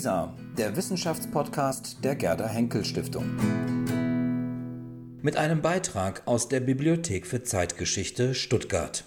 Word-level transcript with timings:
WISA, 0.00 0.34
der 0.56 0.76
Wissenschaftspodcast 0.76 2.02
der 2.02 2.16
Gerda 2.16 2.48
Henkel 2.48 2.86
Stiftung. 2.86 3.36
Mit 5.20 5.36
einem 5.36 5.60
Beitrag 5.60 6.22
aus 6.26 6.48
der 6.48 6.60
Bibliothek 6.60 7.26
für 7.26 7.42
Zeitgeschichte 7.42 8.34
Stuttgart. 8.34 9.04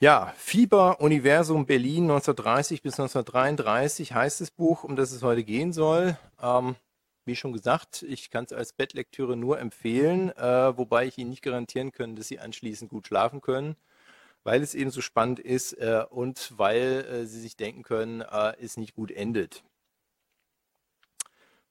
Ja, 0.00 0.32
Fieber 0.36 1.00
Universum 1.00 1.66
Berlin 1.66 2.10
1930 2.10 2.82
bis 2.82 2.98
1933 2.98 4.12
heißt 4.12 4.40
das 4.40 4.50
Buch, 4.50 4.82
um 4.82 4.96
das 4.96 5.12
es 5.12 5.22
heute 5.22 5.44
gehen 5.44 5.72
soll. 5.72 6.18
Ähm, 6.42 6.74
wie 7.26 7.36
schon 7.36 7.52
gesagt, 7.52 8.02
ich 8.02 8.30
kann 8.30 8.44
es 8.44 8.52
als 8.52 8.72
Bettlektüre 8.72 9.36
nur 9.36 9.58
empfehlen, 9.58 10.30
äh, 10.36 10.76
wobei 10.76 11.06
ich 11.06 11.18
Ihnen 11.18 11.30
nicht 11.30 11.42
garantieren 11.42 11.92
kann, 11.92 12.16
dass 12.16 12.28
Sie 12.28 12.38
anschließend 12.38 12.90
gut 12.90 13.08
schlafen 13.08 13.40
können, 13.40 13.76
weil 14.44 14.62
es 14.62 14.74
eben 14.74 14.90
so 14.90 15.00
spannend 15.00 15.40
ist 15.40 15.72
äh, 15.74 16.04
und 16.08 16.52
weil 16.56 17.04
äh, 17.04 17.26
Sie 17.26 17.40
sich 17.40 17.56
denken 17.56 17.82
können, 17.82 18.20
äh, 18.20 18.54
es 18.60 18.76
nicht 18.76 18.94
gut 18.94 19.10
endet. 19.10 19.64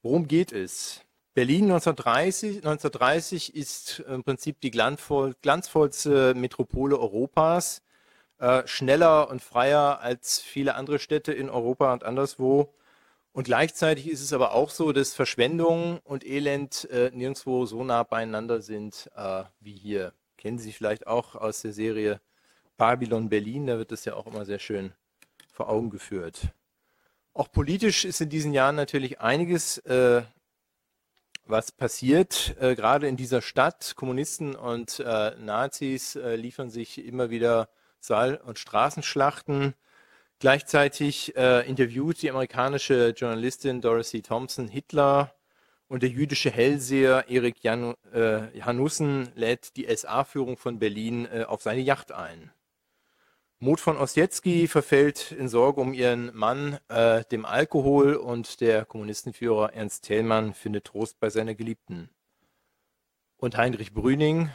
Worum 0.02 0.28
geht 0.28 0.52
es? 0.52 1.02
Berlin 1.34 1.66
1930, 1.66 2.58
1930 2.58 3.56
ist 3.56 4.00
im 4.08 4.24
Prinzip 4.24 4.62
die 4.62 4.72
glanzvoll, 4.72 5.36
glanzvollste 5.42 6.34
Metropole 6.34 6.98
Europas 6.98 7.82
äh, 8.38 8.68
schneller 8.68 9.30
und 9.30 9.42
freier 9.42 10.00
als 10.00 10.40
viele 10.40 10.76
andere 10.76 11.00
Städte 11.00 11.34
in 11.34 11.50
Europa 11.50 11.92
und 11.94 12.04
anderswo. 12.04 12.74
Und 13.36 13.44
gleichzeitig 13.44 14.08
ist 14.08 14.22
es 14.22 14.32
aber 14.32 14.54
auch 14.54 14.70
so, 14.70 14.94
dass 14.94 15.14
Verschwendung 15.14 16.00
und 16.06 16.26
Elend 16.26 16.90
äh, 16.90 17.12
nirgendwo 17.14 17.66
so 17.66 17.84
nah 17.84 18.04
beieinander 18.04 18.62
sind 18.62 19.12
äh, 19.14 19.44
wie 19.60 19.74
hier. 19.74 20.14
Kennen 20.38 20.58
Sie 20.58 20.72
vielleicht 20.72 21.06
auch 21.06 21.36
aus 21.36 21.62
der 21.62 21.74
Serie 21.74 22.22
Babylon 22.78 23.28
Berlin, 23.28 23.68
da 23.68 23.78
wird 23.78 23.92
das 23.92 24.06
ja 24.06 24.14
auch 24.14 24.26
immer 24.26 24.46
sehr 24.46 24.60
schön 24.60 24.94
vor 25.52 25.68
Augen 25.68 25.90
geführt. 25.90 26.48
Auch 27.34 27.52
politisch 27.52 28.06
ist 28.06 28.22
in 28.22 28.30
diesen 28.30 28.54
Jahren 28.54 28.78
natürlich 28.78 29.20
einiges, 29.20 29.80
äh, 29.80 30.22
was 31.46 31.74
passiert, 31.74 32.56
äh, 32.62 32.74
gerade 32.74 33.10
in 33.10 33.18
dieser 33.18 33.42
Stadt. 33.42 33.98
Kommunisten 33.98 34.56
und 34.56 35.02
äh, 35.02 35.36
Nazis 35.42 36.16
äh, 36.16 36.38
liefern 36.38 36.70
sich 36.70 37.06
immer 37.06 37.30
wieder 37.32 37.68
Saal- 38.00 38.38
und 38.46 38.60
Straßenschlachten. 38.60 39.74
Gleichzeitig 40.40 41.36
äh, 41.38 41.68
interviewt 41.68 42.22
die 42.22 42.30
amerikanische 42.30 43.10
Journalistin 43.16 43.82
Dorothy 43.82 44.22
Thompson 44.22 44.68
Hitler 44.68 45.34
und 45.88 46.04
der 46.04 46.10
jüdische 46.10 46.52
Hellseher 46.52 47.30
Erik 47.30 47.64
Jan, 47.64 47.94
äh, 48.12 48.62
Hanussen 48.62 49.32
lädt 49.36 49.78
die 49.78 49.88
SA-Führung 49.96 50.58
von 50.58 50.80
Berlin 50.80 51.26
äh, 51.26 51.44
auf 51.44 51.62
seine 51.62 51.82
Yacht 51.82 52.12
ein. 52.12 52.52
Mut 53.60 53.80
von 53.80 53.98
Ossietzky 53.98 54.68
verfällt 54.68 55.32
in 55.32 55.48
Sorge 55.48 55.80
um 55.80 55.94
ihren 55.94 56.36
Mann 56.36 56.80
äh, 56.90 57.24
dem 57.32 57.46
Alkohol 57.46 58.16
und 58.16 58.60
der 58.60 58.84
Kommunistenführer 58.84 59.74
Ernst 59.74 60.04
Thälmann 60.04 60.54
findet 60.54 60.86
Trost 60.86 61.20
bei 61.20 61.30
seiner 61.30 61.56
Geliebten. 61.56 62.10
Und 63.38 63.56
Heinrich 63.56 63.94
Brüning, 63.94 64.50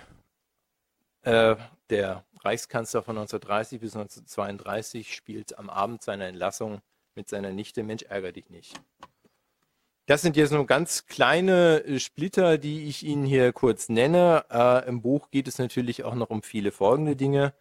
äh, 1.23 1.57
der 1.89 2.25
Reichskanzler 2.45 3.03
von 3.03 3.17
1930 3.19 3.81
bis 3.81 3.95
1932 3.95 5.15
spielt 5.15 5.59
am 5.59 5.71
Abend 5.71 6.03
seiner 6.03 6.27
Entlassung 6.27 6.81
mit 7.15 7.29
seiner 7.29 7.53
Nichte 7.53 7.83
Mensch 7.83 8.03
ärger 8.03 8.33
dich 8.33 8.51
nicht. 8.51 8.81
Das 10.07 10.23
sind 10.23 10.37
jetzt 10.37 10.51
nur 10.51 10.67
ganz 10.67 11.07
kleine 11.07 11.85
äh, 11.85 12.01
Splitter, 12.01 12.59
die 12.59 12.89
ich 12.89 13.05
Ihnen 13.05 13.25
hier 13.25 13.53
kurz 13.53 13.89
nenne. 13.89 14.45
Äh, 14.51 14.89
Im 14.89 15.03
Buch 15.03 15.31
geht 15.31 15.47
es 15.47 15.59
natürlich 15.59 16.03
auch 16.03 16.17
noch 16.17 16.31
um 16.31 16.43
viele 16.43 16.73
folgende 16.73 17.15
Dinge. 17.15 17.55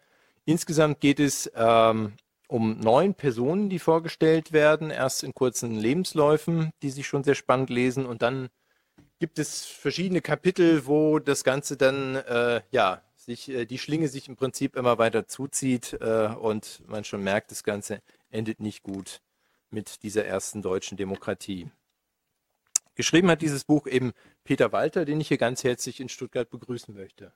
Insgesamt 0.46 0.98
geht 0.98 1.20
es 1.20 1.50
ähm, 1.54 2.14
um 2.48 2.80
neun 2.80 3.14
Personen, 3.14 3.68
die 3.68 3.78
vorgestellt 3.78 4.52
werden. 4.52 4.90
Erst 4.90 5.22
in 5.22 5.32
kurzen 5.32 5.76
Lebensläufen, 5.76 6.72
die 6.82 6.90
sich 6.90 7.06
schon 7.06 7.22
sehr 7.22 7.36
spannend 7.36 7.70
lesen. 7.70 8.04
Und 8.04 8.22
dann 8.22 8.48
gibt 9.20 9.38
es 9.38 9.64
verschiedene 9.64 10.20
Kapitel, 10.20 10.86
wo 10.86 11.20
das 11.20 11.44
Ganze 11.44 11.76
dann 11.76 12.16
äh, 12.16 12.62
ja, 12.72 13.02
sich, 13.20 13.48
äh, 13.48 13.66
die 13.66 13.78
Schlinge 13.78 14.08
sich 14.08 14.28
im 14.28 14.36
Prinzip 14.36 14.76
immer 14.76 14.98
weiter 14.98 15.26
zuzieht 15.26 15.98
äh, 16.00 16.34
und 16.38 16.82
man 16.88 17.04
schon 17.04 17.22
merkt, 17.22 17.50
das 17.50 17.64
Ganze 17.64 18.02
endet 18.30 18.60
nicht 18.60 18.82
gut 18.82 19.20
mit 19.70 20.02
dieser 20.02 20.24
ersten 20.24 20.62
deutschen 20.62 20.96
Demokratie. 20.96 21.70
Geschrieben 22.94 23.30
hat 23.30 23.42
dieses 23.42 23.64
Buch 23.64 23.86
eben 23.86 24.12
Peter 24.44 24.72
Walter, 24.72 25.04
den 25.04 25.20
ich 25.20 25.28
hier 25.28 25.38
ganz 25.38 25.64
herzlich 25.64 26.00
in 26.00 26.08
Stuttgart 26.08 26.50
begrüßen 26.50 26.94
möchte. 26.94 27.32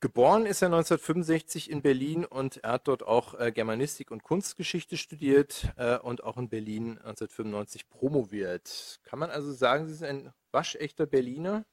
Geboren 0.00 0.44
ist 0.44 0.60
er 0.60 0.66
1965 0.66 1.70
in 1.70 1.80
Berlin 1.80 2.26
und 2.26 2.58
er 2.58 2.72
hat 2.72 2.88
dort 2.88 3.02
auch 3.02 3.32
äh, 3.40 3.50
Germanistik 3.50 4.10
und 4.10 4.22
Kunstgeschichte 4.22 4.98
studiert 4.98 5.72
äh, 5.76 5.96
und 5.96 6.22
auch 6.22 6.36
in 6.36 6.50
Berlin 6.50 6.98
1995 6.98 7.88
promoviert. 7.88 9.00
Kann 9.04 9.18
man 9.18 9.30
also 9.30 9.52
sagen, 9.52 9.86
Sie 9.86 9.94
sind 9.94 10.08
ein 10.08 10.32
waschechter 10.52 11.06
Berliner? 11.06 11.64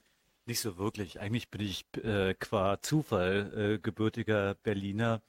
Nicht 0.45 0.61
so 0.61 0.77
wirklich. 0.77 1.19
Eigentlich 1.19 1.49
bin 1.49 1.61
ich 1.61 1.85
äh, 2.01 2.33
qua 2.33 2.81
Zufall 2.81 3.75
äh, 3.75 3.79
gebürtiger 3.79 4.55
Berliner. 4.63 5.21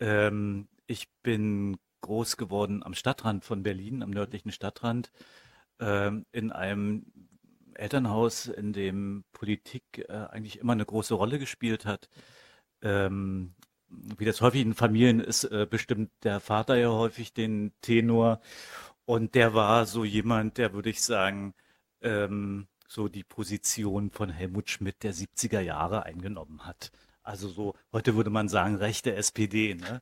Ähm, 0.00 0.66
ich 0.86 1.08
bin 1.22 1.76
groß 2.00 2.36
geworden 2.36 2.82
am 2.82 2.94
Stadtrand 2.94 3.44
von 3.44 3.62
Berlin, 3.62 4.02
am 4.02 4.10
nördlichen 4.10 4.50
Stadtrand, 4.50 5.12
ähm, 5.78 6.26
in 6.32 6.50
einem 6.50 7.06
Elternhaus, 7.76 8.46
in 8.46 8.72
dem 8.72 9.24
Politik 9.32 9.82
äh, 10.08 10.12
eigentlich 10.12 10.58
immer 10.58 10.72
eine 10.72 10.84
große 10.86 11.14
Rolle 11.14 11.38
gespielt 11.38 11.86
hat. 11.86 12.08
Ähm, 12.82 13.54
wie 13.88 14.24
das 14.24 14.40
häufig 14.40 14.62
in 14.62 14.74
Familien 14.74 15.20
ist, 15.20 15.44
äh, 15.44 15.66
bestimmt 15.68 16.10
der 16.22 16.40
Vater 16.40 16.76
ja 16.76 16.90
häufig 16.90 17.32
den 17.32 17.72
Tenor. 17.80 18.40
Und 19.06 19.34
der 19.34 19.54
war 19.54 19.86
so 19.86 20.04
jemand, 20.04 20.58
der 20.58 20.72
würde 20.72 20.90
ich 20.90 21.02
sagen, 21.02 21.54
ähm, 22.02 22.66
so 22.88 23.08
die 23.08 23.24
Position 23.24 24.10
von 24.10 24.30
Helmut 24.30 24.70
Schmidt 24.70 25.02
der 25.02 25.14
70er 25.14 25.60
Jahre 25.60 26.04
eingenommen 26.04 26.66
hat. 26.66 26.90
Also 27.22 27.48
so, 27.48 27.74
heute 27.92 28.16
würde 28.16 28.30
man 28.30 28.48
sagen, 28.48 28.76
rechte 28.76 29.14
SPD. 29.14 29.74
Ne? 29.74 30.00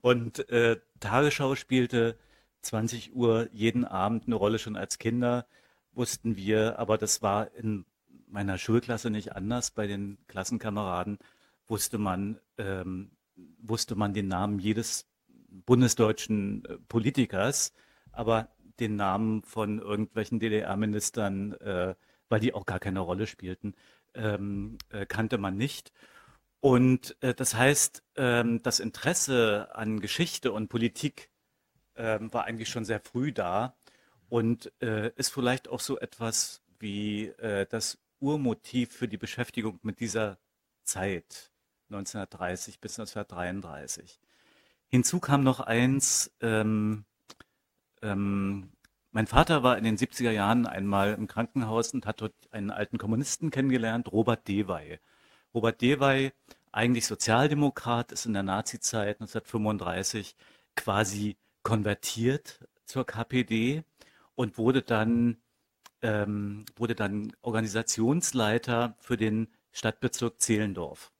Und 0.00 0.48
äh, 0.50 0.80
Tagesschau 1.00 1.54
spielte 1.54 2.18
20 2.62 3.14
Uhr 3.14 3.48
jeden 3.52 3.84
Abend 3.84 4.26
eine 4.26 4.34
Rolle 4.36 4.58
schon 4.58 4.76
als 4.76 4.98
Kinder 4.98 5.46
wussten 5.94 6.36
wir, 6.36 6.78
aber 6.78 6.98
das 6.98 7.22
war 7.22 7.52
in 7.54 7.84
meiner 8.26 8.58
Schulklasse 8.58 9.10
nicht 9.10 9.32
anders. 9.34 9.70
Bei 9.70 9.86
den 9.86 10.18
Klassenkameraden 10.26 11.18
wusste 11.66 11.98
man, 11.98 12.40
ähm, 12.58 13.10
wusste 13.58 13.94
man 13.94 14.12
den 14.12 14.28
Namen 14.28 14.58
jedes 14.58 15.06
bundesdeutschen 15.28 16.64
äh, 16.64 16.78
Politikers, 16.88 17.72
aber 18.12 18.48
den 18.80 18.96
Namen 18.96 19.42
von 19.44 19.78
irgendwelchen 19.78 20.40
DDR-Ministern, 20.40 21.52
äh, 21.54 21.94
weil 22.28 22.40
die 22.40 22.54
auch 22.54 22.66
gar 22.66 22.80
keine 22.80 23.00
Rolle 23.00 23.26
spielten, 23.26 23.74
ähm, 24.14 24.78
äh, 24.90 25.06
kannte 25.06 25.38
man 25.38 25.56
nicht. 25.56 25.92
Und 26.60 27.16
äh, 27.20 27.34
das 27.34 27.54
heißt, 27.54 28.02
ähm, 28.16 28.62
das 28.62 28.80
Interesse 28.80 29.68
an 29.74 30.00
Geschichte 30.00 30.52
und 30.52 30.68
Politik 30.68 31.30
ähm, 31.96 32.32
war 32.32 32.44
eigentlich 32.44 32.68
schon 32.68 32.84
sehr 32.84 33.00
früh 33.00 33.32
da 33.32 33.76
und 34.28 34.72
äh, 34.80 35.12
ist 35.16 35.32
vielleicht 35.32 35.68
auch 35.68 35.80
so 35.80 35.98
etwas 35.98 36.62
wie 36.78 37.26
äh, 37.38 37.66
das 37.66 37.98
Urmotiv 38.20 38.92
für 38.92 39.08
die 39.08 39.18
Beschäftigung 39.18 39.78
mit 39.82 40.00
dieser 40.00 40.38
Zeit 40.82 41.50
1930 41.90 42.80
bis 42.80 42.98
1933. 42.98 44.20
Hinzu 44.88 45.20
kam 45.20 45.42
noch 45.42 45.60
eins, 45.60 46.32
ähm, 46.40 47.04
ähm, 48.02 48.72
mein 49.10 49.26
Vater 49.26 49.62
war 49.62 49.78
in 49.78 49.84
den 49.84 49.96
70er 49.96 50.30
Jahren 50.30 50.66
einmal 50.66 51.14
im 51.14 51.26
Krankenhaus 51.26 51.92
und 51.94 52.06
hat 52.06 52.20
dort 52.20 52.34
einen 52.50 52.70
alten 52.70 52.98
Kommunisten 52.98 53.50
kennengelernt, 53.50 54.10
Robert 54.12 54.46
Dewey. 54.48 54.98
Robert 55.54 55.80
Dewey, 55.80 56.32
eigentlich 56.72 57.06
Sozialdemokrat, 57.06 58.12
ist 58.12 58.26
in 58.26 58.32
der 58.32 58.42
Nazizeit 58.42 59.20
1935 59.20 60.34
quasi 60.74 61.36
konvertiert 61.62 62.66
zur 62.84 63.06
KPD 63.06 63.84
und 64.34 64.58
wurde 64.58 64.82
dann, 64.82 65.38
ähm, 66.02 66.64
wurde 66.76 66.94
dann 66.94 67.32
Organisationsleiter 67.42 68.96
für 69.00 69.16
den 69.16 69.48
Stadtbezirk 69.72 70.40
Zehlendorf. 70.40 71.12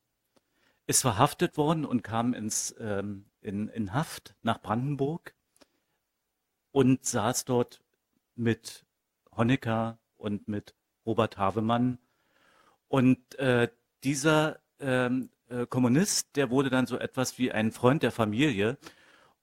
Ist 0.86 1.02
verhaftet 1.02 1.56
worden 1.56 1.84
und 1.84 2.02
kam 2.02 2.34
ins, 2.34 2.74
ähm, 2.78 3.26
in, 3.40 3.68
in 3.68 3.92
Haft 3.92 4.34
nach 4.42 4.60
Brandenburg 4.60 5.34
und 6.72 7.04
saß 7.04 7.44
dort 7.44 7.82
mit 8.34 8.84
Honecker 9.36 9.98
und 10.16 10.48
mit 10.48 10.74
Robert 11.06 11.38
Havemann. 11.38 11.98
Und 12.88 13.38
äh, 13.38 13.68
dieser 14.02 14.60
ähm, 14.80 15.30
äh, 15.48 15.66
Kommunist, 15.66 16.36
der 16.36 16.50
wurde 16.50 16.70
dann 16.70 16.86
so 16.86 16.98
etwas 16.98 17.38
wie 17.38 17.52
ein 17.52 17.72
Freund 17.72 18.02
der 18.02 18.12
Familie 18.12 18.76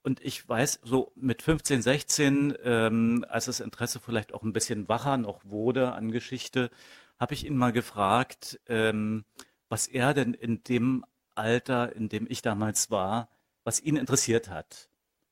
und 0.03 0.24
ich 0.24 0.48
weiß, 0.48 0.80
so 0.83 1.12
mit 1.15 1.42
15, 1.42 1.81
16, 1.81 2.57
ähm, 2.63 3.25
als 3.30 3.45
das 3.45 3.59
Interesse 3.59 4.00
vielleicht 4.00 4.33
auch 4.33 4.44
ein 4.44 4.53
bisschen 4.53 4.88
wacher 4.89 5.18
noch 5.18 5.45
wurde 5.45 5.94
an 5.94 6.12
Geschichte, 6.12 6.71
habe 7.19 7.33
ich 7.33 7.45
ihn 7.45 7.56
mal 7.56 7.71
gefragt, 7.71 8.59
ähm, 8.68 9.25
was 9.69 9.88
er 9.88 10.13
denn 10.13 10.33
in 10.33 10.63
dem 10.63 11.06
Alter, 11.36 11.95
in 11.95 12.09
dem 12.09 12.25
ich 12.30 12.42
damals 12.42 12.89
war, 12.89 13.30
was 13.63 13.80
ihn 13.80 13.95
interessiert 13.95 14.50
hat, 14.50 14.89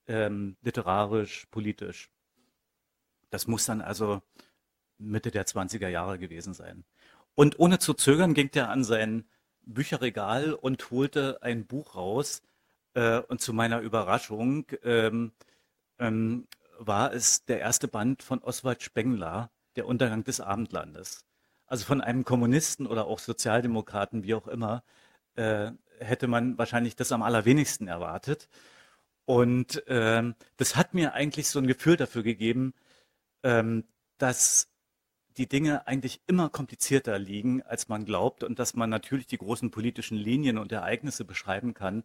ähm, 0.08 0.56
literarisch, 0.62 1.48
politisch. 1.52 2.12
Das 3.32 3.48
muss 3.48 3.66
dann 3.66 3.82
also 3.82 4.22
Mitte 4.98 5.32
der 5.32 5.46
20er 5.46 5.88
Jahre 5.88 6.20
gewesen 6.20 6.54
sein. 6.54 6.84
Und 7.36 7.60
ohne 7.60 7.80
zu 7.80 7.94
zögern 7.94 8.34
ging 8.34 8.50
er 8.54 8.70
an 8.70 8.84
sein 8.84 9.26
Bücherregal 9.66 10.54
und 10.54 10.92
holte 10.92 11.42
ein 11.42 11.66
Buch 11.66 11.96
raus, 11.96 12.42
äh, 12.94 13.20
und 13.20 13.42
zu 13.42 13.54
meiner 13.54 13.80
Überraschung 13.82 14.66
ähm, 14.84 15.32
ähm, 16.00 16.48
war 16.80 17.14
es 17.14 17.46
der 17.46 17.60
erste 17.60 17.88
Band 17.88 18.24
von 18.24 18.40
Oswald 18.40 18.82
Spengler, 18.82 19.52
Der 19.76 19.86
Untergang 19.88 20.24
des 20.24 20.42
Abendlandes. 20.42 21.26
Also 21.68 21.86
von 21.86 22.02
einem 22.02 22.24
Kommunisten 22.26 22.88
oder 22.88 23.06
auch 23.06 23.20
Sozialdemokraten, 23.20 24.24
wie 24.24 24.34
auch 24.34 24.48
immer, 24.48 24.84
äh, 25.36 25.72
hätte 26.00 26.28
man 26.28 26.58
wahrscheinlich 26.58 26.96
das 26.96 27.12
am 27.12 27.22
allerwenigsten 27.22 27.88
erwartet. 27.88 28.50
Und 29.26 29.84
ähm, 29.88 30.36
das 30.58 30.76
hat 30.76 30.94
mir 30.94 31.14
eigentlich 31.14 31.50
so 31.50 31.60
ein 31.60 31.68
Gefühl 31.68 31.98
dafür 31.98 32.24
gegeben, 32.24 32.74
ähm, 33.44 33.84
dass 34.18 34.70
die 35.38 35.48
Dinge 35.48 35.88
eigentlich 35.88 36.22
immer 36.28 36.50
komplizierter 36.50 37.20
liegen, 37.20 37.62
als 37.64 37.88
man 37.88 38.06
glaubt 38.06 38.44
und 38.44 38.60
dass 38.60 38.74
man 38.74 38.90
natürlich 38.90 39.28
die 39.28 39.38
großen 39.38 39.72
politischen 39.72 40.18
Linien 40.18 40.58
und 40.58 40.72
Ereignisse 40.72 41.26
beschreiben 41.26 41.74
kann 41.74 42.04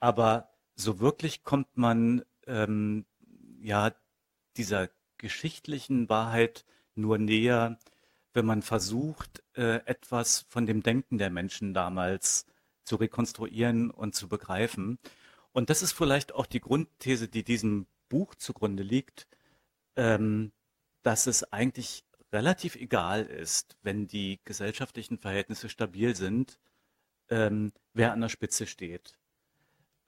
aber 0.00 0.50
so 0.74 1.00
wirklich 1.00 1.44
kommt 1.44 1.76
man 1.76 2.24
ähm, 2.46 3.04
ja 3.60 3.92
dieser 4.56 4.90
geschichtlichen 5.18 6.08
Wahrheit 6.08 6.64
nur 6.94 7.18
näher, 7.18 7.78
wenn 8.32 8.46
man 8.46 8.62
versucht, 8.62 9.42
äh, 9.54 9.84
etwas 9.86 10.46
von 10.48 10.66
dem 10.66 10.82
Denken 10.82 11.18
der 11.18 11.30
Menschen 11.30 11.74
damals 11.74 12.46
zu 12.84 12.96
rekonstruieren 12.96 13.90
und 13.90 14.14
zu 14.14 14.28
begreifen. 14.28 14.98
Und 15.52 15.70
das 15.70 15.82
ist 15.82 15.92
vielleicht 15.92 16.34
auch 16.34 16.46
die 16.46 16.60
Grundthese, 16.60 17.28
die 17.28 17.44
diesem 17.44 17.86
Buch 18.08 18.34
zugrunde 18.34 18.82
liegt, 18.82 19.26
ähm, 19.96 20.52
dass 21.02 21.26
es 21.26 21.52
eigentlich 21.52 22.04
relativ 22.32 22.76
egal 22.76 23.24
ist, 23.24 23.76
wenn 23.82 24.06
die 24.06 24.40
gesellschaftlichen 24.44 25.18
Verhältnisse 25.18 25.68
stabil 25.68 26.14
sind, 26.14 26.58
ähm, 27.30 27.72
wer 27.94 28.12
an 28.12 28.20
der 28.20 28.28
Spitze 28.28 28.66
steht. 28.66 29.17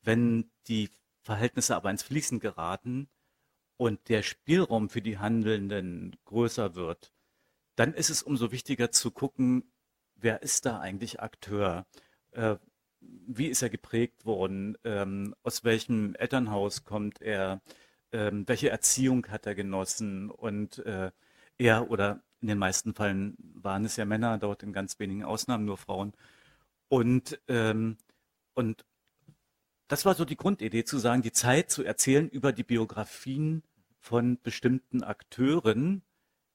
Wenn 0.02 0.50
die 0.68 0.90
Verhältnisse 1.22 1.76
aber 1.76 1.90
ins 1.90 2.02
Fließen 2.02 2.40
geraten 2.40 3.08
und 3.76 4.08
der 4.08 4.22
Spielraum 4.22 4.88
für 4.88 5.02
die 5.02 5.18
Handelnden 5.18 6.16
größer 6.24 6.74
wird, 6.74 7.12
dann 7.76 7.94
ist 7.94 8.10
es 8.10 8.22
umso 8.22 8.52
wichtiger 8.52 8.90
zu 8.90 9.10
gucken, 9.10 9.72
wer 10.14 10.42
ist 10.42 10.66
da 10.66 10.80
eigentlich 10.80 11.20
Akteur? 11.20 11.86
Äh, 12.32 12.56
wie 13.00 13.46
ist 13.46 13.62
er 13.62 13.70
geprägt 13.70 14.26
worden? 14.26 14.76
Ähm, 14.84 15.34
aus 15.42 15.64
welchem 15.64 16.14
Elternhaus 16.16 16.84
kommt 16.84 17.22
er? 17.22 17.62
Ähm, 18.12 18.46
welche 18.46 18.70
Erziehung 18.70 19.26
hat 19.28 19.46
er 19.46 19.54
genossen? 19.54 20.30
Und 20.30 20.78
äh, 20.80 21.10
er 21.58 21.90
oder 21.90 22.22
in 22.40 22.48
den 22.48 22.58
meisten 22.58 22.94
Fällen 22.94 23.36
waren 23.54 23.84
es 23.84 23.96
ja 23.96 24.04
Männer, 24.04 24.38
dort 24.38 24.62
in 24.62 24.72
ganz 24.72 24.98
wenigen 24.98 25.24
Ausnahmen 25.24 25.64
nur 25.64 25.78
Frauen. 25.78 26.12
Und, 26.88 27.40
ähm, 27.48 27.98
und 28.54 28.84
das 29.90 30.04
war 30.04 30.14
so 30.14 30.24
die 30.24 30.36
Grundidee, 30.36 30.84
zu 30.84 30.98
sagen, 30.98 31.20
die 31.20 31.32
Zeit 31.32 31.68
zu 31.68 31.82
erzählen 31.82 32.28
über 32.28 32.52
die 32.52 32.62
Biografien 32.62 33.64
von 33.98 34.40
bestimmten 34.40 35.02
Akteuren, 35.02 36.02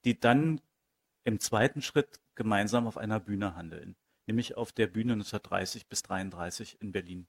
die 0.06 0.18
dann 0.18 0.62
im 1.26 1.42
zweiten 1.42 1.82
Schritt 1.82 2.22
gemeinsam 2.36 2.88
auf 2.88 2.96
einer 2.96 3.20
Bühne 3.20 3.54
handeln, 3.54 3.98
nämlich 4.26 4.56
auf 4.56 4.72
der 4.72 4.88
Bühne 4.88 5.14
1930 5.14 5.88
bis 5.88 6.02
33 6.04 6.82
in 6.82 6.94
Berlin. 6.94 7.28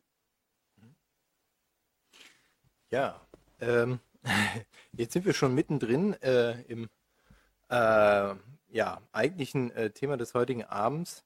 Ja, 2.90 3.20
ähm, 3.60 3.98
jetzt 4.92 5.12
sind 5.12 5.24
wir 5.24 5.32
schon 5.32 5.56
mittendrin 5.56 6.14
äh, 6.22 6.62
im 6.68 6.88
äh, 7.68 8.34
ja, 8.68 9.02
eigentlichen 9.10 9.72
äh, 9.72 9.90
Thema 9.90 10.16
des 10.16 10.34
heutigen 10.34 10.62
Abends. 10.62 11.24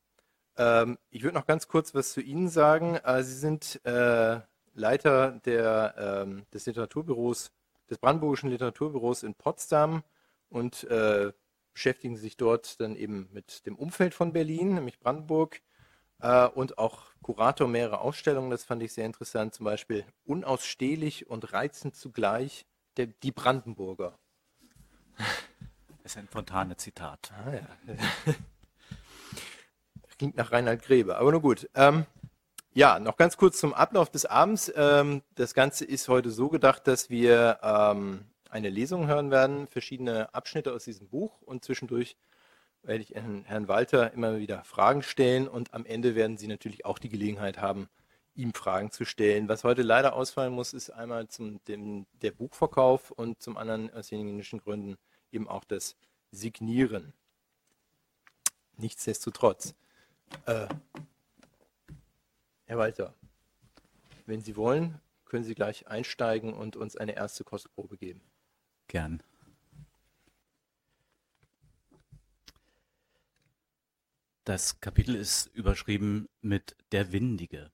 Ähm, 0.56 0.96
ich 1.10 1.22
würde 1.22 1.36
noch 1.36 1.46
ganz 1.46 1.68
kurz 1.68 1.94
was 1.94 2.14
zu 2.14 2.22
Ihnen 2.22 2.48
sagen. 2.48 2.96
Äh, 2.96 3.22
Sie 3.22 3.34
sind 3.34 3.84
äh, 3.84 4.40
Leiter 4.80 5.40
der, 5.44 5.94
ähm, 6.26 6.46
des 6.52 6.66
Literaturbüros, 6.66 7.52
des 7.88 7.98
Brandenburgischen 7.98 8.50
Literaturbüros 8.50 9.22
in 9.22 9.34
Potsdam 9.34 10.02
und 10.48 10.84
äh, 10.84 11.32
beschäftigen 11.72 12.16
sich 12.16 12.36
dort 12.36 12.80
dann 12.80 12.96
eben 12.96 13.28
mit 13.32 13.64
dem 13.66 13.76
Umfeld 13.76 14.14
von 14.14 14.32
Berlin, 14.32 14.74
nämlich 14.74 14.98
Brandenburg, 14.98 15.60
äh, 16.20 16.46
und 16.48 16.78
auch 16.78 17.04
Kurator 17.22 17.68
mehrerer 17.68 18.00
Ausstellungen. 18.00 18.50
Das 18.50 18.64
fand 18.64 18.82
ich 18.82 18.92
sehr 18.92 19.06
interessant, 19.06 19.54
zum 19.54 19.64
Beispiel 19.64 20.04
unausstehlich 20.24 21.28
und 21.28 21.52
reizend 21.52 21.96
zugleich 21.96 22.66
der, 22.96 23.06
die 23.06 23.32
Brandenburger. 23.32 24.18
Das 26.02 26.12
ist 26.12 26.18
ein 26.18 26.28
spontanes 26.28 26.78
Zitat. 26.78 27.30
Ah, 27.30 27.52
ja. 27.52 28.34
Klingt 30.18 30.34
nach 30.34 30.50
Reinhard 30.50 30.82
Grebe, 30.82 31.18
aber 31.18 31.30
nur 31.30 31.42
gut. 31.42 31.68
Ähm, 31.74 32.06
ja, 32.72 32.99
noch 32.99 33.17
ganz 33.17 33.37
kurz 33.37 33.58
zum 33.58 33.75
Ablauf 33.75 34.11
des 34.11 34.26
Abends. 34.26 34.72
Ähm, 34.75 35.22
das 35.34 35.55
Ganze 35.55 35.84
ist 35.84 36.08
heute 36.08 36.31
so 36.31 36.49
gedacht, 36.49 36.87
dass 36.87 37.11
wir 37.11 37.58
ähm, 37.62 38.25
eine 38.49 38.69
Lesung 38.69 39.06
hören 39.06 39.31
werden, 39.31 39.67
verschiedene 39.67 40.32
Abschnitte 40.34 40.72
aus 40.72 40.84
diesem 40.84 41.08
Buch 41.08 41.40
und 41.43 41.64
zwischendurch 41.64 42.17
werde 42.82 43.02
ich 43.02 43.14
Herrn 43.14 43.69
Walter 43.69 44.12
immer 44.12 44.38
wieder 44.38 44.64
Fragen 44.64 45.02
stellen 45.02 45.49
und 45.49 45.75
am 45.75 45.84
Ende 45.84 46.14
werden 46.14 46.38
Sie 46.38 46.46
natürlich 46.46 46.84
auch 46.84 46.99
die 46.99 47.11
Gelegenheit 47.11 47.58
haben, 47.58 47.88
ihm 48.34 48.55
Fragen 48.55 48.90
zu 48.90 49.05
stellen. 49.05 49.49
Was 49.49 49.64
heute 49.64 49.82
leider 49.82 50.14
ausfallen 50.14 50.52
muss, 50.52 50.73
ist 50.73 50.90
einmal 50.90 51.28
zum 51.28 51.62
dem, 51.64 52.06
der 52.23 52.31
Buchverkauf 52.31 53.11
und 53.11 53.43
zum 53.43 53.56
anderen 53.56 53.93
aus 53.93 54.11
hygienischen 54.11 54.61
Gründen 54.61 54.96
eben 55.31 55.46
auch 55.49 55.64
das 55.64 55.96
Signieren. 56.31 57.12
Nichtsdestotrotz. 58.76 59.75
Äh, 60.46 60.69
Herr 62.70 62.78
Walter, 62.78 63.17
wenn 64.26 64.43
Sie 64.43 64.55
wollen, 64.55 65.00
können 65.25 65.43
Sie 65.43 65.56
gleich 65.56 65.88
einsteigen 65.88 66.55
und 66.55 66.76
uns 66.76 66.94
eine 66.94 67.17
erste 67.17 67.43
Kostprobe 67.43 67.96
geben. 67.96 68.22
Gern. 68.87 69.25
Das 74.44 74.78
Kapitel 74.78 75.16
ist 75.16 75.47
überschrieben 75.47 76.28
mit 76.42 76.76
Der 76.92 77.11
Windige. 77.11 77.73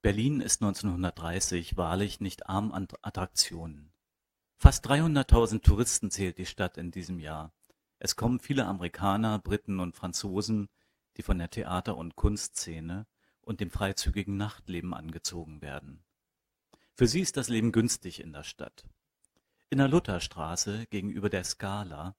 Berlin 0.00 0.40
ist 0.40 0.62
1930 0.62 1.76
wahrlich 1.76 2.20
nicht 2.20 2.46
arm 2.46 2.72
an 2.72 2.88
Attraktionen. 3.02 3.92
Fast 4.56 4.86
300.000 4.86 5.60
Touristen 5.60 6.10
zählt 6.10 6.38
die 6.38 6.46
Stadt 6.46 6.78
in 6.78 6.90
diesem 6.90 7.18
Jahr. 7.18 7.52
Es 8.04 8.16
kommen 8.16 8.40
viele 8.40 8.66
Amerikaner, 8.66 9.38
Briten 9.38 9.78
und 9.78 9.94
Franzosen, 9.94 10.68
die 11.16 11.22
von 11.22 11.38
der 11.38 11.50
Theater- 11.50 11.96
und 11.96 12.16
Kunstszene 12.16 13.06
und 13.42 13.60
dem 13.60 13.70
freizügigen 13.70 14.36
Nachtleben 14.36 14.92
angezogen 14.92 15.62
werden. 15.62 16.02
Für 16.96 17.06
sie 17.06 17.20
ist 17.20 17.36
das 17.36 17.48
Leben 17.48 17.70
günstig 17.70 18.18
in 18.18 18.32
der 18.32 18.42
Stadt. 18.42 18.88
In 19.70 19.78
der 19.78 19.86
Lutherstraße 19.86 20.86
gegenüber 20.90 21.30
der 21.30 21.44
Scala, 21.44 22.16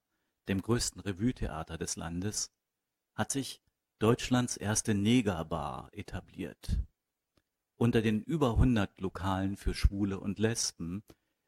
dem 0.47 0.61
größten 0.61 1.01
Revue-Theater 1.01 1.77
des 1.77 1.97
Landes, 1.97 2.53
hat 3.13 3.33
sich 3.33 3.61
Deutschlands 3.99 4.55
erste 4.55 4.93
Negerbar 4.93 5.89
etabliert. 5.91 6.79
Unter 7.75 8.01
den 8.01 8.21
über 8.21 8.51
100 8.51 9.01
Lokalen 9.01 9.57
für 9.57 9.73
Schwule 9.73 10.17
und 10.17 10.39
Lesben 10.39 11.03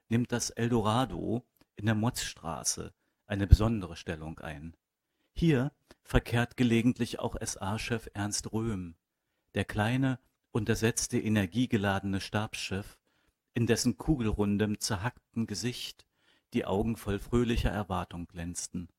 nimmt 0.09 0.33
das 0.33 0.49
Eldorado 0.49 1.47
in 1.77 1.85
der 1.85 1.95
Motzstraße 1.95 2.93
eine 3.27 3.47
besondere 3.47 3.95
Stellung 3.95 4.39
ein. 4.39 4.75
Hier 5.33 5.71
verkehrt 6.03 6.57
gelegentlich 6.57 7.19
auch 7.19 7.35
SA-Chef 7.41 8.09
Ernst 8.13 8.51
Röhm, 8.53 8.95
der 9.53 9.65
kleine, 9.65 10.19
untersetzte, 10.51 11.19
energiegeladene 11.19 12.21
Stabschef, 12.21 12.97
in 13.53 13.67
dessen 13.67 13.97
kugelrundem, 13.97 14.79
zerhacktem 14.79 15.47
Gesicht 15.47 16.05
die 16.53 16.65
Augen 16.65 16.95
voll 16.95 17.19
fröhlicher 17.19 17.71
Erwartung 17.71 18.27
glänzten. 18.27 18.89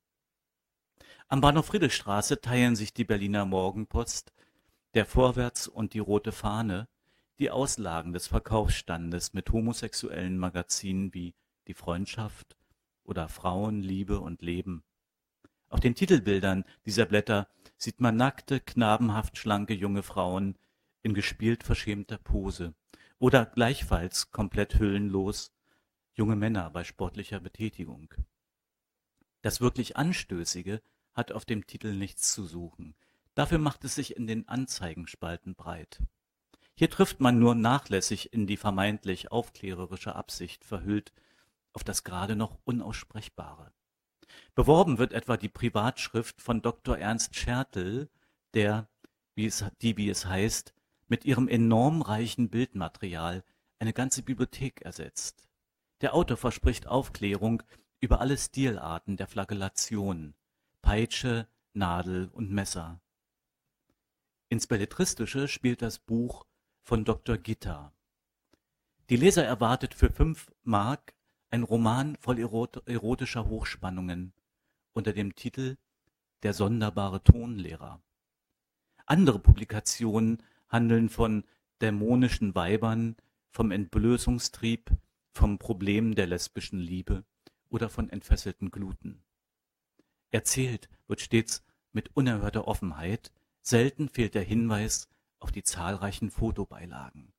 Am 1.29 1.41
Bahnhof 1.41 1.67
Friedrichstraße 1.67 2.41
teilen 2.41 2.77
sich 2.77 2.93
die 2.93 3.05
Berliner 3.05 3.47
Morgenpost, 3.47 4.33
der 4.95 5.07
Vorwärts 5.07 5.67
und 5.69 5.95
die 5.95 5.99
Rote 5.99 6.33
Fahne 6.33 6.89
die 7.39 7.51
Auslagen 7.51 8.13
des 8.13 8.29
Verkaufsstandes 8.29 9.35
mit 9.35 9.51
homosexuellen 9.51 10.39
Magazinen 10.39 11.13
wie 11.13 11.35
Die 11.67 11.75
Freundschaft 11.75 12.57
oder 13.07 13.29
Frauen, 13.29 13.83
Liebe 13.83 14.21
und 14.21 14.43
Leben. 14.43 14.83
Auf 15.69 15.81
den 15.81 15.95
Titelbildern 15.95 16.65
dieser 16.85 17.07
Blätter 17.07 17.49
sieht 17.77 18.01
man 18.01 18.17
nackte, 18.17 18.61
knabenhaft 18.61 19.39
schlanke 19.39 19.75
junge 19.75 20.03
Frauen 20.03 20.57
in 21.03 21.15
gespielt 21.15 21.65
verschämter 21.65 22.19
Pose 22.19 22.75
oder 23.19 23.47
gleichfalls 23.47 24.31
komplett 24.31 24.79
hüllenlos 24.79 25.53
junge 26.15 26.37
Männer 26.37 26.71
bei 26.71 26.85
sportlicher 26.85 27.41
Betätigung. 27.41 28.13
Das 29.43 29.61
wirklich 29.61 29.97
Anstößige 29.97 30.83
hat 31.13 31.33
auf 31.33 31.45
dem 31.45 31.67
Titel 31.67 31.93
nichts 31.95 32.33
zu 32.33 32.45
suchen. 32.45 32.95
Dafür 33.35 33.59
macht 33.59 33.85
es 33.85 33.95
sich 33.95 34.17
in 34.17 34.27
den 34.27 34.49
Anzeigenspalten 34.49 35.55
breit. 35.55 36.03
Hier 36.75 36.91
trifft 36.91 37.21
man 37.21 37.39
nur 37.39 37.55
nachlässig 37.55 38.33
in 38.33 38.47
die 38.47 38.57
vermeintlich 38.57 39.31
aufklärerische 39.31 40.15
Absicht 40.15 40.65
verhüllt 40.65 41.13
auf 41.77 41.85
das 41.85 42.05
gerade 42.05 42.37
noch 42.37 42.59
Unaussprechbare. 42.65 43.71
Beworben 44.55 44.97
wird 44.97 45.13
etwa 45.13 45.37
die 45.37 45.51
Privatschrift 45.51 46.41
von 46.41 46.63
Dr. 46.63 46.97
Ernst 46.97 47.37
Schertl, 47.37 48.09
der, 48.55 48.89
wie 49.35 49.45
es, 49.45 49.63
die, 49.83 49.99
wie 49.99 50.09
es 50.09 50.25
heißt, 50.25 50.73
mit 51.07 51.27
ihrem 51.27 51.49
enorm 51.49 52.01
reichen 52.01 52.49
Bildmaterial 52.49 53.45
eine 53.79 53.93
ganze 53.93 54.23
Bibliothek 54.23 54.81
ersetzt. 54.81 55.51
Der 56.01 56.15
Autor 56.15 56.39
verspricht 56.39 56.87
Aufklärung 56.87 57.63
über 58.01 58.23
alle 58.23 58.39
Stilarten 58.39 59.19
der 59.19 59.27
Flagellation, 59.27 60.35
Peitsche, 60.81 61.47
Nadel 61.75 62.31
und 62.33 62.51
Messer. 62.51 63.03
Ins 64.49 64.67
Belletristische 64.67 65.47
spielt 65.47 65.83
das 65.83 65.99
Buch 65.99 66.47
von 66.85 67.05
Dr. 67.05 67.37
Gitter. 67.37 67.93
Die 69.11 69.17
Leser 69.17 69.45
erwartet 69.45 69.93
für 69.93 70.11
fünf 70.11 70.51
Mark 70.63 71.16
ein 71.57 71.63
Roman 71.63 72.17
voll 72.17 72.39
erotischer 72.39 73.47
Hochspannungen 73.49 74.35
unter 74.93 75.15
dem 75.15 75.35
Titel 75.35 75.79
Der 76.43 76.53
sonderbare 76.53 77.23
Tonlehrer. 77.25 78.03
Andere 79.07 79.39
Publikationen 79.39 80.43
handeln 80.69 81.09
von 81.09 81.45
dämonischen 81.81 82.55
Weibern, 82.55 83.17
vom 83.51 83.71
Entblößungstrieb, 83.71 84.91
vom 85.33 85.59
Problem 85.59 86.15
der 86.15 86.27
lesbischen 86.27 86.79
Liebe 86.79 87.25
oder 87.71 87.89
von 87.89 88.11
entfesselten 88.11 88.71
Gluten. 88.71 89.25
Erzählt 90.31 90.91
wird 91.07 91.23
stets 91.23 91.65
mit 91.93 92.15
unerhörter 92.15 92.69
Offenheit, 92.69 93.33
selten 93.63 94.11
fehlt 94.11 94.35
der 94.35 94.43
Hinweis 94.43 95.09
auf 95.39 95.53
die 95.53 95.63
zahlreichen 95.63 96.31
Fotobeilagen. 96.31 97.33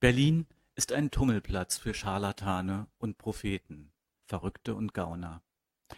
Berlin 0.00 0.46
ist 0.76 0.92
ein 0.92 1.10
Tummelplatz 1.10 1.76
für 1.76 1.92
Scharlatane 1.92 2.86
und 2.96 3.18
Propheten, 3.18 3.92
Verrückte 4.24 4.74
und 4.74 4.94
Gauner. 4.94 5.42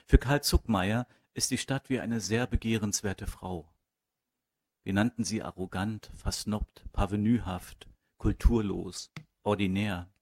Für 0.07 0.19
Karl 0.19 0.43
Zuckmeier 0.43 1.07
ist 1.35 1.53
die 1.53 1.59
Stadt 1.59 1.89
wie 1.89 2.01
eine 2.01 2.21
sehr 2.21 2.49
begehrenswerte 2.49 3.29
Frau. 3.29 3.73
Wir 4.83 4.93
nannten 4.93 5.23
sie 5.23 5.41
arrogant, 5.41 6.11
versnobbt, 6.17 6.85
parvenühaft, 6.93 7.89
kulturlos, 8.17 9.13
ordinär. 9.45 10.13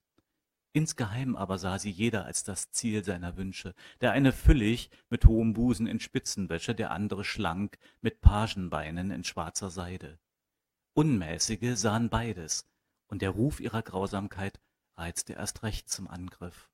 Insgeheim 0.75 1.35
aber 1.35 1.57
sah 1.57 1.79
sie 1.79 1.91
jeder 1.91 2.27
als 2.27 2.45
das 2.45 2.71
Ziel 2.73 3.03
seiner 3.03 3.39
Wünsche, 3.39 3.75
der 4.03 4.13
eine 4.13 4.33
füllig 4.33 4.91
mit 5.09 5.25
hohem 5.25 5.55
Busen 5.55 5.87
in 5.87 6.01
Spitzenwäsche, 6.01 6.75
der 6.75 6.91
andere 6.91 7.25
schlank 7.25 7.79
mit 8.03 8.21
Pagenbeinen 8.21 9.11
in 9.11 9.25
schwarzer 9.25 9.71
Seide. 9.71 10.19
Unmäßige 10.93 11.79
sahen 11.79 12.11
beides, 12.11 12.70
und 13.11 13.23
der 13.23 13.31
Ruf 13.31 13.61
ihrer 13.61 13.83
Grausamkeit 13.83 14.61
reizte 14.97 15.35
erst 15.35 15.63
recht 15.63 15.89
zum 15.89 16.09
Angriff. 16.09 16.71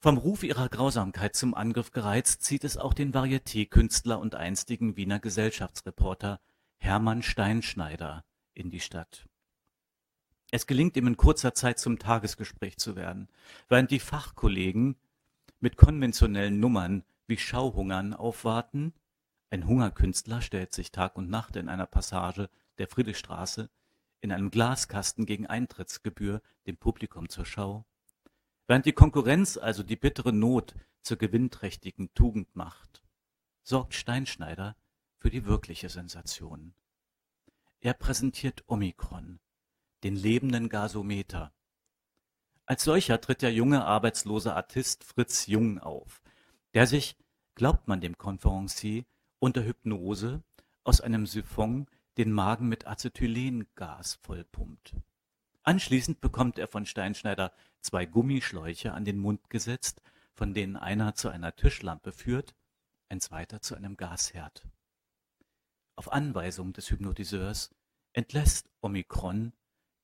Vom 0.00 0.18
Ruf 0.18 0.42
ihrer 0.42 0.68
Grausamkeit 0.68 1.36
zum 1.36 1.54
Angriff 1.54 1.92
gereizt, 1.92 2.42
zieht 2.42 2.64
es 2.64 2.76
auch 2.76 2.92
den 2.92 3.12
Varieté-Künstler 3.12 4.18
und 4.18 4.34
einstigen 4.34 4.96
Wiener 4.96 5.20
Gesellschaftsreporter 5.20 6.40
Hermann 6.78 7.22
Steinschneider 7.22 8.24
in 8.52 8.70
die 8.70 8.80
Stadt. 8.80 9.28
Es 10.50 10.66
gelingt 10.66 10.96
ihm 10.96 11.06
in 11.06 11.16
kurzer 11.16 11.54
Zeit 11.54 11.78
zum 11.78 12.00
Tagesgespräch 12.00 12.76
zu 12.78 12.96
werden, 12.96 13.28
während 13.68 13.92
die 13.92 14.00
Fachkollegen 14.00 14.96
mit 15.60 15.76
konventionellen 15.76 16.58
Nummern 16.58 17.04
wie 17.28 17.38
Schauhungern 17.38 18.12
aufwarten. 18.12 18.92
Ein 19.50 19.66
Hungerkünstler 19.66 20.42
stellt 20.42 20.74
sich 20.74 20.90
Tag 20.90 21.16
und 21.16 21.30
Nacht 21.30 21.54
in 21.54 21.68
einer 21.68 21.86
Passage 21.86 22.50
der 22.78 22.88
Friedrichstraße 22.88 23.70
in 24.20 24.32
einem 24.32 24.50
Glaskasten 24.50 25.26
gegen 25.26 25.46
Eintrittsgebühr 25.46 26.42
dem 26.66 26.76
Publikum 26.76 27.28
zur 27.28 27.44
Schau 27.44 27.86
Während 28.66 28.86
die 28.86 28.92
Konkurrenz 28.92 29.56
also 29.56 29.82
die 29.82 29.96
bittere 29.96 30.32
Not 30.32 30.74
zur 31.02 31.16
gewinnträchtigen 31.18 32.14
Tugend 32.14 32.54
macht, 32.54 33.02
sorgt 33.62 33.94
Steinschneider 33.94 34.76
für 35.18 35.30
die 35.30 35.44
wirkliche 35.44 35.88
Sensation. 35.88 36.74
Er 37.80 37.94
präsentiert 37.94 38.64
Omikron, 38.68 39.40
den 40.04 40.16
lebenden 40.16 40.68
Gasometer. 40.68 41.52
Als 42.64 42.84
solcher 42.84 43.20
tritt 43.20 43.42
der 43.42 43.52
junge 43.52 43.84
arbeitslose 43.84 44.54
Artist 44.54 45.04
Fritz 45.04 45.46
Jung 45.46 45.78
auf, 45.78 46.22
der 46.74 46.86
sich, 46.86 47.16
glaubt 47.54 47.88
man 47.88 48.00
dem 48.00 48.16
Konferencier, 48.16 49.04
unter 49.40 49.64
Hypnose 49.64 50.42
aus 50.84 51.00
einem 51.00 51.26
Siphon 51.26 51.88
den 52.18 52.32
Magen 52.32 52.68
mit 52.68 52.86
Acetylengas 52.86 54.14
vollpumpt. 54.22 54.96
Anschließend 55.62 56.20
bekommt 56.20 56.58
er 56.58 56.68
von 56.68 56.86
Steinschneider 56.86 57.52
zwei 57.80 58.04
Gummischläuche 58.04 58.92
an 58.92 59.04
den 59.04 59.18
Mund 59.18 59.48
gesetzt, 59.48 60.02
von 60.34 60.54
denen 60.54 60.76
einer 60.76 61.14
zu 61.14 61.28
einer 61.28 61.54
Tischlampe 61.54 62.12
führt, 62.12 62.54
ein 63.08 63.20
zweiter 63.20 63.60
zu 63.60 63.74
einem 63.74 63.96
Gasherd. 63.96 64.66
Auf 65.96 66.12
Anweisung 66.12 66.72
des 66.72 66.90
Hypnotiseurs 66.90 67.74
entlässt 68.12 68.70
Omikron 68.80 69.52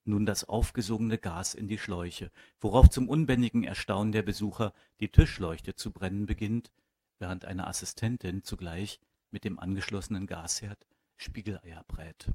nun 0.05 0.25
das 0.27 0.45
aufgesogene 0.45 1.19
Gas 1.19 1.55
in 1.55 1.69
die 1.69 1.79
Schläuche, 1.79 2.31
worauf 2.61 2.88
zum 2.88 3.09
unbändigen 3.09 3.65
Erstaunen 3.65 4.12
der 4.12 4.23
Besucher 4.23 4.73
die 5.00 5.11
Tischleuchte 5.11 5.75
zu 5.75 5.93
brennen 5.93 6.27
beginnt, 6.27 6.71
während 7.19 7.45
eine 7.45 7.67
Assistentin 7.67 8.43
zugleich 8.43 9.00
mit 9.31 9.45
dem 9.45 9.59
angeschlossenen 9.59 10.27
Gasherd 10.27 10.87
Spiegeleier 11.19 11.85
brät. 11.89 12.33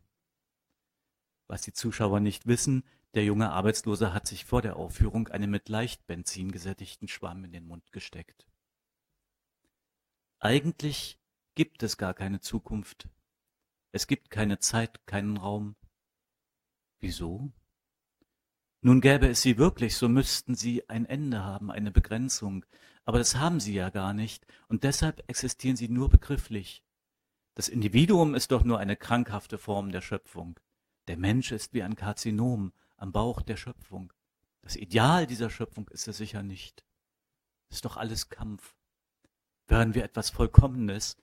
Was 1.48 1.62
die 1.62 1.74
Zuschauer 1.74 2.20
nicht 2.20 2.48
wissen, 2.48 2.84
der 3.14 3.24
junge 3.24 3.52
Arbeitslose 3.52 4.14
hat 4.14 4.28
sich 4.28 4.46
vor 4.46 4.62
der 4.62 4.76
Aufführung 4.76 5.28
einen 5.30 5.50
mit 5.50 5.70
Leichtbenzin 5.70 6.52
gesättigten 6.52 7.08
Schwamm 7.08 7.44
in 7.46 7.52
den 7.52 7.66
Mund 7.66 7.92
gesteckt. 7.92 8.46
Eigentlich 10.40 11.20
gibt 11.56 11.84
es 11.84 11.98
gar 11.98 12.14
keine 12.14 12.42
Zukunft. 12.42 13.08
Es 13.92 14.08
gibt 14.08 14.30
keine 14.30 14.60
Zeit, 14.60 15.06
keinen 15.06 15.38
Raum. 15.38 15.76
Wieso? 17.00 17.52
Nun 18.82 19.00
gäbe 19.00 19.28
es 19.30 19.42
sie 19.42 19.58
wirklich, 19.58 19.96
so 19.96 20.10
müssten 20.10 20.56
sie 20.56 20.90
ein 20.90 21.06
Ende 21.06 21.44
haben, 21.44 21.72
eine 21.72 21.92
Begrenzung. 21.92 22.66
Aber 23.06 23.18
das 23.20 23.36
haben 23.36 23.60
sie 23.60 23.74
ja 23.74 23.90
gar 23.90 24.14
nicht, 24.14 24.46
und 24.68 24.84
deshalb 24.84 25.24
existieren 25.30 25.78
sie 25.78 25.88
nur 25.88 26.10
begrifflich. 26.10 26.84
Das 27.56 27.70
Individuum 27.70 28.34
ist 28.34 28.52
doch 28.52 28.64
nur 28.64 28.80
eine 28.80 28.96
krankhafte 28.96 29.58
Form 29.58 29.92
der 29.92 30.02
Schöpfung. 30.02 30.60
Der 31.08 31.18
Mensch 31.18 31.52
ist 31.52 31.74
wie 31.74 31.84
ein 31.84 31.96
Karzinom, 31.96 32.74
am 32.98 33.12
Bauch 33.12 33.42
der 33.42 33.58
Schöpfung. 33.58 34.12
Das 34.62 34.76
Ideal 34.76 35.28
dieser 35.28 35.50
Schöpfung 35.50 35.88
ist 35.90 36.08
er 36.08 36.14
sicher 36.14 36.42
nicht. 36.42 36.84
Ist 37.70 37.86
doch 37.86 37.98
alles 37.98 38.30
Kampf. 38.30 38.76
Wären 39.68 39.94
wir 39.94 40.04
etwas 40.04 40.30
Vollkommenes, 40.30 41.18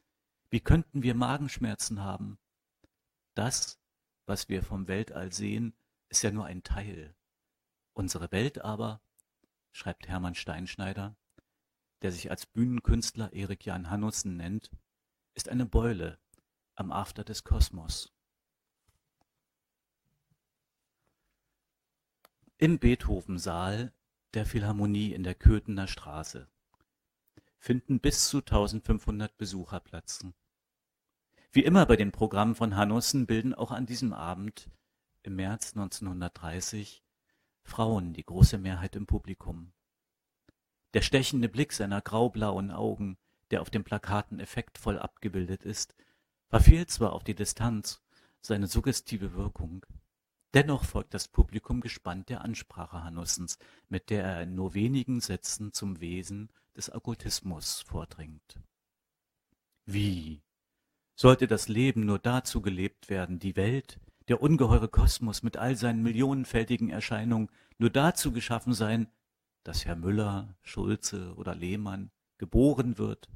wie 0.50 0.60
könnten 0.60 1.02
wir 1.02 1.14
Magenschmerzen 1.14 2.02
haben? 2.02 2.38
Das, 3.34 3.80
was 4.26 4.48
wir 4.48 4.62
vom 4.62 4.88
Weltall 4.88 5.32
sehen, 5.32 5.74
ist 6.08 6.22
ja 6.22 6.30
nur 6.30 6.44
ein 6.44 6.62
Teil. 6.62 7.14
Unsere 7.92 8.30
Welt 8.30 8.60
aber, 8.60 9.00
schreibt 9.72 10.08
Hermann 10.08 10.34
Steinschneider, 10.34 11.16
der 12.02 12.12
sich 12.12 12.30
als 12.30 12.46
Bühnenkünstler 12.46 13.32
Erik 13.32 13.64
Jan 13.64 13.90
Hannussen 13.90 14.36
nennt, 14.36 14.70
ist 15.34 15.48
eine 15.48 15.66
Beule 15.66 16.18
am 16.74 16.92
After 16.92 17.24
des 17.24 17.44
Kosmos. 17.44 18.12
Im 22.58 22.78
Beethoven-Saal 22.78 23.92
der 24.34 24.46
Philharmonie 24.46 25.12
in 25.12 25.22
der 25.22 25.34
Köthener 25.34 25.88
Straße 25.88 26.48
finden 27.58 28.00
bis 28.00 28.28
zu 28.28 28.38
1500 28.38 29.36
Besucher 29.36 29.80
Platz. 29.80 30.24
Wie 31.52 31.64
immer 31.64 31.84
bei 31.86 31.96
den 31.96 32.12
Programmen 32.12 32.54
von 32.54 32.76
Hanussen 32.76 33.26
bilden 33.26 33.54
auch 33.54 33.70
an 33.70 33.86
diesem 33.86 34.12
Abend 34.12 34.70
im 35.22 35.36
März 35.36 35.76
1930 35.76 37.02
Frauen 37.62 38.12
die 38.12 38.24
große 38.24 38.58
Mehrheit 38.58 38.96
im 38.96 39.06
Publikum. 39.06 39.72
Der 40.94 41.02
stechende 41.02 41.48
Blick 41.48 41.72
seiner 41.72 42.00
graublauen 42.00 42.70
Augen, 42.70 43.18
der 43.50 43.62
auf 43.62 43.70
den 43.70 43.84
Plakaten 43.84 44.40
effektvoll 44.40 44.98
abgebildet 44.98 45.64
ist, 45.64 45.94
verfehlt 46.48 46.90
zwar 46.90 47.12
auf 47.12 47.24
die 47.24 47.34
Distanz 47.34 48.02
seine 48.40 48.66
suggestive 48.66 49.34
Wirkung, 49.34 49.84
Dennoch 50.54 50.84
folgt 50.84 51.14
das 51.14 51.28
Publikum 51.28 51.80
gespannt 51.80 52.28
der 52.28 52.40
Ansprache 52.42 53.04
Hanussens, 53.04 53.58
mit 53.88 54.10
der 54.10 54.24
er 54.24 54.42
in 54.42 54.56
nur 54.56 54.74
wenigen 54.74 55.20
Sätzen 55.20 55.72
zum 55.72 56.00
Wesen 56.00 56.50
des 56.76 56.92
Okkultismus 56.92 57.82
vordringt. 57.82 58.58
Wie? 59.86 60.42
Sollte 61.14 61.46
das 61.46 61.68
Leben 61.68 62.04
nur 62.04 62.18
dazu 62.18 62.62
gelebt 62.62 63.08
werden, 63.10 63.38
die 63.38 63.54
Welt, 63.54 64.00
der 64.28 64.42
ungeheure 64.42 64.88
Kosmos 64.88 65.42
mit 65.42 65.56
all 65.56 65.76
seinen 65.76 66.02
millionenfältigen 66.02 66.90
Erscheinungen 66.90 67.50
nur 67.78 67.90
dazu 67.90 68.32
geschaffen 68.32 68.72
sein, 68.72 69.08
dass 69.62 69.84
Herr 69.84 69.96
Müller, 69.96 70.56
Schulze 70.62 71.34
oder 71.36 71.54
Lehmann 71.54 72.10
geboren 72.38 72.98
wird, 72.98 73.28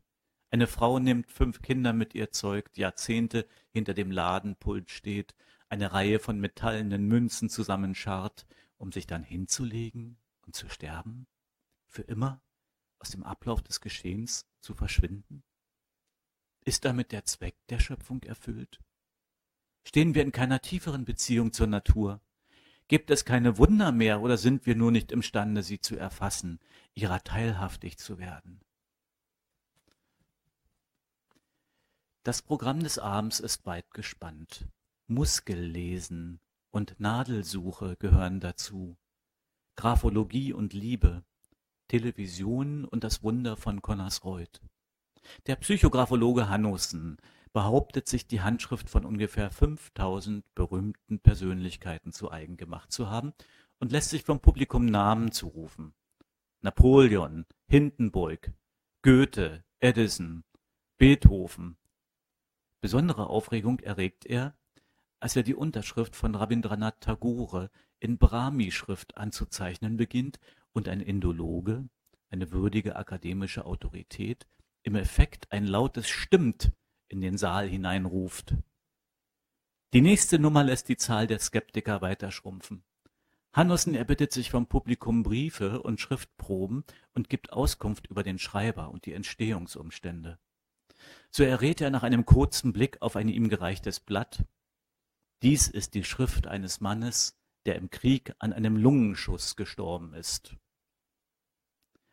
eine 0.55 0.69
Frau 0.69 1.01
nimmt 1.01 1.33
fünf 1.33 1.63
Kinder 1.63 1.93
mit 1.93 2.15
ihr 2.15 2.31
zeugt, 2.31 2.79
Jahrzehnte 2.79 3.45
hinter 3.73 3.93
dem 3.93 4.13
Ladenpult 4.13 4.89
steht, 4.89 5.35
eine 5.69 5.93
Reihe 5.93 6.21
von 6.21 6.39
metallenen 6.39 7.09
Münzen 7.09 7.51
zusammenscharrt, 7.51 8.47
um 8.77 8.93
sich 8.93 9.09
dann 9.09 9.25
hinzulegen 9.25 10.17
und 10.47 10.55
zu 10.55 10.69
sterben? 10.69 11.27
Für 11.89 12.03
immer 12.03 12.41
aus 13.01 13.11
dem 13.11 13.25
Ablauf 13.25 13.63
des 13.63 13.81
Geschehens 13.81 14.47
zu 14.61 14.75
verschwinden? 14.75 15.43
Ist 16.65 16.85
damit 16.85 17.11
der 17.11 17.25
Zweck 17.25 17.57
der 17.69 17.81
Schöpfung 17.81 18.23
erfüllt? 18.23 18.79
Stehen 19.83 20.15
wir 20.15 20.23
in 20.23 20.31
keiner 20.31 20.61
tieferen 20.61 21.05
Beziehung 21.05 21.53
zur 21.53 21.67
Natur? 21.67 22.21
Gibt 22.87 23.11
es 23.11 23.25
keine 23.25 23.59
Wunder 23.59 23.91
mehr 23.91 24.21
oder 24.21 24.37
sind 24.37 24.67
wir 24.67 24.77
nur 24.77 24.93
nicht 24.93 25.11
imstande, 25.11 25.65
sie 25.65 25.81
zu 25.81 25.97
erfassen, 25.97 26.61
ihrer 26.95 27.25
teilhaftig 27.25 27.99
zu 27.99 28.21
werden? 28.21 28.64
Das 32.25 32.41
Programm 32.41 32.81
des 32.81 32.99
Abends 32.99 33.39
ist 33.39 33.67
weit 33.67 33.91
gespannt. 33.91 34.67
Muskellesen 35.09 36.41
und 36.71 36.99
Nadelsuche 36.99 37.97
gehören 37.99 38.41
dazu. 38.41 38.97
Graphologie 39.77 40.55
und 40.55 40.73
Liebe, 40.73 41.23
Television 41.89 42.87
und 42.87 43.05
das 43.05 43.23
Wunder 43.23 43.59
von 43.59 43.83
Connersreuth. 43.83 44.63
Der 45.47 45.57
Psychographologe 45.57 46.49
Hannussen 46.49 47.19
behauptet 47.53 48.09
sich 48.09 48.27
die 48.27 48.41
Handschrift 48.41 48.89
von 48.89 49.05
ungefähr 49.05 49.51
5000 49.51 50.47
berühmten 50.55 51.21
Persönlichkeiten 51.21 52.11
zu 52.11 52.31
eigen 52.31 52.57
gemacht 52.57 52.91
zu 52.91 53.11
haben 53.11 53.35
und 53.81 53.93
lässt 53.93 54.09
sich 54.09 54.23
vom 54.23 54.41
Publikum 54.41 54.87
Namen 54.87 55.31
zurufen. 55.31 55.93
Napoleon, 56.63 57.45
Hindenburg, 57.67 58.51
Goethe, 59.03 59.63
Edison, 59.81 60.43
Beethoven. 60.97 61.77
Besondere 62.85 63.29
Aufregung 63.31 63.81
erregt 63.81 64.27
er, 64.27 64.55
als 65.19 65.35
er 65.37 65.43
die 65.43 65.55
Unterschrift 65.55 66.15
von 66.15 66.35
Rabindranath 66.35 67.01
Tagore 67.01 67.71
in 67.99 68.19
Brahmi-Schrift 68.19 69.17
anzuzeichnen 69.17 69.97
beginnt 69.97 70.39
und 70.75 70.87
ein 70.87 71.01
Indologe, 71.01 71.89
eine 72.29 72.53
würdige 72.53 72.97
akademische 72.97 73.65
Autorität, 73.65 74.47
im 74.83 74.97
Effekt 74.97 75.51
ein 75.51 75.67
lautes 75.67 76.11
Stimmt 76.11 76.73
in 77.09 77.23
den 77.23 77.39
Saal 77.39 77.67
hineinruft. 77.67 78.55
Die 79.95 80.03
nächste 80.03 80.39
Nummer 80.39 80.63
lässt 80.63 80.91
die 80.91 80.99
Zahl 80.99 81.27
der 81.27 81.39
Skeptiker 81.39 82.03
weiter 82.03 82.31
schrumpfen. 82.31 82.85
Hannussen 83.55 83.95
erbittet 83.95 84.31
sich 84.31 84.51
vom 84.51 84.67
Publikum 84.67 85.23
Briefe 85.23 85.81
und 85.81 86.03
Schriftproben 86.03 86.85
und 87.15 87.31
gibt 87.31 87.51
Auskunft 87.51 88.09
über 88.09 88.23
den 88.23 88.39
Schreiber 88.39 88.91
und 88.91 89.07
die 89.07 89.15
Entstehungsumstände. 89.15 90.39
So 91.37 91.43
errät 91.43 91.81
er 91.81 91.91
nach 91.91 92.05
einem 92.05 92.25
kurzen 92.25 92.73
Blick 92.73 93.03
auf 93.03 93.17
ein 93.17 93.27
ihm 93.29 93.49
gereichtes 93.49 93.99
Blatt, 93.99 94.45
dies 95.43 95.67
ist 95.67 95.95
die 95.95 96.05
Schrift 96.05 96.47
eines 96.47 96.81
Mannes, 96.81 97.37
der 97.67 97.75
im 97.75 97.91
Krieg 97.91 98.33
an 98.39 98.53
einem 98.53 98.77
Lungenschuss 98.77 99.57
gestorben 99.57 100.15
ist. 100.15 100.55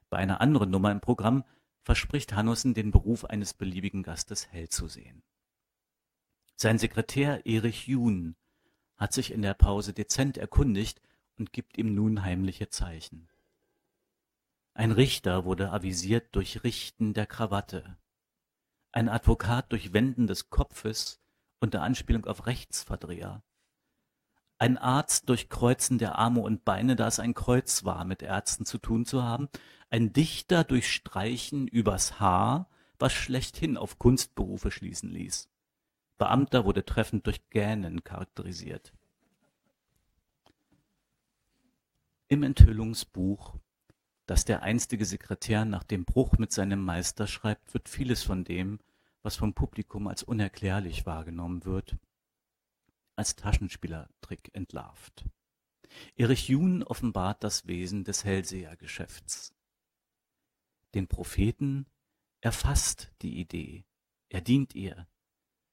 Bei 0.09 0.17
einer 0.17 0.41
anderen 0.41 0.71
Nummer 0.71 0.91
im 0.91 1.01
Programm 1.01 1.43
verspricht 1.83 2.33
Hannussen 2.33 2.73
den 2.73 2.89
Beruf 2.89 3.23
eines 3.23 3.53
beliebigen 3.53 4.01
Gastes 4.01 4.47
hell 4.47 4.69
zu 4.69 4.87
sehen. 4.87 5.21
Sein 6.55 6.79
Sekretär 6.79 7.45
Erich 7.45 7.85
Jun 7.85 8.35
hat 8.97 9.13
sich 9.13 9.31
in 9.31 9.43
der 9.43 9.53
Pause 9.53 9.93
dezent 9.93 10.39
erkundigt 10.39 10.99
und 11.37 11.53
gibt 11.53 11.77
ihm 11.77 11.93
nun 11.93 12.23
heimliche 12.23 12.69
Zeichen. 12.69 13.29
Ein 14.73 14.91
Richter 14.91 15.45
wurde 15.45 15.71
avisiert 15.71 16.35
durch 16.35 16.63
Richten 16.63 17.13
der 17.13 17.27
Krawatte, 17.27 17.99
ein 18.91 19.09
Advokat 19.09 19.71
durch 19.71 19.93
Wenden 19.93 20.27
des 20.27 20.49
Kopfes 20.49 21.21
unter 21.59 21.81
Anspielung 21.81 22.25
auf 22.25 22.45
Rechtsverdreher, 22.47 23.43
ein 24.61 24.77
Arzt 24.77 25.27
durch 25.27 25.49
Kreuzen 25.49 25.97
der 25.97 26.19
Arme 26.19 26.41
und 26.41 26.63
Beine, 26.65 26.95
da 26.95 27.07
es 27.07 27.19
ein 27.19 27.33
Kreuz 27.33 27.83
war, 27.83 28.05
mit 28.05 28.21
Ärzten 28.21 28.63
zu 28.63 28.77
tun 28.77 29.07
zu 29.07 29.23
haben, 29.23 29.49
ein 29.89 30.13
Dichter 30.13 30.63
durch 30.63 30.91
Streichen 30.91 31.67
übers 31.67 32.19
Haar, 32.19 32.69
was 32.99 33.11
schlechthin 33.11 33.75
auf 33.75 33.97
Kunstberufe 33.97 34.69
schließen 34.69 35.09
ließ. 35.09 35.49
Beamter 36.19 36.63
wurde 36.63 36.85
treffend 36.85 37.25
durch 37.25 37.49
Gähnen 37.49 38.03
charakterisiert. 38.03 38.93
Im 42.27 42.43
Enthüllungsbuch, 42.43 43.55
das 44.25 44.45
der 44.45 44.63
einstige 44.63 45.05
Sekretär 45.05 45.65
nach 45.65 45.83
dem 45.83 46.05
Bruch 46.05 46.37
mit 46.37 46.51
seinem 46.51 46.83
Meister 46.83 47.27
schreibt, 47.27 47.73
wird 47.73 47.89
vieles 47.89 48.23
von 48.23 48.43
dem, 48.43 48.79
was 49.23 49.35
vom 49.35 49.53
Publikum 49.53 50.07
als 50.07 50.23
unerklärlich 50.23 51.05
wahrgenommen 51.05 51.65
wird, 51.65 51.97
als 53.15 53.35
Taschenspielertrick 53.35 54.49
entlarvt. 54.53 55.25
Erich 56.15 56.47
Jun 56.47 56.83
offenbart 56.83 57.43
das 57.43 57.67
Wesen 57.67 58.03
des 58.03 58.23
Hellsehergeschäfts. 58.23 59.53
Den 60.93 61.07
Propheten 61.07 61.85
erfasst 62.41 63.11
die 63.21 63.39
Idee, 63.39 63.85
er 64.29 64.41
dient 64.41 64.75
ihr, 64.75 65.07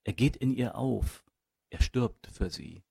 er 0.04 0.12
geht 0.12 0.36
in 0.36 0.52
ihr 0.52 0.76
auf, 0.76 1.24
er 1.70 1.80
stirbt 1.80 2.26
für 2.28 2.50
sie. 2.50 2.82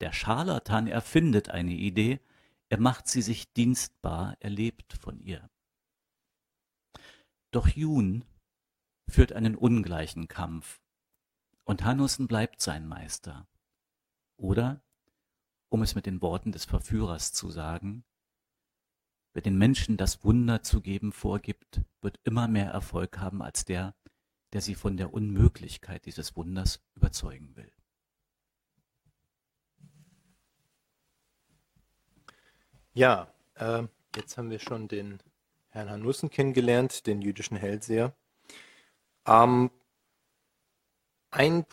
Der 0.00 0.12
Scharlatan 0.12 0.86
erfindet 0.86 1.48
eine 1.48 1.72
Idee, 1.72 2.20
er 2.68 2.80
macht 2.80 3.08
sie 3.08 3.22
sich 3.22 3.52
dienstbar, 3.52 4.36
er 4.40 4.50
lebt 4.50 4.92
von 4.92 5.20
ihr. 5.20 5.50
Doch 7.50 7.68
Jun 7.68 8.24
führt 9.08 9.32
einen 9.32 9.56
ungleichen 9.56 10.28
Kampf, 10.28 10.80
und 11.64 11.84
Hannussen 11.84 12.28
bleibt 12.28 12.62
sein 12.62 12.88
Meister. 12.88 13.46
Oder, 14.38 14.82
um 15.68 15.82
es 15.82 15.94
mit 15.94 16.06
den 16.06 16.22
Worten 16.22 16.50
des 16.50 16.64
Verführers 16.64 17.34
zu 17.34 17.50
sagen, 17.50 18.04
wer 19.34 19.42
den 19.42 19.58
Menschen 19.58 19.98
das 19.98 20.24
Wunder 20.24 20.62
zu 20.62 20.80
geben 20.80 21.12
vorgibt, 21.12 21.82
wird 22.00 22.18
immer 22.24 22.48
mehr 22.48 22.70
Erfolg 22.70 23.18
haben 23.18 23.42
als 23.42 23.66
der, 23.66 23.94
der 24.54 24.62
sie 24.62 24.74
von 24.74 24.96
der 24.96 25.12
Unmöglichkeit 25.12 26.06
dieses 26.06 26.36
Wunders 26.36 26.82
überzeugen 26.94 27.54
will. 27.54 27.70
Ja, 32.98 33.28
äh, 33.54 33.84
jetzt 34.16 34.36
haben 34.36 34.50
wir 34.50 34.58
schon 34.58 34.88
den 34.88 35.20
Herrn 35.68 35.88
Hanussen 35.88 36.30
kennengelernt, 36.30 37.06
den 37.06 37.22
jüdischen 37.22 37.56
Hellseher. 37.56 38.12
Ähm, 39.24 39.70
ein 41.30 41.64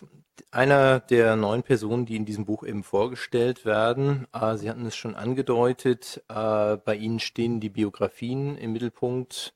einer 0.51 0.99
der 0.99 1.35
neun 1.35 1.63
Personen, 1.63 2.05
die 2.05 2.15
in 2.15 2.25
diesem 2.25 2.45
Buch 2.45 2.63
eben 2.63 2.83
vorgestellt 2.83 3.65
werden. 3.65 4.27
Äh, 4.33 4.57
Sie 4.57 4.69
hatten 4.69 4.85
es 4.85 4.95
schon 4.95 5.15
angedeutet, 5.15 6.23
äh, 6.29 6.77
bei 6.77 6.95
Ihnen 6.95 7.19
stehen 7.19 7.59
die 7.59 7.71
Biografien 7.71 8.55
im 8.55 8.73
Mittelpunkt 8.73 9.55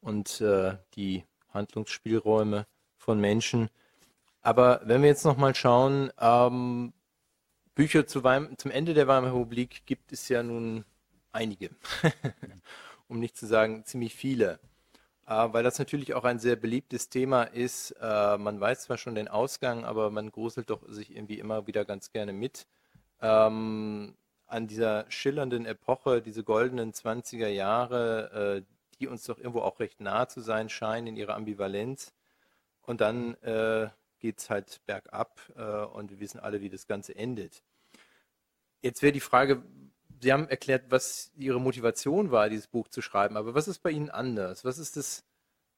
und 0.00 0.40
äh, 0.40 0.76
die 0.96 1.24
Handlungsspielräume 1.50 2.66
von 2.96 3.20
Menschen. 3.20 3.70
Aber 4.42 4.80
wenn 4.82 5.02
wir 5.02 5.08
jetzt 5.08 5.24
nochmal 5.24 5.54
schauen, 5.54 6.10
ähm, 6.18 6.92
Bücher 7.76 8.08
zu 8.08 8.24
Weim 8.24 8.58
zum 8.58 8.72
Ende 8.72 8.92
der 8.92 9.06
Weimarer 9.06 9.34
Republik 9.34 9.86
gibt 9.86 10.10
es 10.10 10.28
ja 10.28 10.42
nun 10.42 10.84
einige, 11.36 11.70
um 13.08 13.20
nicht 13.20 13.36
zu 13.36 13.46
sagen 13.46 13.84
ziemlich 13.84 14.14
viele. 14.14 14.58
Äh, 15.26 15.52
weil 15.52 15.62
das 15.62 15.78
natürlich 15.78 16.14
auch 16.14 16.24
ein 16.24 16.38
sehr 16.38 16.56
beliebtes 16.56 17.08
Thema 17.08 17.44
ist. 17.44 17.92
Äh, 18.00 18.38
man 18.38 18.60
weiß 18.60 18.82
zwar 18.82 18.98
schon 18.98 19.14
den 19.14 19.28
Ausgang, 19.28 19.84
aber 19.84 20.10
man 20.10 20.30
gruselt 20.30 20.70
doch 20.70 20.82
sich 20.88 21.14
irgendwie 21.14 21.38
immer 21.38 21.66
wieder 21.66 21.84
ganz 21.84 22.10
gerne 22.10 22.32
mit. 22.32 22.66
Ähm, 23.20 24.16
an 24.46 24.66
dieser 24.68 25.04
schillernden 25.10 25.66
Epoche, 25.66 26.22
diese 26.22 26.44
goldenen 26.44 26.92
20er 26.92 27.48
Jahre, 27.48 28.62
äh, 28.62 28.72
die 28.98 29.08
uns 29.08 29.24
doch 29.24 29.38
irgendwo 29.38 29.60
auch 29.60 29.80
recht 29.80 30.00
nah 30.00 30.28
zu 30.28 30.40
sein 30.40 30.68
scheinen 30.68 31.08
in 31.08 31.16
ihrer 31.16 31.34
Ambivalenz. 31.34 32.14
Und 32.82 33.00
dann 33.00 33.34
äh, 33.42 33.88
geht 34.20 34.38
es 34.38 34.48
halt 34.48 34.80
bergab 34.86 35.40
äh, 35.56 35.84
und 35.86 36.10
wir 36.10 36.20
wissen 36.20 36.38
alle, 36.38 36.60
wie 36.60 36.70
das 36.70 36.86
Ganze 36.86 37.16
endet. 37.16 37.62
Jetzt 38.80 39.02
wäre 39.02 39.12
die 39.12 39.20
Frage, 39.20 39.62
Sie 40.20 40.32
haben 40.32 40.48
erklärt, 40.48 40.90
was 40.90 41.30
Ihre 41.36 41.60
Motivation 41.60 42.30
war, 42.30 42.48
dieses 42.48 42.66
Buch 42.66 42.88
zu 42.88 43.02
schreiben, 43.02 43.36
aber 43.36 43.54
was 43.54 43.68
ist 43.68 43.82
bei 43.82 43.90
Ihnen 43.90 44.10
anders? 44.10 44.64
Was 44.64 44.78
ist 44.78 44.96
das 44.96 45.24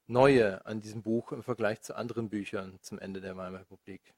Neue 0.07 0.65
an 0.65 0.81
diesem 0.81 1.03
Buch 1.03 1.33
im 1.33 1.43
Vergleich 1.43 1.83
zu 1.83 1.95
anderen 1.95 2.31
Büchern 2.31 2.79
zum 2.81 2.99
Ende 2.99 3.21
der 3.21 3.37
Weimarer 3.37 3.61
Republik? 3.61 4.15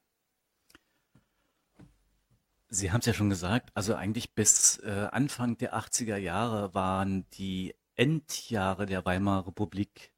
Sie 2.69 2.91
haben 2.91 3.01
es 3.01 3.05
ja 3.05 3.13
schon 3.13 3.29
gesagt, 3.29 3.69
also 3.73 3.95
eigentlich 3.95 4.33
bis 4.33 4.77
äh, 4.77 5.09
Anfang 5.11 5.57
der 5.57 5.75
80er 5.75 6.15
Jahre 6.15 6.73
waren 6.73 7.25
die 7.31 7.75
Endjahre 7.95 8.85
der 8.85 9.03
Weimarer 9.03 9.47
Republik 9.47 10.13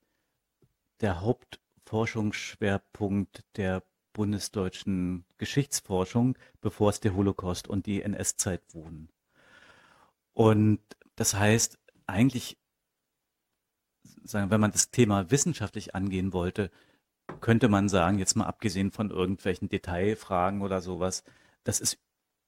der 1.01 1.21
Haupt 1.21 1.59
Forschungsschwerpunkt 1.85 3.43
der 3.55 3.83
bundesdeutschen 4.13 5.25
Geschichtsforschung, 5.37 6.37
bevor 6.61 6.91
es 6.91 6.99
der 6.99 7.15
Holocaust 7.15 7.67
und 7.67 7.87
die 7.87 8.03
NS-Zeit 8.03 8.61
wurden. 8.73 9.09
Und 10.33 10.79
das 11.15 11.35
heißt, 11.35 11.77
eigentlich, 12.07 12.57
wenn 14.23 14.61
man 14.61 14.71
das 14.71 14.91
Thema 14.91 15.31
wissenschaftlich 15.31 15.95
angehen 15.95 16.33
wollte, 16.33 16.71
könnte 17.41 17.69
man 17.69 17.89
sagen, 17.89 18.19
jetzt 18.19 18.35
mal 18.35 18.45
abgesehen 18.45 18.91
von 18.91 19.09
irgendwelchen 19.09 19.69
Detailfragen 19.69 20.61
oder 20.61 20.81
sowas, 20.81 21.23
das 21.63 21.79
ist, 21.79 21.99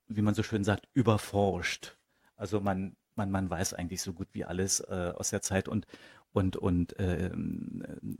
wie 0.07 0.21
man 0.21 0.35
so 0.35 0.43
schön 0.43 0.63
sagt, 0.63 0.87
überforscht. 0.93 1.97
Also 2.35 2.59
man, 2.59 2.95
man, 3.15 3.31
man 3.31 3.49
weiß 3.49 3.73
eigentlich 3.73 4.01
so 4.01 4.13
gut 4.13 4.27
wie 4.33 4.45
alles 4.45 4.81
äh, 4.81 5.13
aus 5.15 5.29
der 5.29 5.41
Zeit 5.41 5.67
und, 5.67 5.85
und, 6.33 6.57
und 6.57 6.99
äh, 6.99 7.31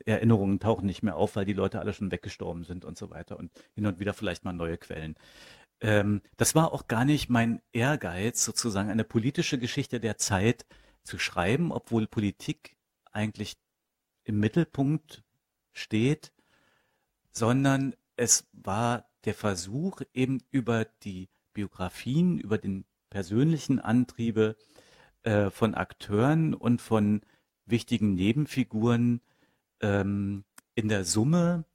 Erinnerungen 0.06 0.60
tauchen 0.60 0.86
nicht 0.86 1.04
mehr 1.04 1.18
auf, 1.18 1.36
weil 1.36 1.46
die 1.46 1.54
Leute 1.54 1.80
alle 1.80 1.94
schon 1.94 2.12
weggestorben 2.12 2.64
sind 2.64 2.86
und 2.86 2.98
so 2.98 3.10
weiter 3.10 3.38
und 3.38 3.52
hin 3.74 3.86
und 3.86 4.00
wieder 4.00 4.14
vielleicht 4.14 4.46
mal 4.46 4.54
neue 4.54 4.78
Quellen. 4.78 5.16
Ähm, 5.82 6.22
das 6.38 6.56
war 6.56 6.72
auch 6.74 6.88
gar 6.88 7.06
nicht 7.06 7.30
mein 7.30 7.62
Ehrgeiz, 7.72 8.44
sozusagen 8.44 8.90
eine 8.90 9.04
politische 9.04 9.60
Geschichte 9.60 10.00
der 10.00 10.18
Zeit 10.18 10.66
zu 11.04 11.20
schreiben, 11.20 11.72
obwohl 11.72 12.08
Politik 12.08 12.78
eigentlich 13.12 13.58
im 14.24 14.40
Mittelpunkt 14.40 15.24
steht, 15.74 16.34
sondern 17.32 17.96
es 18.16 18.48
war 18.54 19.10
der 19.26 19.34
Versuch, 19.34 20.02
eben 20.14 20.42
über 20.52 20.86
die 20.86 21.30
Biografien, 21.54 22.40
über 22.40 22.58
den 22.58 22.86
persönlichen 23.10 23.80
Antriebe 23.80 24.56
äh, 25.24 25.50
von 25.50 25.76
Akteuren 25.76 26.54
und 26.54 26.82
von 26.82 27.22
wichtigen 27.66 28.14
Nebenfiguren 28.14 29.22
ähm, 29.82 30.44
in 30.76 30.90
der 30.90 31.04
Summe 31.04 31.66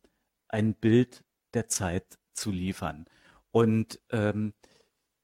ein 0.49 0.75
Bild 0.75 1.25
der 1.55 1.69
Zeit 1.69 2.19
zu 2.33 2.51
liefern. 2.51 3.07
Und 3.53 4.01
ähm, 4.11 4.53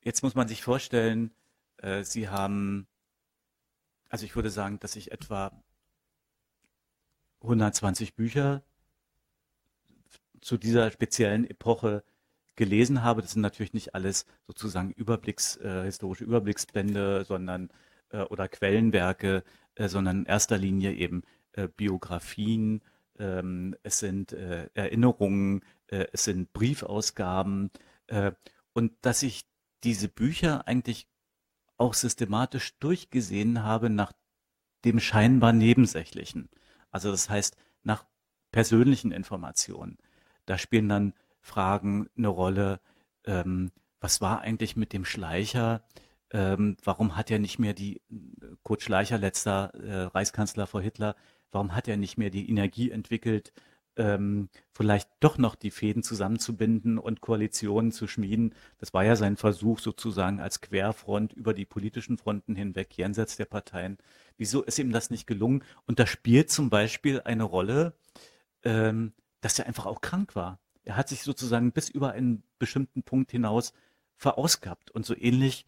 jetzt 0.03 0.23
muss 0.23 0.35
man 0.35 0.49
sich 0.49 0.63
vorstellen, 0.63 1.33
äh, 1.79 2.03
Sie 2.03 2.29
haben, 2.29 2.87
also 4.09 4.25
ich 4.25 4.35
würde 4.35 4.51
sagen, 4.51 4.81
dass 4.81 4.97
ich 4.97 5.13
etwa 5.13 5.53
120 7.43 8.15
Bücher 8.15 8.63
zu 10.41 10.57
dieser 10.57 10.91
speziellen 10.91 11.49
Epoche 11.49 12.03
gelesen 12.57 13.03
habe. 13.03 13.23
Das 13.23 13.33
sind 13.33 13.43
natürlich 13.43 13.75
nicht 13.75 13.95
alles 13.95 14.27
sozusagen 14.47 14.91
Überblicks, 14.93 15.57
äh, 15.57 15.85
historische 15.85 16.25
Überblicksbände, 16.25 17.25
sondern 17.25 17.71
äh, 18.11 18.23
oder 18.23 18.49
Quellenwerke, 18.49 19.45
äh, 19.75 19.89
sondern 19.89 20.21
in 20.21 20.27
erster 20.27 20.59
Linie 20.59 20.95
eben 20.95 21.23
äh, 21.53 21.69
Biografien, 21.69 22.83
ähm, 23.19 23.77
es 23.83 23.99
sind 23.99 24.33
äh, 24.33 24.69
Erinnerungen, 24.75 25.63
äh, 25.89 26.07
es 26.13 26.25
sind 26.25 26.53
Briefausgaben 26.53 27.71
und 28.73 28.93
dass 29.03 29.23
ich 29.23 29.47
diese 29.85 30.09
Bücher 30.09 30.67
eigentlich 30.67 31.09
auch 31.77 31.95
systematisch 31.95 32.79
durchgesehen 32.79 33.63
habe 33.63 33.91
nach 33.91 34.13
dem 34.85 35.01
scheinbar 35.01 35.53
Nebensächlichen. 35.53 36.49
Also 36.91 37.11
das 37.11 37.29
heißt 37.29 37.57
nach 37.83 38.07
persönlichen 38.53 39.13
Informationen. 39.13 39.99
Da 40.47 40.59
spielen 40.59 40.89
dann 40.89 41.15
Fragen 41.41 42.09
eine 42.17 42.29
Rolle. 42.29 42.81
Ähm, 43.25 43.73
was 44.01 44.21
war 44.21 44.41
eigentlich 44.41 44.77
mit 44.77 44.93
dem 44.93 45.05
Schleicher? 45.05 45.83
ähm, 46.31 46.77
warum 46.85 47.17
hat 47.17 47.31
er 47.31 47.39
nicht 47.39 47.59
mehr 47.59 47.73
die, 47.73 48.03
Kurt 48.63 48.83
Schleicher, 48.83 49.19
letzter 49.19 49.73
äh, 49.75 50.03
Reichskanzler 50.05 50.67
vor 50.67 50.83
Hitler, 50.83 51.15
warum 51.53 51.75
hat 51.75 51.89
er 51.89 51.97
nicht 51.97 52.19
mehr 52.19 52.31
die 52.31 52.49
Energie 52.49 52.91
entwickelt, 52.91 53.53
ähm, 53.97 54.49
vielleicht 54.73 55.09
doch 55.21 55.39
noch 55.39 55.55
die 55.55 55.71
Fäden 55.71 56.03
zusammenzubinden 56.03 56.99
und 56.99 57.21
Koalitionen 57.21 57.93
zu 57.93 58.07
schmieden. 58.07 58.55
Das 58.79 58.93
war 58.95 59.05
ja 59.05 59.17
sein 59.17 59.37
Versuch 59.37 59.79
sozusagen 59.79 60.41
als 60.41 60.61
Querfront 60.61 61.33
über 61.33 61.55
die 61.55 61.65
politischen 61.65 62.19
Fronten 62.19 62.55
hinweg, 62.55 62.97
jenseits 62.97 63.37
der 63.37 63.47
Parteien. 63.47 63.99
Wieso 64.37 64.63
ist 64.63 64.79
ihm 64.79 64.93
das 64.93 65.11
nicht 65.11 65.27
gelungen? 65.27 65.63
Und 65.87 65.99
da 65.99 66.07
spielt 66.07 66.51
zum 66.51 66.71
Beispiel 66.71 67.23
eine 67.23 67.45
Rolle, 67.45 67.95
ähm, 68.63 69.13
dass 69.41 69.59
er 69.59 69.67
einfach 69.67 69.87
auch 69.87 70.01
krank 70.01 70.37
war. 70.37 70.61
Er 70.85 70.97
hat 70.97 71.09
sich 71.09 71.23
sozusagen 71.23 71.73
bis 71.73 71.89
über 71.89 72.13
einen 72.13 72.43
bestimmten 72.59 73.03
Punkt 73.03 73.31
hinaus 73.31 73.73
verausgabt. 74.17 74.91
Und 74.91 75.07
so 75.07 75.17
ähnlich 75.17 75.67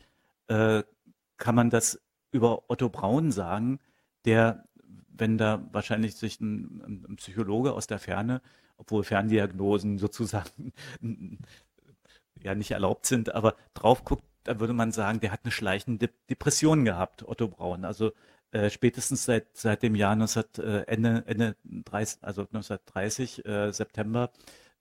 äh, 0.49 0.83
kann 1.39 1.55
man 1.55 1.71
das 1.71 2.01
über 2.31 2.71
Otto 2.71 2.89
Braun 2.89 3.33
sagen, 3.33 3.81
der, 4.25 4.65
wenn 5.19 5.39
da 5.39 5.69
wahrscheinlich 5.73 6.15
sich 6.17 6.41
ein, 6.41 7.05
ein 7.11 7.17
Psychologe 7.17 7.73
aus 7.73 7.87
der 7.87 7.99
Ferne, 7.99 8.41
obwohl 8.77 9.05
Ferndiagnosen 9.05 9.99
sozusagen 9.99 10.73
ja 12.43 12.55
nicht 12.55 12.71
erlaubt 12.71 13.07
sind, 13.07 13.35
aber 13.35 13.57
drauf 13.75 14.05
guckt, 14.05 14.25
da 14.45 14.61
würde 14.61 14.73
man 14.73 14.93
sagen, 14.93 15.21
der 15.21 15.33
hat 15.33 15.41
eine 15.45 15.53
schleichende 15.53 16.11
Depression 16.31 16.85
gehabt, 16.85 17.27
Otto 17.29 17.49
Braun. 17.49 17.85
Also 17.85 18.13
äh, 18.51 18.71
spätestens 18.71 19.25
seit, 19.25 19.57
seit 19.57 19.83
dem 19.83 19.95
Jahr 19.95 20.17
19, 20.17 20.45
äh, 20.59 20.83
Ende, 20.87 21.25
Ende 21.27 21.57
30, 21.65 22.23
also 22.23 22.43
1930, 22.43 23.45
äh, 23.45 23.73
September, 23.73 24.31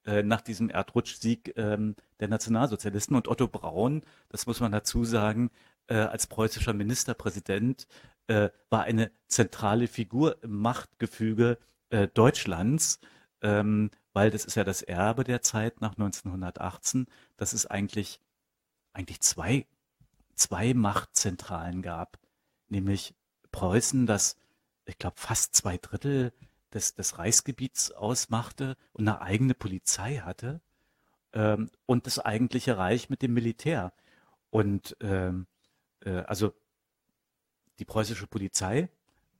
äh, 0.06 0.22
nach 0.22 0.40
diesem 0.40 0.70
Erdrutschsieg 0.70 1.52
ähm, 1.56 1.94
der 2.20 2.28
Nationalsozialisten. 2.28 3.14
Und 3.14 3.28
Otto 3.28 3.46
Braun, 3.46 4.02
das 4.30 4.46
muss 4.46 4.60
man 4.60 4.72
dazu 4.72 5.04
sagen, 5.04 5.50
äh, 5.88 5.96
als 5.96 6.26
preußischer 6.26 6.72
Ministerpräsident 6.72 7.86
äh, 8.28 8.50
war 8.70 8.84
eine 8.84 9.10
zentrale 9.26 9.88
Figur 9.88 10.42
im 10.42 10.60
Machtgefüge 10.60 11.58
äh, 11.90 12.08
Deutschlands, 12.08 13.00
ähm, 13.42 13.90
weil 14.12 14.30
das 14.30 14.44
ist 14.44 14.54
ja 14.54 14.64
das 14.64 14.82
Erbe 14.82 15.24
der 15.24 15.42
Zeit 15.42 15.80
nach 15.80 15.92
1918, 15.92 17.06
dass 17.36 17.52
es 17.52 17.66
eigentlich, 17.66 18.20
eigentlich 18.92 19.20
zwei, 19.20 19.66
zwei 20.34 20.74
Machtzentralen 20.74 21.82
gab, 21.82 22.18
nämlich 22.68 23.14
Preußen, 23.50 24.06
das, 24.06 24.36
ich 24.84 24.98
glaube, 24.98 25.16
fast 25.18 25.54
zwei 25.54 25.78
Drittel 25.78 26.32
des, 26.72 26.94
des 26.94 27.18
Reichsgebiets 27.18 27.92
ausmachte 27.92 28.76
und 28.92 29.08
eine 29.08 29.22
eigene 29.22 29.54
Polizei 29.54 30.18
hatte. 30.18 30.60
Ähm, 31.32 31.70
und 31.86 32.06
das 32.06 32.18
eigentliche 32.18 32.76
Reich 32.76 33.10
mit 33.10 33.22
dem 33.22 33.34
Militär. 33.34 33.92
Und 34.50 34.96
ähm, 35.00 35.46
äh, 36.04 36.20
also 36.20 36.54
die 37.78 37.84
preußische 37.84 38.26
Polizei 38.26 38.88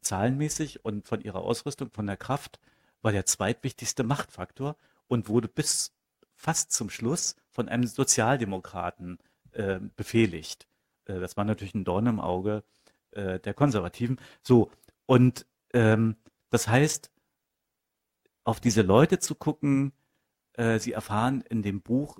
zahlenmäßig 0.00 0.84
und 0.84 1.06
von 1.06 1.20
ihrer 1.20 1.40
Ausrüstung, 1.40 1.90
von 1.90 2.06
der 2.06 2.16
Kraft, 2.16 2.60
war 3.02 3.12
der 3.12 3.26
zweitwichtigste 3.26 4.04
Machtfaktor 4.04 4.76
und 5.06 5.28
wurde 5.28 5.48
bis 5.48 5.92
fast 6.34 6.72
zum 6.72 6.90
Schluss 6.90 7.36
von 7.50 7.68
einem 7.68 7.86
Sozialdemokraten 7.86 9.18
äh, 9.52 9.80
befehligt. 9.96 10.66
Äh, 11.06 11.20
das 11.20 11.36
war 11.36 11.44
natürlich 11.44 11.74
ein 11.74 11.84
Dorn 11.84 12.06
im 12.06 12.20
Auge 12.20 12.62
äh, 13.10 13.40
der 13.40 13.54
Konservativen. 13.54 14.20
So, 14.42 14.70
und 15.06 15.46
ähm, 15.72 16.16
das 16.50 16.68
heißt, 16.68 17.10
auf 18.48 18.60
diese 18.60 18.80
Leute 18.80 19.18
zu 19.18 19.34
gucken. 19.34 19.92
Äh, 20.54 20.78
sie 20.78 20.92
erfahren 20.92 21.42
in 21.42 21.62
dem 21.62 21.82
Buch 21.82 22.18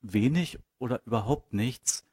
wenig 0.00 0.58
oder 0.78 1.02
überhaupt 1.04 1.52
nichts, 1.52 2.06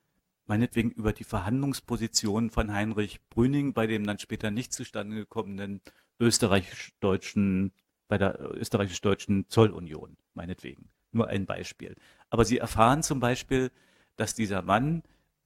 meinetwegen 0.50 0.90
über 0.90 1.14
die 1.14 1.24
Verhandlungsposition 1.24 2.50
von 2.50 2.74
Heinrich 2.74 3.22
Brüning 3.30 3.74
bei 3.74 3.88
dem 3.88 4.06
dann 4.06 4.18
später 4.18 4.50
nicht 4.50 4.74
zustande 4.74 5.16
gekommenen 5.16 5.80
österreichisch-deutschen, 6.20 7.72
bei 8.08 8.18
der 8.18 8.40
österreichisch-deutschen 8.56 9.48
Zollunion, 9.48 10.18
meinetwegen. 10.34 10.90
Nur 11.12 11.28
ein 11.28 11.46
Beispiel. 11.46 11.96
Aber 12.30 12.46
sie 12.46 12.58
erfahren 12.58 13.04
zum 13.04 13.20
Beispiel, 13.20 13.72
dass 14.16 14.34
dieser 14.34 14.64
Mann 14.64 15.04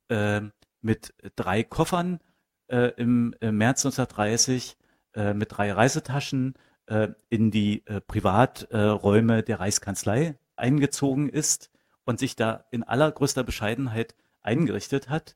äh, 0.07 0.41
mit 0.81 1.13
drei 1.35 1.63
Koffern 1.63 2.19
äh, 2.67 2.91
im, 2.95 3.35
im, 3.41 3.57
März 3.57 3.85
1930, 3.85 4.77
äh, 5.15 5.33
mit 5.33 5.51
drei 5.51 5.73
Reisetaschen 5.73 6.55
äh, 6.87 7.09
in 7.29 7.51
die 7.51 7.85
äh, 7.87 7.99
Privaträume 7.99 9.39
äh, 9.39 9.43
der 9.43 9.59
Reichskanzlei 9.59 10.37
eingezogen 10.55 11.27
ist 11.27 11.71
und 12.05 12.19
sich 12.19 12.35
da 12.37 12.65
in 12.71 12.83
allergrößter 12.83 13.43
Bescheidenheit 13.43 14.15
eingerichtet 14.43 15.09
hat. 15.09 15.35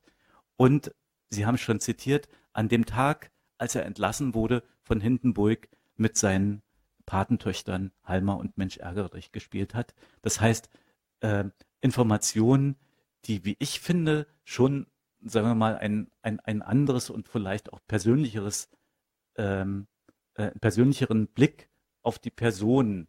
Und 0.56 0.94
Sie 1.30 1.44
haben 1.44 1.58
schon 1.58 1.80
zitiert, 1.80 2.28
an 2.52 2.68
dem 2.68 2.86
Tag, 2.86 3.30
als 3.58 3.74
er 3.74 3.84
entlassen 3.84 4.34
wurde 4.34 4.62
von 4.82 5.00
Hindenburg 5.00 5.68
mit 5.96 6.16
seinen 6.16 6.62
Patentöchtern 7.06 7.92
Halmer 8.04 8.38
und 8.38 8.56
Mensch 8.56 8.78
ärgere 8.78 9.10
dich 9.10 9.32
gespielt 9.32 9.74
hat. 9.74 9.94
Das 10.22 10.40
heißt, 10.40 10.68
äh, 11.20 11.44
Informationen, 11.80 12.76
die, 13.24 13.44
wie 13.44 13.56
ich 13.58 13.80
finde, 13.80 14.26
schon, 14.44 14.86
sagen 15.24 15.48
wir 15.48 15.54
mal, 15.54 15.76
ein, 15.76 16.10
ein, 16.22 16.40
ein 16.40 16.62
anderes 16.62 17.10
und 17.10 17.28
vielleicht 17.28 17.72
auch 17.72 17.80
persönlicheres 17.86 18.68
ähm, 19.36 19.86
äh, 20.34 20.50
persönlicheren 20.60 21.28
Blick 21.28 21.68
auf 22.02 22.18
die 22.18 22.30
Person 22.30 23.08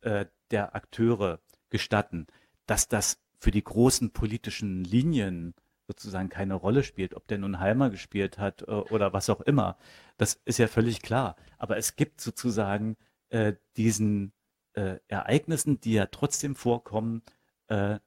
äh, 0.00 0.26
der 0.50 0.74
Akteure 0.74 1.40
gestatten, 1.68 2.26
dass 2.66 2.88
das 2.88 3.20
für 3.40 3.50
die 3.50 3.64
großen 3.64 4.12
politischen 4.12 4.84
Linien 4.84 5.54
sozusagen 5.86 6.28
keine 6.28 6.54
Rolle 6.54 6.84
spielt, 6.84 7.14
ob 7.14 7.26
der 7.26 7.38
nun 7.38 7.58
Halmer 7.58 7.90
gespielt 7.90 8.38
hat 8.38 8.62
äh, 8.62 8.70
oder 8.70 9.12
was 9.12 9.28
auch 9.28 9.40
immer. 9.40 9.76
Das 10.18 10.40
ist 10.44 10.58
ja 10.58 10.68
völlig 10.68 11.02
klar. 11.02 11.34
Aber 11.58 11.76
es 11.78 11.96
gibt 11.96 12.20
sozusagen 12.20 12.96
äh, 13.30 13.54
diesen 13.76 14.32
äh, 14.74 14.98
Ereignissen, 15.08 15.80
die 15.80 15.94
ja 15.94 16.06
trotzdem 16.06 16.54
vorkommen, 16.54 17.22
äh, 17.66 17.98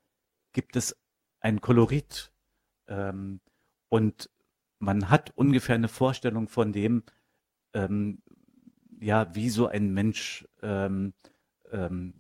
gibt 0.54 0.78
es 0.78 0.98
ein 1.42 1.60
Kolorit. 1.60 2.32
Ähm, 2.88 3.42
und 3.90 4.30
man 4.80 5.10
hat 5.10 5.32
ungefähr 5.36 5.76
eine 5.76 5.90
Vorstellung 5.90 6.48
von 6.48 6.72
dem, 6.72 7.04
ähm, 7.74 8.22
ja, 9.00 9.34
wie 9.36 9.50
so 9.50 9.68
ein 9.68 9.94
Mensch, 9.94 10.48
ähm, 10.62 11.14
ähm, 11.72 12.14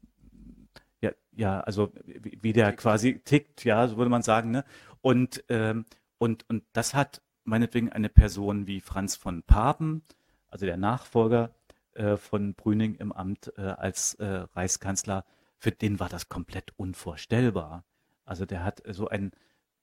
ja, 1.35 1.59
also 1.61 1.91
wie, 2.05 2.37
wie, 2.41 2.53
der 2.53 2.73
quasi 2.73 3.19
tickt, 3.19 3.63
ja, 3.63 3.87
so 3.87 3.97
würde 3.97 4.09
man 4.09 4.21
sagen, 4.21 4.51
ne? 4.51 4.63
Und, 5.01 5.43
ähm, 5.49 5.85
und, 6.17 6.47
und 6.49 6.63
das 6.73 6.93
hat 6.93 7.21
meinetwegen 7.43 7.91
eine 7.91 8.09
Person 8.09 8.67
wie 8.67 8.81
Franz 8.81 9.15
von 9.15 9.43
Papen, 9.43 10.03
also 10.47 10.65
der 10.65 10.77
Nachfolger 10.77 11.51
äh, 11.93 12.17
von 12.17 12.53
Brüning 12.53 12.95
im 12.95 13.11
Amt 13.11 13.51
äh, 13.57 13.61
als 13.61 14.15
äh, 14.15 14.45
Reichskanzler, 14.55 15.25
für 15.57 15.71
den 15.71 15.99
war 15.99 16.09
das 16.09 16.29
komplett 16.29 16.71
unvorstellbar. 16.77 17.83
Also 18.25 18.45
der 18.45 18.63
hat 18.63 18.81
so 18.89 19.07
ein, 19.09 19.31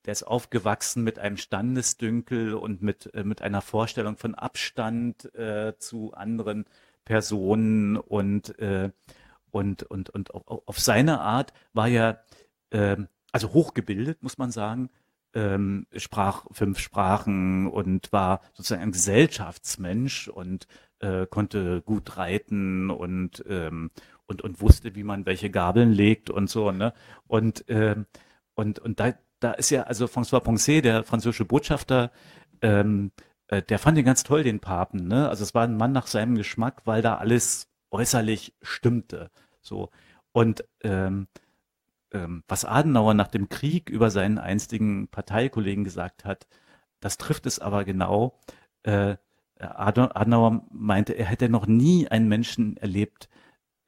der 0.06 0.12
ist 0.12 0.22
aufgewachsen 0.22 1.04
mit 1.04 1.18
einem 1.18 1.36
Standesdünkel 1.36 2.54
und 2.54 2.82
mit, 2.82 3.12
äh, 3.14 3.24
mit 3.24 3.42
einer 3.42 3.60
Vorstellung 3.60 4.16
von 4.16 4.34
Abstand 4.34 5.34
äh, 5.34 5.74
zu 5.78 6.14
anderen 6.14 6.64
Personen 7.04 7.96
und, 7.96 8.58
äh, 8.58 8.90
und, 9.50 9.82
und, 9.84 10.10
und 10.10 10.34
auf, 10.34 10.78
seine 10.78 11.20
Art 11.20 11.52
war 11.72 11.88
er, 11.88 12.24
äh, 12.70 12.96
also 13.32 13.52
hochgebildet, 13.52 14.22
muss 14.22 14.38
man 14.38 14.50
sagen, 14.50 14.90
ähm, 15.34 15.86
sprach 15.96 16.46
fünf 16.50 16.78
Sprachen 16.78 17.66
und 17.68 18.12
war 18.12 18.40
sozusagen 18.54 18.82
ein 18.82 18.92
Gesellschaftsmensch 18.92 20.28
und 20.28 20.66
äh, 21.00 21.26
konnte 21.26 21.82
gut 21.82 22.16
reiten 22.16 22.90
und, 22.90 23.44
ähm, 23.48 23.90
und, 24.26 24.42
und 24.42 24.60
wusste, 24.60 24.94
wie 24.94 25.04
man 25.04 25.26
welche 25.26 25.50
Gabeln 25.50 25.92
legt 25.92 26.30
und 26.30 26.50
so. 26.50 26.72
Ne? 26.72 26.92
Und, 27.26 27.64
ähm, 27.68 28.06
und, 28.54 28.78
und 28.80 29.00
da, 29.00 29.14
da 29.40 29.52
ist 29.52 29.70
ja, 29.70 29.84
also 29.84 30.06
François 30.06 30.40
Poncet, 30.40 30.84
der 30.84 31.04
französische 31.04 31.44
Botschafter, 31.44 32.10
ähm, 32.62 33.12
äh, 33.48 33.62
der 33.62 33.78
fand 33.78 33.98
ihn 33.98 34.04
ganz 34.04 34.22
toll, 34.22 34.42
den 34.42 34.60
Papen. 34.60 35.08
Ne? 35.08 35.28
Also 35.28 35.42
es 35.44 35.54
war 35.54 35.64
ein 35.64 35.76
Mann 35.76 35.92
nach 35.92 36.06
seinem 36.06 36.34
Geschmack, 36.34 36.82
weil 36.84 37.02
da 37.02 37.16
alles 37.16 37.69
äußerlich 37.90 38.54
stimmte. 38.62 39.30
So. 39.60 39.90
Und 40.32 40.64
ähm, 40.82 41.28
ähm, 42.12 42.44
was 42.48 42.64
Adenauer 42.64 43.14
nach 43.14 43.28
dem 43.28 43.48
Krieg 43.48 43.90
über 43.90 44.10
seinen 44.10 44.38
einstigen 44.38 45.08
Parteikollegen 45.08 45.84
gesagt 45.84 46.24
hat, 46.24 46.46
das 47.00 47.18
trifft 47.18 47.46
es 47.46 47.58
aber 47.58 47.84
genau. 47.84 48.38
Äh, 48.82 49.16
Adenauer 49.58 50.64
meinte, 50.70 51.12
er 51.12 51.26
hätte 51.26 51.48
noch 51.48 51.66
nie 51.66 52.08
einen 52.08 52.28
Menschen 52.28 52.76
erlebt, 52.78 53.28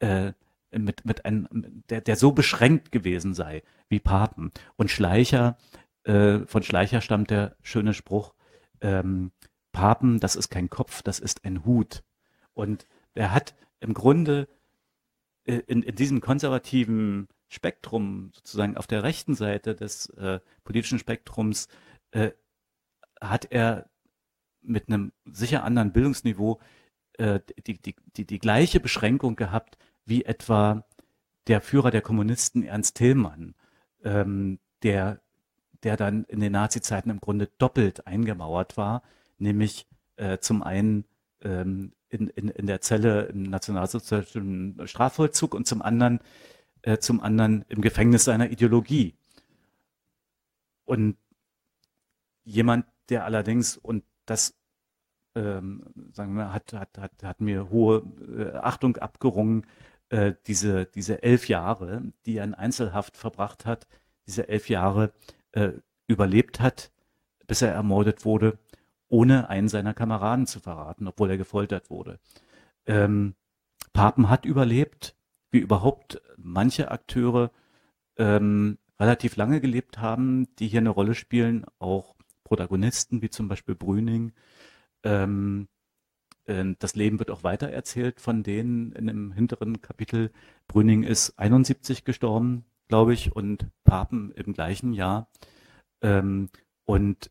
äh, 0.00 0.32
mit, 0.70 1.04
mit 1.04 1.24
einem, 1.24 1.82
der, 1.88 2.00
der 2.00 2.16
so 2.16 2.32
beschränkt 2.32 2.92
gewesen 2.92 3.34
sei 3.34 3.62
wie 3.88 4.00
Papen. 4.00 4.50
Und 4.76 4.90
Schleicher, 4.90 5.56
äh, 6.04 6.40
von 6.46 6.62
Schleicher 6.62 7.00
stammt 7.00 7.30
der 7.30 7.56
schöne 7.62 7.94
Spruch, 7.94 8.34
ähm, 8.80 9.32
Papen, 9.72 10.20
das 10.20 10.36
ist 10.36 10.50
kein 10.50 10.70
Kopf, 10.70 11.02
das 11.02 11.18
ist 11.18 11.44
ein 11.44 11.64
Hut. 11.64 12.02
Und 12.54 12.86
er 13.14 13.32
hat 13.32 13.54
im 13.82 13.94
Grunde 13.94 14.48
äh, 15.44 15.60
in, 15.66 15.82
in 15.82 15.94
diesem 15.94 16.20
konservativen 16.20 17.28
Spektrum, 17.48 18.30
sozusagen 18.34 18.76
auf 18.76 18.86
der 18.86 19.02
rechten 19.02 19.34
Seite 19.34 19.74
des 19.74 20.08
äh, 20.10 20.40
politischen 20.64 20.98
Spektrums, 20.98 21.68
äh, 22.12 22.30
hat 23.20 23.46
er 23.50 23.90
mit 24.62 24.88
einem 24.88 25.12
sicher 25.24 25.64
anderen 25.64 25.92
Bildungsniveau 25.92 26.60
äh, 27.18 27.40
die, 27.66 27.74
die, 27.74 27.94
die, 28.16 28.24
die 28.24 28.38
gleiche 28.38 28.80
Beschränkung 28.80 29.36
gehabt 29.36 29.76
wie 30.04 30.24
etwa 30.24 30.84
der 31.46 31.60
Führer 31.60 31.90
der 31.90 32.02
Kommunisten 32.02 32.62
Ernst 32.62 32.96
Tillmann, 32.96 33.54
ähm, 34.04 34.60
der, 34.82 35.20
der 35.82 35.96
dann 35.96 36.24
in 36.24 36.40
den 36.40 36.52
Nazi-Zeiten 36.52 37.10
im 37.10 37.20
Grunde 37.20 37.48
doppelt 37.58 38.06
eingemauert 38.06 38.76
war, 38.76 39.02
nämlich 39.38 39.86
äh, 40.16 40.38
zum 40.38 40.62
einen 40.62 41.04
ähm, 41.42 41.92
in, 42.12 42.28
in, 42.28 42.48
in 42.48 42.66
der 42.66 42.80
Zelle 42.80 43.24
im 43.24 43.44
nationalsozialistischen 43.44 44.80
Strafvollzug 44.86 45.54
und 45.54 45.66
zum 45.66 45.82
anderen 45.82 46.20
äh, 46.82 46.98
zum 46.98 47.20
anderen 47.20 47.64
im 47.68 47.80
Gefängnis 47.80 48.24
seiner 48.24 48.50
Ideologie. 48.50 49.14
Und 50.84 51.16
jemand, 52.44 52.86
der 53.08 53.24
allerdings, 53.24 53.76
und 53.76 54.04
das 54.26 54.54
ähm, 55.34 55.84
sagen 56.12 56.34
wir, 56.34 56.52
hat, 56.52 56.72
hat, 56.72 56.98
hat, 56.98 57.22
hat 57.22 57.40
mir 57.40 57.70
hohe 57.70 58.02
äh, 58.36 58.56
Achtung 58.56 58.96
abgerungen, 58.96 59.66
äh, 60.10 60.34
diese, 60.46 60.86
diese 60.86 61.22
elf 61.22 61.48
Jahre, 61.48 62.02
die 62.26 62.36
er 62.36 62.44
in 62.44 62.54
Einzelhaft 62.54 63.16
verbracht 63.16 63.64
hat, 63.64 63.86
diese 64.26 64.48
elf 64.48 64.68
Jahre 64.68 65.12
äh, 65.52 65.72
überlebt 66.06 66.60
hat, 66.60 66.90
bis 67.46 67.62
er 67.62 67.72
ermordet 67.72 68.24
wurde, 68.24 68.58
ohne 69.12 69.50
einen 69.50 69.68
seiner 69.68 69.92
Kameraden 69.92 70.46
zu 70.46 70.58
verraten, 70.58 71.06
obwohl 71.06 71.30
er 71.30 71.36
gefoltert 71.36 71.90
wurde. 71.90 72.18
Ähm, 72.86 73.34
Papen 73.92 74.30
hat 74.30 74.46
überlebt, 74.46 75.14
wie 75.50 75.58
überhaupt 75.58 76.22
manche 76.38 76.90
Akteure 76.90 77.50
ähm, 78.16 78.78
relativ 78.98 79.36
lange 79.36 79.60
gelebt 79.60 79.98
haben, 79.98 80.48
die 80.56 80.66
hier 80.66 80.80
eine 80.80 80.88
Rolle 80.88 81.14
spielen, 81.14 81.66
auch 81.78 82.14
Protagonisten 82.42 83.20
wie 83.20 83.28
zum 83.28 83.48
Beispiel 83.48 83.74
Brüning. 83.74 84.32
Ähm, 85.02 85.68
äh, 86.46 86.64
das 86.78 86.96
Leben 86.96 87.18
wird 87.18 87.30
auch 87.30 87.44
weiter 87.44 87.68
erzählt 87.68 88.18
von 88.18 88.42
denen 88.42 88.92
in 88.92 89.08
dem 89.08 89.32
hinteren 89.32 89.82
Kapitel. 89.82 90.32
Brüning 90.68 91.02
ist 91.02 91.38
71 91.38 92.04
gestorben, 92.04 92.64
glaube 92.88 93.12
ich, 93.12 93.36
und 93.36 93.66
Papen 93.84 94.32
im 94.32 94.54
gleichen 94.54 94.94
Jahr. 94.94 95.28
Ähm, 96.00 96.48
und 96.86 97.30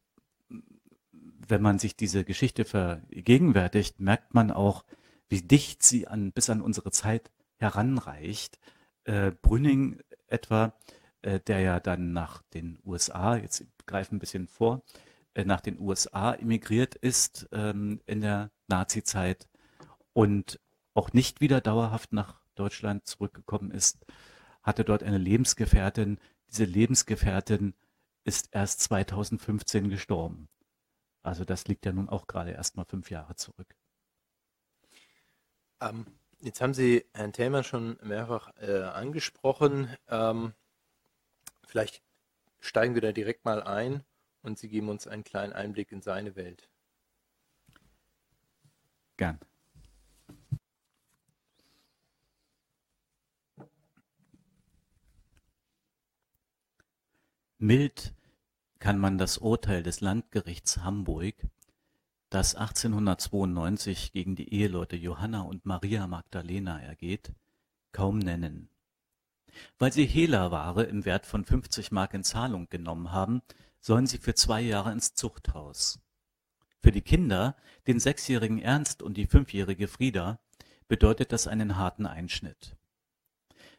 wenn 1.47 1.61
man 1.61 1.79
sich 1.79 1.95
diese 1.95 2.23
Geschichte 2.23 2.65
vergegenwärtigt, 2.65 3.99
merkt 3.99 4.33
man 4.33 4.51
auch, 4.51 4.83
wie 5.29 5.41
dicht 5.41 5.83
sie 5.83 6.07
an, 6.07 6.31
bis 6.31 6.49
an 6.49 6.61
unsere 6.61 6.91
Zeit 6.91 7.31
heranreicht. 7.57 8.59
Äh, 9.05 9.31
Brüning 9.41 9.99
etwa, 10.27 10.73
äh, 11.21 11.39
der 11.39 11.59
ja 11.59 11.79
dann 11.79 12.13
nach 12.13 12.41
den 12.53 12.79
USA, 12.85 13.35
jetzt 13.37 13.65
greifen 13.85 14.15
ein 14.15 14.19
bisschen 14.19 14.47
vor, 14.47 14.83
äh, 15.33 15.45
nach 15.45 15.61
den 15.61 15.79
USA 15.79 16.33
emigriert 16.33 16.95
ist 16.95 17.47
ähm, 17.51 18.01
in 18.05 18.21
der 18.21 18.51
Nazi-Zeit 18.67 19.47
und 20.13 20.59
auch 20.93 21.13
nicht 21.13 21.39
wieder 21.41 21.61
dauerhaft 21.61 22.13
nach 22.13 22.41
Deutschland 22.55 23.05
zurückgekommen 23.05 23.71
ist, 23.71 24.05
hatte 24.61 24.83
dort 24.83 25.03
eine 25.03 25.17
Lebensgefährtin. 25.17 26.19
Diese 26.49 26.65
Lebensgefährtin 26.65 27.73
ist 28.23 28.49
erst 28.51 28.81
2015 28.81 29.89
gestorben. 29.89 30.49
Also 31.23 31.45
das 31.45 31.67
liegt 31.67 31.85
ja 31.85 31.91
nun 31.91 32.09
auch 32.09 32.27
gerade 32.27 32.51
erst 32.51 32.77
mal 32.77 32.85
fünf 32.85 33.11
Jahre 33.11 33.35
zurück. 33.35 33.75
Ähm, 35.81 36.05
Jetzt 36.43 36.59
haben 36.59 36.73
Sie 36.73 37.05
Herrn 37.13 37.33
Thälmann 37.33 37.63
schon 37.63 37.99
mehrfach 38.01 38.51
äh, 38.57 38.81
angesprochen. 38.81 39.95
Ähm, 40.07 40.53
vielleicht 41.63 42.01
steigen 42.59 42.95
wir 42.95 43.01
da 43.01 43.11
direkt 43.11 43.45
mal 43.45 43.61
ein 43.61 44.03
und 44.41 44.57
Sie 44.57 44.67
geben 44.67 44.89
uns 44.89 45.05
einen 45.05 45.23
kleinen 45.23 45.53
Einblick 45.53 45.91
in 45.91 46.01
seine 46.01 46.35
Welt. 46.35 46.67
Gern. 49.17 49.39
Mild 57.59 58.15
kann 58.81 58.97
man 58.97 59.19
das 59.19 59.37
Urteil 59.37 59.83
des 59.83 60.01
Landgerichts 60.01 60.79
Hamburg 60.79 61.35
das 62.31 62.55
1892 62.55 64.11
gegen 64.11 64.35
die 64.35 64.53
Eheleute 64.53 64.95
Johanna 64.95 65.41
und 65.41 65.65
Maria 65.67 66.07
Magdalena 66.07 66.81
ergeht, 66.81 67.31
kaum 67.91 68.17
nennen. 68.17 68.69
Weil 69.77 69.93
sie 69.93 70.05
Hehlerware 70.05 70.83
im 70.83 71.05
Wert 71.05 71.27
von 71.27 71.45
50 71.45 71.91
Mark 71.91 72.15
in 72.15 72.23
Zahlung 72.23 72.69
genommen 72.69 73.11
haben, 73.11 73.43
sollen 73.81 74.07
sie 74.07 74.17
für 74.17 74.33
zwei 74.33 74.61
Jahre 74.61 74.91
ins 74.91 75.13
Zuchthaus. 75.13 75.99
Für 76.81 76.91
die 76.91 77.01
Kinder, 77.01 77.55
den 77.85 77.99
sechsjährigen 77.99 78.59
Ernst 78.59 79.03
und 79.03 79.15
die 79.15 79.27
fünfjährige 79.27 79.87
Frieda, 79.87 80.39
bedeutet 80.87 81.33
das 81.33 81.47
einen 81.47 81.77
harten 81.77 82.07
Einschnitt. 82.07 82.77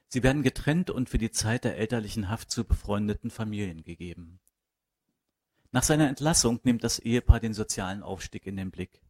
Sie 0.07 0.23
werden 0.23 0.43
getrennt 0.43 0.91
und 0.91 1.09
für 1.09 1.19
die 1.19 1.33
Zeit 1.33 1.65
der 1.65 1.77
elterlichen 1.77 2.29
Haft 2.29 2.53
zu 2.53 2.65
befreundeten 2.65 3.31
Familien 3.31 3.83
gegeben. 3.83 4.39
Nach 5.75 5.83
seiner 5.83 6.09
Entlassung 6.09 6.61
nimmt 6.65 6.85
das 6.85 6.99
Ehepaar 6.99 7.41
den 7.41 7.55
sozialen 7.55 8.03
Aufstieg 8.03 8.47
in 8.47 8.57
den 8.57 8.71
Blick. 8.71 9.03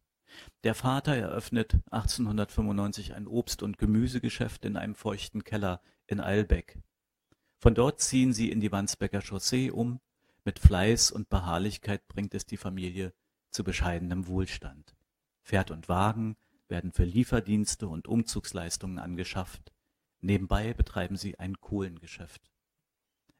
Der 0.63 0.73
Vater 0.73 1.13
eröffnet 1.13 1.73
1895 1.91 3.13
ein 3.13 3.27
Obst- 3.27 3.61
und 3.61 3.77
Gemüsegeschäft 3.77 4.63
in 4.63 4.77
einem 4.77 4.95
feuchten 4.95 5.43
Keller 5.43 5.81
in 6.07 6.21
Eilbeck. 6.21 6.79
Von 7.59 7.75
dort 7.75 7.99
ziehen 7.99 8.33
sie 8.33 8.49
in 8.49 8.61
die 8.61 8.71
Wandsbecker 8.71 9.21
Chaussee 9.21 9.71
um. 9.71 9.99
Mit 10.45 10.57
Fleiß 10.59 11.11
und 11.11 11.29
Beharrlichkeit 11.29 12.07
bringt 12.07 12.33
es 12.33 12.45
die 12.45 12.57
Familie 12.57 13.13
zu 13.51 13.65
bescheidenem 13.65 14.27
Wohlstand. 14.27 14.95
Pferd 15.43 15.69
und 15.69 15.89
Wagen 15.89 16.37
werden 16.69 16.93
für 16.93 17.03
Lieferdienste 17.03 17.89
und 17.89 18.07
Umzugsleistungen 18.07 18.99
angeschafft. 18.99 19.73
Nebenbei 20.21 20.73
betreiben 20.73 21.17
sie 21.17 21.37
ein 21.39 21.59
Kohlengeschäft. 21.59 22.49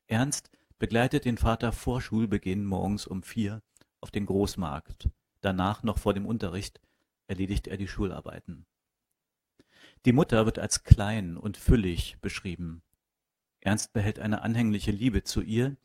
Ernst 0.07 0.51
begleitet 0.83 1.23
den 1.23 1.37
Vater 1.37 1.71
vor 1.71 2.01
Schulbeginn 2.01 2.65
morgens 2.65 3.07
um 3.07 3.23
vier 3.23 3.61
auf 4.01 4.11
den 4.11 4.25
Großmarkt. 4.25 5.09
Danach 5.39 5.81
noch 5.81 5.97
vor 5.97 6.13
dem 6.13 6.25
Unterricht 6.25 6.81
erledigt 7.25 7.69
er 7.69 7.77
die 7.77 7.87
Schularbeiten. 7.87 8.65
Die 10.03 10.11
Mutter 10.11 10.45
wird 10.45 10.59
als 10.59 10.83
klein 10.83 11.37
und 11.37 11.55
füllig 11.55 12.17
beschrieben. 12.19 12.83
Ernst 13.61 13.93
behält 13.93 14.19
eine 14.19 14.41
anhängliche 14.41 14.91
Liebe 14.91 15.23
zu 15.23 15.41
ihr, 15.41 15.77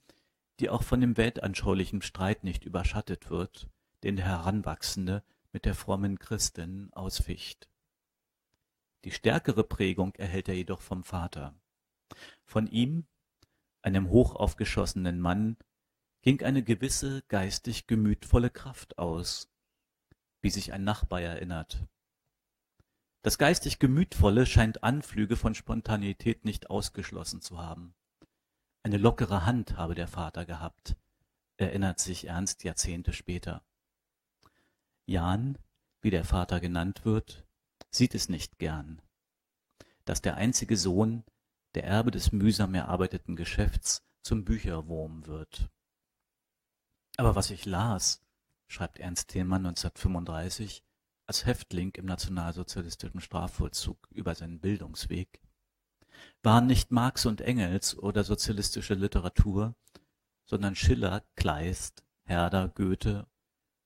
die 0.59 0.69
auch 0.69 0.83
von 0.83 1.01
dem 1.01 1.17
weltanschaulichen 1.17 2.03
Streit 2.03 2.43
nicht 2.43 2.65
überschattet 2.65 3.31
wird, 3.31 3.69
den 4.03 4.17
der 4.17 4.25
Heranwachsende 4.25 5.23
mit 5.53 5.65
der 5.65 5.77
frommen 5.77 6.19
Christin 6.19 6.93
ausficht. 6.93 7.69
Die 9.05 9.13
stärkere 9.13 9.63
Prägung 9.63 10.17
erhält 10.17 10.49
er 10.49 10.57
jedoch 10.57 10.81
vom 10.81 11.05
Vater. 11.05 11.55
Von 12.45 12.67
ihm, 12.67 13.07
einem 13.89 14.11
hochaufgeschossenen 14.11 15.19
Mann, 15.21 15.57
ging 16.23 16.43
eine 16.43 16.63
gewisse 16.63 17.23
geistig 17.29 17.87
gemütvolle 17.87 18.51
Kraft 18.51 18.99
aus, 18.99 19.51
wie 20.41 20.51
sich 20.51 20.73
ein 20.73 20.85
Nachbar 20.85 21.21
erinnert. 21.21 21.85
Das 23.23 23.39
geistig 23.39 23.79
Gemütvolle 23.79 24.47
scheint 24.47 24.85
Anflüge 24.85 25.37
von 25.37 25.55
Spontanität 25.55 26.45
nicht 26.45 26.71
ausgeschlossen 26.71 27.41
zu 27.41 27.59
haben. 27.59 27.95
Eine 28.83 28.99
lockere 28.99 29.45
Hand 29.45 29.77
habe 29.77 29.95
der 29.95 30.07
Vater 30.07 30.45
gehabt, 30.45 30.97
erinnert 31.57 31.99
sich 31.99 32.27
Ernst 32.27 32.63
Jahrzehnte 32.63 33.13
später. 33.13 33.65
Jan, 35.07 35.59
wie 36.01 36.11
der 36.11 36.25
Vater 36.25 36.61
genannt 36.61 37.05
wird, 37.05 37.45
sieht 37.91 38.15
es 38.15 38.29
nicht 38.29 38.59
gern, 38.59 39.03
dass 40.05 40.23
der 40.23 40.37
einzige 40.37 40.77
Sohn, 40.77 41.25
der 41.75 41.85
Erbe 41.85 42.11
des 42.11 42.33
mühsam 42.33 42.75
erarbeiteten 42.75 43.37
Geschäfts, 43.37 44.03
zum 44.23 44.45
Bücherwurm 44.45 45.27
wird. 45.27 45.71
Aber 47.17 47.35
was 47.35 47.51
ich 47.51 47.65
las, 47.67 48.23
schreibt 48.67 48.99
Ernst 48.99 49.29
Thälmann 49.29 49.67
1935 49.67 50.85
als 51.27 51.47
Häftling 51.47 51.95
im 51.95 52.07
nationalsozialistischen 52.07 53.21
Strafvollzug 53.21 54.09
über 54.11 54.35
seinen 54.35 54.61
Bildungsweg, 54.61 55.41
waren 56.43 56.67
nicht 56.67 56.91
Marx 56.91 57.27
und 57.27 57.41
Engels 57.41 57.97
oder 57.97 58.25
sozialistische 58.25 58.95
Literatur, 58.95 59.75
sondern 60.45 60.75
Schiller, 60.75 61.25
Kleist, 61.37 62.05
Herder, 62.25 62.69
Goethe 62.69 63.27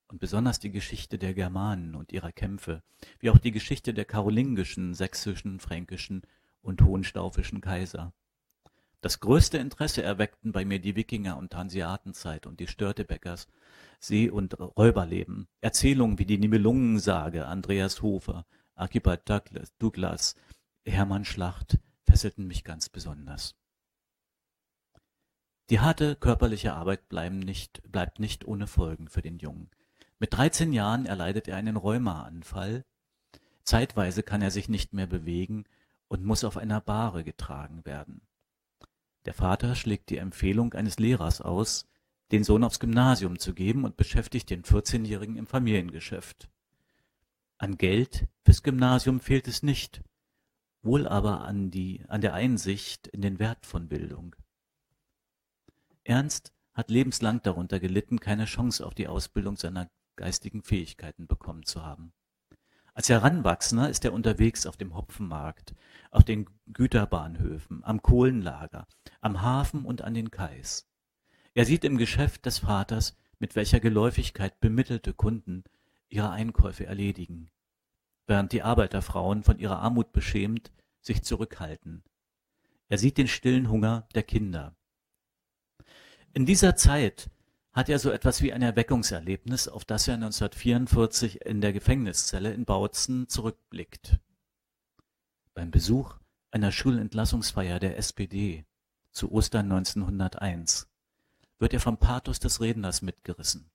und 0.09 0.19
besonders 0.19 0.59
die 0.59 0.71
Geschichte 0.71 1.19
der 1.19 1.35
Germanen 1.35 1.95
und 1.95 2.13
ihrer 2.13 2.33
Kämpfe, 2.33 2.83
wie 3.19 3.31
auch 3.31 3.39
die 3.39 3.53
Geschichte 3.53 3.95
der 3.95 4.05
karolingischen, 4.05 4.95
sächsischen, 4.95 5.59
fränkischen 5.59 6.23
und 6.63 6.83
hohenstaufischen 6.83 7.61
Kaiser. 7.61 8.13
Das 9.03 9.19
größte 9.19 9.59
Interesse 9.59 10.03
erweckten 10.03 10.53
bei 10.53 10.65
mir 10.65 10.79
die 10.79 10.95
Wikinger- 10.95 11.37
und 11.37 11.55
Hanseatenzeit 11.55 12.47
und 12.47 12.61
die 12.61 12.69
Störtebeckers, 12.69 13.49
See- 13.99 14.31
und 14.31 14.59
Räuberleben, 14.59 15.49
Erzählungen 15.61 16.19
wie 16.19 16.25
die 16.25 16.39
Nibelungensage 16.39 17.47
Andreas 17.47 18.01
Hofer, 18.01 18.47
Archibald 18.75 19.23
Douglas, 19.79 20.37
Hermann 20.87 21.25
Schlacht 21.25 21.79
fesselten 22.05 22.47
mich 22.47 22.63
ganz 22.63 22.89
besonders. 22.89 23.57
Die 25.71 25.81
harte 25.81 26.17
körperliche 26.17 26.75
Arbeit 26.75 27.11
nicht, 27.33 27.83
bleibt 27.91 28.21
nicht 28.21 28.45
ohne 28.45 28.67
Folgen 28.67 29.09
für 29.09 29.23
den 29.23 29.39
Jungen. 29.39 29.71
Mit 30.19 30.35
13 30.35 30.73
Jahren 30.73 31.07
erleidet 31.07 31.49
er 31.49 31.57
einen 31.57 31.77
Rheumaanfall. 31.77 32.85
Zeitweise 33.65 34.23
kann 34.23 34.43
er 34.43 34.51
sich 34.51 34.69
nicht 34.69 34.93
mehr 34.93 35.07
bewegen 35.07 35.65
und 36.13 36.27
muss 36.27 36.45
auf 36.45 36.59
einer 36.59 36.83
Bahre 36.83 37.25
getragen 37.25 37.87
werden. 37.87 38.21
Der 39.25 39.33
Vater 39.33 39.75
schlägt 39.75 40.11
die 40.11 40.19
Empfehlung 40.19 40.75
eines 40.75 40.99
Lehrers 40.99 41.41
aus, 41.41 41.89
den 42.33 42.45
Sohn 42.45 42.65
aufs 42.65 42.81
Gymnasium 42.81 43.39
zu 43.39 43.55
geben 43.55 43.85
und 43.85 43.97
beschäftigt 43.97 44.51
den 44.51 44.63
14-Jährigen 44.63 45.37
im 45.37 45.47
Familiengeschäft. 45.47 46.51
An 47.57 47.79
Geld 47.79 48.29
fürs 48.45 48.63
Gymnasium 48.63 49.21
fehlt 49.21 49.49
es 49.49 49.63
nicht, 49.63 50.03
wohl 50.83 51.09
aber 51.09 51.41
an, 51.41 51.71
die, 51.71 52.05
an 52.09 52.21
der 52.21 52.35
Einsicht 52.35 53.07
in 53.07 53.23
den 53.23 53.39
Wert 53.39 53.65
von 53.65 53.89
Bildung. 53.89 54.37
Ernst 56.05 56.53
hat 56.75 56.91
lebenslang 56.91 57.41
darunter 57.41 57.81
gelitten, 57.81 58.21
keine 58.21 58.45
Chance 58.45 58.87
auf 58.87 58.95
die 58.95 59.09
Ausbildung 59.09 59.57
seiner 59.57 59.91
geistigen 60.17 60.63
Fähigkeiten 60.63 61.27
bekommen 61.27 61.65
zu 61.65 61.83
haben. 61.83 62.13
Als 62.95 63.09
Heranwachsender 63.09 63.89
ist 63.89 64.05
er 64.05 64.13
unterwegs 64.13 64.67
auf 64.67 64.77
dem 64.77 64.95
Hopfenmarkt, 64.95 65.75
auf 66.11 66.25
den 66.25 66.47
Güterbahnhöfen, 66.73 67.83
am 67.85 68.03
Kohlenlager, 68.03 68.87
am 69.23 69.41
Hafen 69.41 69.87
und 69.87 70.03
an 70.03 70.13
den 70.13 70.31
Kais. 70.31 70.87
Er 71.55 71.65
sieht 71.65 71.85
im 71.85 71.97
Geschäft 71.97 72.45
des 72.45 72.59
Vaters, 72.59 73.17
mit 73.39 73.57
welcher 73.57 73.81
Geläufigkeit 73.81 74.61
bemittelte 74.61 75.15
Kunden 75.15 75.65
ihre 76.09 76.31
Einkäufe 76.31 76.85
erledigen, 76.85 77.51
während 78.27 78.53
die 78.53 78.63
Arbeiterfrauen 78.63 79.43
von 79.43 79.59
ihrer 79.59 79.79
Armut 79.79 80.13
beschämt 80.13 80.71
sich 81.01 81.23
zurückhalten. 81.23 82.05
Er 82.89 82.99
sieht 82.99 83.17
den 83.17 83.27
stillen 83.27 83.71
Hunger 83.71 84.07
der 84.15 84.23
Kinder. 84.23 84.77
In 86.35 86.45
dieser 86.45 86.77
Zeit 86.77 87.31
hat 87.73 87.89
er 87.89 87.99
so 87.99 88.11
etwas 88.11 88.43
wie 88.43 88.53
ein 88.53 88.63
Erweckungserlebnis, 88.63 89.69
auf 89.69 89.85
das 89.85 90.07
er 90.07 90.15
1944 90.15 91.47
in 91.47 91.61
der 91.61 91.73
Gefängniszelle 91.73 92.53
in 92.53 92.65
Bautzen 92.65 93.29
zurückblickt. 93.29 94.19
Beim 95.55 95.71
Besuch 95.71 96.17
einer 96.51 96.73
Schulentlassungsfeier 96.73 97.79
der 97.79 97.97
SPD 97.97 98.65
zu 99.11 99.33
Ostern 99.33 99.73
1901 99.73 100.89
wird 101.59 101.73
er 101.73 101.81
vom 101.81 101.97
Pathos 101.97 102.41
des 102.41 102.61
Redners 102.61 103.03
mitgerissen. 103.03 103.71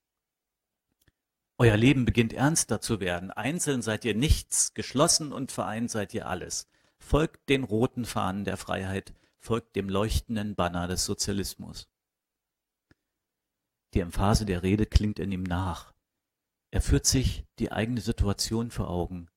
Euer 1.57 1.77
Leben 1.77 2.05
beginnt 2.05 2.33
ernster 2.33 2.81
zu 2.81 2.99
werden. 2.99 3.31
Einzeln 3.31 3.81
seid 3.81 4.05
ihr 4.05 4.13
nichts, 4.13 4.75
geschlossen 4.75 5.33
und 5.33 5.51
vereint 5.51 5.89
seid 5.89 6.13
ihr 6.13 6.27
alles. 6.27 6.69
Folgt 6.99 7.49
den 7.49 7.63
roten 7.63 8.05
Fahnen 8.05 8.45
der 8.45 8.57
Freiheit, 8.57 9.13
folgt 9.39 9.75
dem 9.75 9.89
leuchtenden 9.89 10.53
Banner 10.53 10.87
des 10.87 11.05
Sozialismus. 11.05 11.87
Die 13.93 13.99
Emphase 13.99 14.45
der 14.45 14.63
Rede 14.63 14.85
klingt 14.85 15.19
in 15.19 15.31
ihm 15.31 15.43
nach. 15.43 15.93
Er 16.71 16.81
führt 16.81 17.05
sich 17.05 17.45
die 17.59 17.71
eigene 17.71 18.01
Situation 18.01 18.71
vor 18.71 18.89
Augen. 18.89 19.29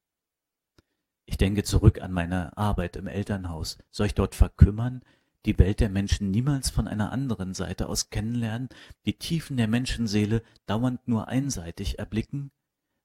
Ich 1.27 1.37
denke 1.37 1.63
zurück 1.63 2.01
an 2.01 2.13
meine 2.13 2.57
Arbeit 2.57 2.97
im 2.97 3.07
Elternhaus. 3.07 3.79
Soll 3.91 4.07
ich 4.07 4.15
dort 4.15 4.35
verkümmern, 4.35 5.03
die 5.47 5.59
Welt 5.59 5.81
der 5.81 5.89
Menschen 5.89 6.31
niemals 6.31 6.71
von 6.71 6.89
einer 6.89 7.13
anderen 7.13 7.55
Seite 7.55 7.89
aus 7.89 8.11
kennenlernen, 8.11 8.69
die 9.07 9.19
Tiefen 9.19 9.57
der 9.57 9.69
Menschenseele 9.69 10.43
dauernd 10.67 11.07
nur 11.07 11.29
einseitig 11.29 11.99
erblicken? 11.99 12.51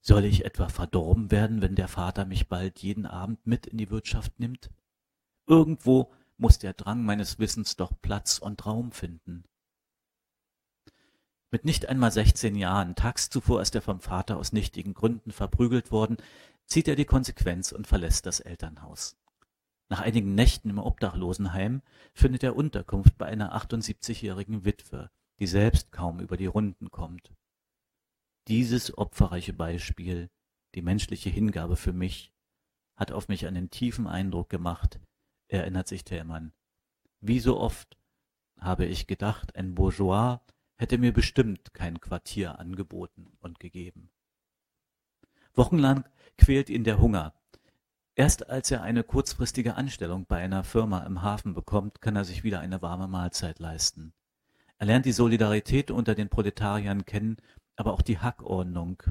Soll 0.01 0.25
ich 0.25 0.43
etwa 0.43 0.69
verdorben 0.69 1.31
werden, 1.31 1.61
wenn 1.61 1.75
der 1.75 1.87
Vater 1.87 2.25
mich 2.25 2.47
bald 2.47 2.79
jeden 2.79 3.05
Abend 3.05 3.45
mit 3.45 3.67
in 3.67 3.77
die 3.77 3.89
Wirtschaft 3.89 4.39
nimmt? 4.39 4.69
Irgendwo 5.47 6.11
muss 6.37 6.59
der 6.59 6.73
Drang 6.73 7.03
meines 7.05 7.39
Wissens 7.39 7.75
doch 7.75 7.93
Platz 8.01 8.39
und 8.39 8.65
Raum 8.65 8.91
finden. 8.91 9.45
Mit 11.55 11.63
nicht 11.63 11.87
einmal 11.87 12.11
16 12.11 12.57
Jahren, 12.57 12.95
tags 12.95 13.29
zuvor 13.29 13.61
ist 13.61 13.75
er 13.75 13.81
vom 13.81 14.01
Vater 14.01 14.35
aus 14.35 14.51
nichtigen 14.51 14.93
Gründen 14.93 15.31
verprügelt 15.31 15.89
worden, 15.89 16.17
zieht 16.65 16.89
er 16.89 16.97
die 16.97 17.05
Konsequenz 17.05 17.71
und 17.71 17.87
verlässt 17.87 18.25
das 18.25 18.41
Elternhaus. 18.41 19.15
Nach 19.87 20.01
einigen 20.01 20.35
Nächten 20.35 20.69
im 20.69 20.79
Obdachlosenheim 20.79 21.81
findet 22.13 22.43
er 22.43 22.57
Unterkunft 22.57 23.17
bei 23.17 23.27
einer 23.27 23.55
78-jährigen 23.55 24.65
Witwe, 24.65 25.11
die 25.39 25.47
selbst 25.47 25.93
kaum 25.93 26.19
über 26.19 26.35
die 26.35 26.47
Runden 26.47 26.91
kommt. 26.91 27.33
Dieses 28.49 28.97
opferreiche 28.97 29.53
Beispiel, 29.53 30.29
die 30.75 30.81
menschliche 30.81 31.29
Hingabe 31.29 31.77
für 31.77 31.93
mich, 31.93 32.33
hat 32.97 33.13
auf 33.13 33.29
mich 33.29 33.47
einen 33.47 33.69
tiefen 33.69 34.07
Eindruck 34.07 34.49
gemacht, 34.49 34.99
erinnert 35.47 35.87
sich 35.87 36.03
Thälmann. 36.03 36.51
Wie 37.21 37.39
so 37.39 37.57
oft 37.57 37.97
habe 38.59 38.83
ich 38.83 39.07
gedacht, 39.07 39.55
ein 39.55 39.73
Bourgeois 39.73 40.41
hätte 40.77 40.97
mir 40.97 41.13
bestimmt 41.13 41.73
kein 41.73 41.99
Quartier 41.99 42.59
angeboten 42.59 43.27
und 43.39 43.59
gegeben. 43.59 44.09
Wochenlang 45.53 46.03
quält 46.37 46.69
ihn 46.69 46.83
der 46.83 46.99
Hunger. 46.99 47.33
Erst 48.15 48.49
als 48.49 48.71
er 48.71 48.81
eine 48.81 49.03
kurzfristige 49.03 49.75
Anstellung 49.75 50.25
bei 50.25 50.37
einer 50.37 50.63
Firma 50.63 50.99
im 51.05 51.21
Hafen 51.21 51.53
bekommt, 51.53 52.01
kann 52.01 52.15
er 52.15 52.25
sich 52.25 52.43
wieder 52.43 52.59
eine 52.59 52.81
warme 52.81 53.07
Mahlzeit 53.07 53.59
leisten. 53.59 54.13
Er 54.77 54.87
lernt 54.87 55.05
die 55.05 55.11
Solidarität 55.11 55.91
unter 55.91 56.15
den 56.15 56.29
Proletariern 56.29 57.05
kennen, 57.05 57.37
aber 57.75 57.93
auch 57.93 58.01
die 58.01 58.19
Hackordnung, 58.19 59.03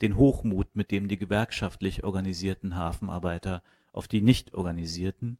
den 0.00 0.16
Hochmut, 0.16 0.74
mit 0.74 0.90
dem 0.90 1.08
die 1.08 1.18
gewerkschaftlich 1.18 2.04
organisierten 2.04 2.76
Hafenarbeiter 2.76 3.62
auf 3.92 4.08
die 4.08 4.22
nicht 4.22 4.54
organisierten 4.54 5.38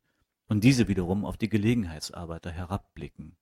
und 0.49 0.65
diese 0.65 0.89
wiederum 0.89 1.25
auf 1.25 1.37
die 1.37 1.49
Gelegenheitsarbeiter 1.49 2.51
herabblicken. 2.51 3.37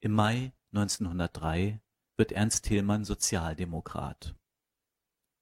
Im 0.00 0.12
Mai 0.12 0.52
1903 0.72 1.80
wird 2.16 2.30
Ernst 2.30 2.66
Thälmann 2.66 3.04
Sozialdemokrat. 3.04 4.36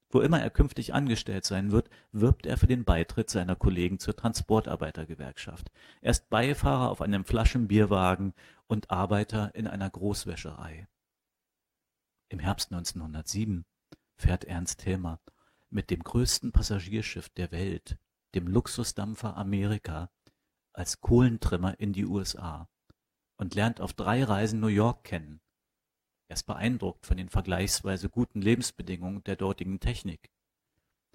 Wo 0.09 0.19
immer 0.19 0.41
er 0.41 0.49
künftig 0.49 0.95
angestellt 0.95 1.45
sein 1.45 1.71
wird, 1.71 1.91
wirbt 2.11 2.47
er 2.47 2.57
für 2.57 2.65
den 2.65 2.83
Beitritt 2.83 3.29
seiner 3.29 3.55
Kollegen 3.55 3.99
zur 3.99 4.15
Transportarbeitergewerkschaft. 4.15 5.69
Er 6.01 6.09
ist 6.09 6.29
Beifahrer 6.31 6.89
auf 6.89 7.01
einem 7.01 7.23
Flaschenbierwagen 7.23 8.33
und 8.65 8.89
Arbeiter 8.89 9.53
in 9.53 9.67
einer 9.67 9.91
Großwäscherei. 9.91 10.87
Im 12.29 12.39
Herbst 12.39 12.71
1907 12.71 13.63
fährt 14.15 14.45
Ernst 14.45 14.79
Thälmer 14.79 15.19
mit 15.69 15.91
dem 15.91 16.01
größten 16.01 16.51
Passagierschiff 16.51 17.29
der 17.29 17.51
Welt, 17.51 17.99
dem 18.33 18.47
Luxusdampfer 18.47 19.37
Amerika, 19.37 20.09
als 20.73 20.99
Kohlentrimmer 20.99 21.79
in 21.79 21.93
die 21.93 22.05
USA 22.05 22.67
und 23.37 23.55
lernt 23.55 23.81
auf 23.81 23.93
drei 23.93 24.23
Reisen 24.23 24.59
New 24.59 24.67
York 24.67 25.03
kennen. 25.03 25.39
Er 26.29 26.35
ist 26.35 26.43
beeindruckt 26.43 27.05
von 27.05 27.17
den 27.17 27.29
vergleichsweise 27.29 28.09
guten 28.09 28.41
Lebensbedingungen 28.41 29.23
der 29.23 29.37
dortigen 29.37 29.79
Technik. 29.79 30.29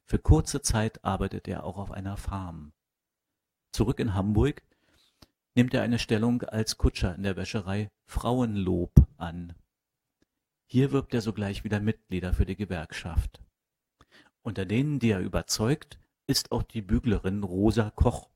Für 0.05 0.19
kurze 0.19 0.63
Zeit 0.63 1.05
arbeitet 1.05 1.49
er 1.49 1.65
auch 1.65 1.77
auf 1.77 1.91
einer 1.91 2.17
Farm. 2.17 2.73
Zurück 3.73 4.01
in 4.01 4.15
Hamburg 4.15 4.63
nimmt 5.55 5.75
er 5.75 5.83
eine 5.83 5.99
Stellung 5.99 6.43
als 6.43 6.79
Kutscher 6.79 7.15
in 7.15 7.23
der 7.23 7.37
Wäscherei 7.37 7.91
Frauenlob 8.07 8.93
an. 9.17 9.55
Hier 10.67 10.93
wirbt 10.93 11.13
er 11.13 11.21
sogleich 11.21 11.65
wieder 11.65 11.81
Mitglieder 11.81 12.33
für 12.33 12.47
die 12.47 12.57
Gewerkschaft. 12.57 13.43
Unter 14.43 14.65
denen, 14.65 14.99
die 14.99 15.11
er 15.11 15.21
überzeugt, 15.21 16.01
ist 16.27 16.53
auch 16.53 16.63
die 16.63 16.83
Büglerin 16.83 17.43
Rosa 17.43 17.91
Koch. 17.91 18.32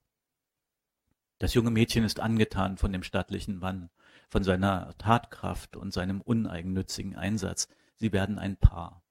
Das 1.38 1.52
junge 1.52 1.70
Mädchen 1.70 2.04
ist 2.04 2.18
angetan 2.18 2.78
von 2.78 2.92
dem 2.92 3.02
stattlichen 3.02 3.58
Mann, 3.58 3.90
von 4.28 4.42
seiner 4.42 4.96
Tatkraft 4.96 5.76
und 5.76 5.92
seinem 5.92 6.22
uneigennützigen 6.22 7.14
Einsatz. 7.14 7.68
Sie 7.94 8.12
werden 8.12 8.38
ein 8.38 8.56
Paar. 8.56 9.02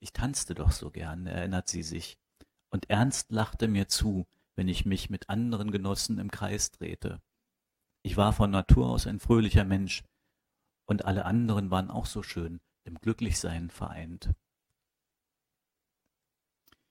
Ich 0.00 0.12
tanzte 0.12 0.54
doch 0.54 0.72
so 0.72 0.90
gern, 0.90 1.26
erinnert 1.26 1.68
sie 1.68 1.82
sich, 1.82 2.18
und 2.70 2.90
Ernst 2.90 3.30
lachte 3.30 3.68
mir 3.68 3.86
zu, 3.86 4.26
wenn 4.56 4.66
ich 4.66 4.86
mich 4.86 5.10
mit 5.10 5.28
anderen 5.28 5.70
Genossen 5.70 6.18
im 6.18 6.30
Kreis 6.30 6.72
drehte. 6.72 7.20
Ich 8.02 8.16
war 8.16 8.32
von 8.32 8.50
Natur 8.50 8.88
aus 8.88 9.06
ein 9.06 9.20
fröhlicher 9.20 9.64
Mensch, 9.64 10.02
und 10.86 11.04
alle 11.04 11.26
anderen 11.26 11.70
waren 11.70 11.90
auch 11.90 12.06
so 12.06 12.22
schön, 12.22 12.60
im 12.84 12.98
Glücklichsein 12.98 13.70
vereint. 13.70 14.32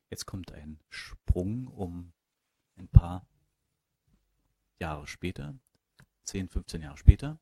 Jetzt 0.10 0.26
kommt 0.26 0.54
ein 0.54 0.80
Sprung 0.90 1.68
um 1.68 2.14
ein 2.78 2.88
paar 2.88 3.28
Jahre 4.80 5.08
später, 5.08 5.58
10, 6.24 6.50
15 6.50 6.82
Jahre 6.82 6.98
später. 6.98 7.40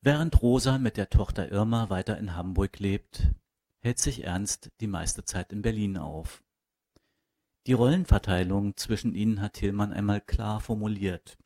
Während 0.00 0.40
Rosa 0.42 0.78
mit 0.78 0.96
der 0.96 1.10
Tochter 1.10 1.50
Irma 1.50 1.90
weiter 1.90 2.18
in 2.18 2.34
Hamburg 2.34 2.78
lebt, 2.78 3.32
hält 3.80 3.98
sich 3.98 4.24
Ernst 4.24 4.70
die 4.80 4.86
meiste 4.86 5.24
Zeit 5.24 5.52
in 5.52 5.62
Berlin 5.62 5.96
auf. 5.96 6.44
Die 7.66 7.72
Rollenverteilung 7.72 8.76
zwischen 8.76 9.14
ihnen 9.14 9.40
hat 9.40 9.54
Tillmann 9.54 9.92
einmal 9.92 10.20
klar 10.20 10.60
formuliert. 10.60 11.36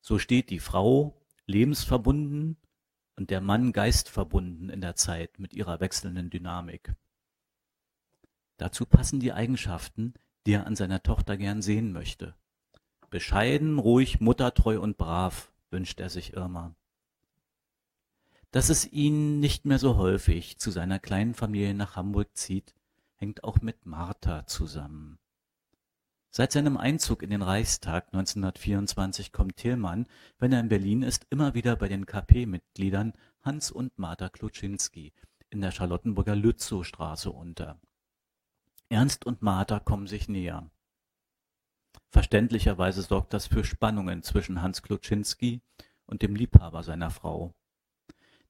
So 0.00 0.18
steht 0.18 0.50
die 0.50 0.60
Frau 0.60 1.20
lebensverbunden 1.46 2.56
und 3.16 3.30
der 3.30 3.40
Mann 3.40 3.72
geistverbunden 3.72 4.70
in 4.70 4.80
der 4.80 4.96
Zeit 4.96 5.38
mit 5.38 5.52
ihrer 5.52 5.80
wechselnden 5.80 6.30
Dynamik. 6.30 6.94
Dazu 8.56 8.86
passen 8.86 9.20
die 9.20 9.32
Eigenschaften, 9.32 10.14
die 10.48 10.54
er 10.54 10.66
an 10.66 10.76
seiner 10.76 11.02
Tochter 11.02 11.36
gern 11.36 11.60
sehen 11.60 11.92
möchte. 11.92 12.34
Bescheiden, 13.10 13.78
ruhig, 13.78 14.18
muttertreu 14.20 14.80
und 14.80 14.96
brav, 14.96 15.52
wünscht 15.70 16.00
er 16.00 16.08
sich 16.08 16.32
Irma. 16.32 16.74
Dass 18.50 18.70
es 18.70 18.90
ihn 18.90 19.40
nicht 19.40 19.66
mehr 19.66 19.78
so 19.78 19.98
häufig 19.98 20.56
zu 20.56 20.70
seiner 20.70 20.98
kleinen 20.98 21.34
Familie 21.34 21.74
nach 21.74 21.96
Hamburg 21.96 22.34
zieht, 22.34 22.74
hängt 23.16 23.44
auch 23.44 23.60
mit 23.60 23.84
Martha 23.84 24.46
zusammen. 24.46 25.18
Seit 26.30 26.52
seinem 26.52 26.78
Einzug 26.78 27.22
in 27.22 27.28
den 27.28 27.42
Reichstag 27.42 28.06
1924 28.06 29.32
kommt 29.32 29.58
Tillmann, 29.58 30.06
wenn 30.38 30.54
er 30.54 30.60
in 30.60 30.70
Berlin 30.70 31.02
ist, 31.02 31.26
immer 31.28 31.52
wieder 31.52 31.76
bei 31.76 31.88
den 31.88 32.06
KP-Mitgliedern 32.06 33.12
Hans 33.42 33.70
und 33.70 33.98
Martha 33.98 34.30
Kluczynski 34.30 35.12
in 35.50 35.60
der 35.60 35.72
Charlottenburger 35.72 36.36
Lützowstraße 36.36 37.30
unter. 37.30 37.78
Ernst 38.90 39.26
und 39.26 39.42
Martha 39.42 39.80
kommen 39.80 40.06
sich 40.06 40.28
näher. 40.28 40.70
Verständlicherweise 42.10 43.02
sorgt 43.02 43.34
das 43.34 43.46
für 43.46 43.64
Spannungen 43.64 44.22
zwischen 44.22 44.62
Hans 44.62 44.82
Kluczynski 44.82 45.60
und 46.06 46.22
dem 46.22 46.34
Liebhaber 46.34 46.82
seiner 46.82 47.10
Frau. 47.10 47.54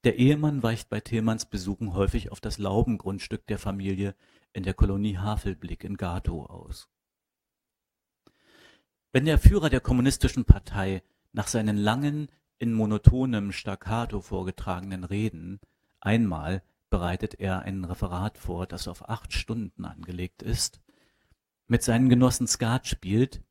Der 0.05 0.17
Ehemann 0.17 0.63
weicht 0.63 0.89
bei 0.89 1.01
Tillmanns 1.01 1.45
Besuchen 1.45 1.93
häufig 1.93 2.31
auf 2.31 2.39
das 2.39 2.57
Laubengrundstück 2.57 3.45
der 3.47 3.59
Familie 3.59 4.15
in 4.53 4.63
der 4.63 4.73
Kolonie 4.73 5.17
Havelblick 5.17 5.83
in 5.83 5.97
Gatow 5.97 6.49
aus. 6.49 6.87
Wenn 9.11 9.25
der 9.25 9.39
Führer 9.39 9.69
der 9.69 9.81
kommunistischen 9.81 10.45
Partei 10.45 11.03
nach 11.33 11.47
seinen 11.47 11.75
langen, 11.75 12.29
in 12.59 12.73
monotonem 12.73 13.51
Staccato 13.51 14.21
vorgetragenen 14.21 15.03
Reden 15.03 15.59
einmal 15.99 16.61
bereitet 16.89 17.39
er 17.39 17.61
ein 17.61 17.83
Referat 17.83 18.37
vor, 18.37 18.65
das 18.65 18.87
auf 18.87 19.09
acht 19.09 19.33
Stunden 19.33 19.85
angelegt 19.85 20.41
ist, 20.41 20.81
mit 21.67 21.83
seinen 21.83 22.09
Genossen 22.09 22.47
Skat 22.47 22.87
spielt, 22.87 23.43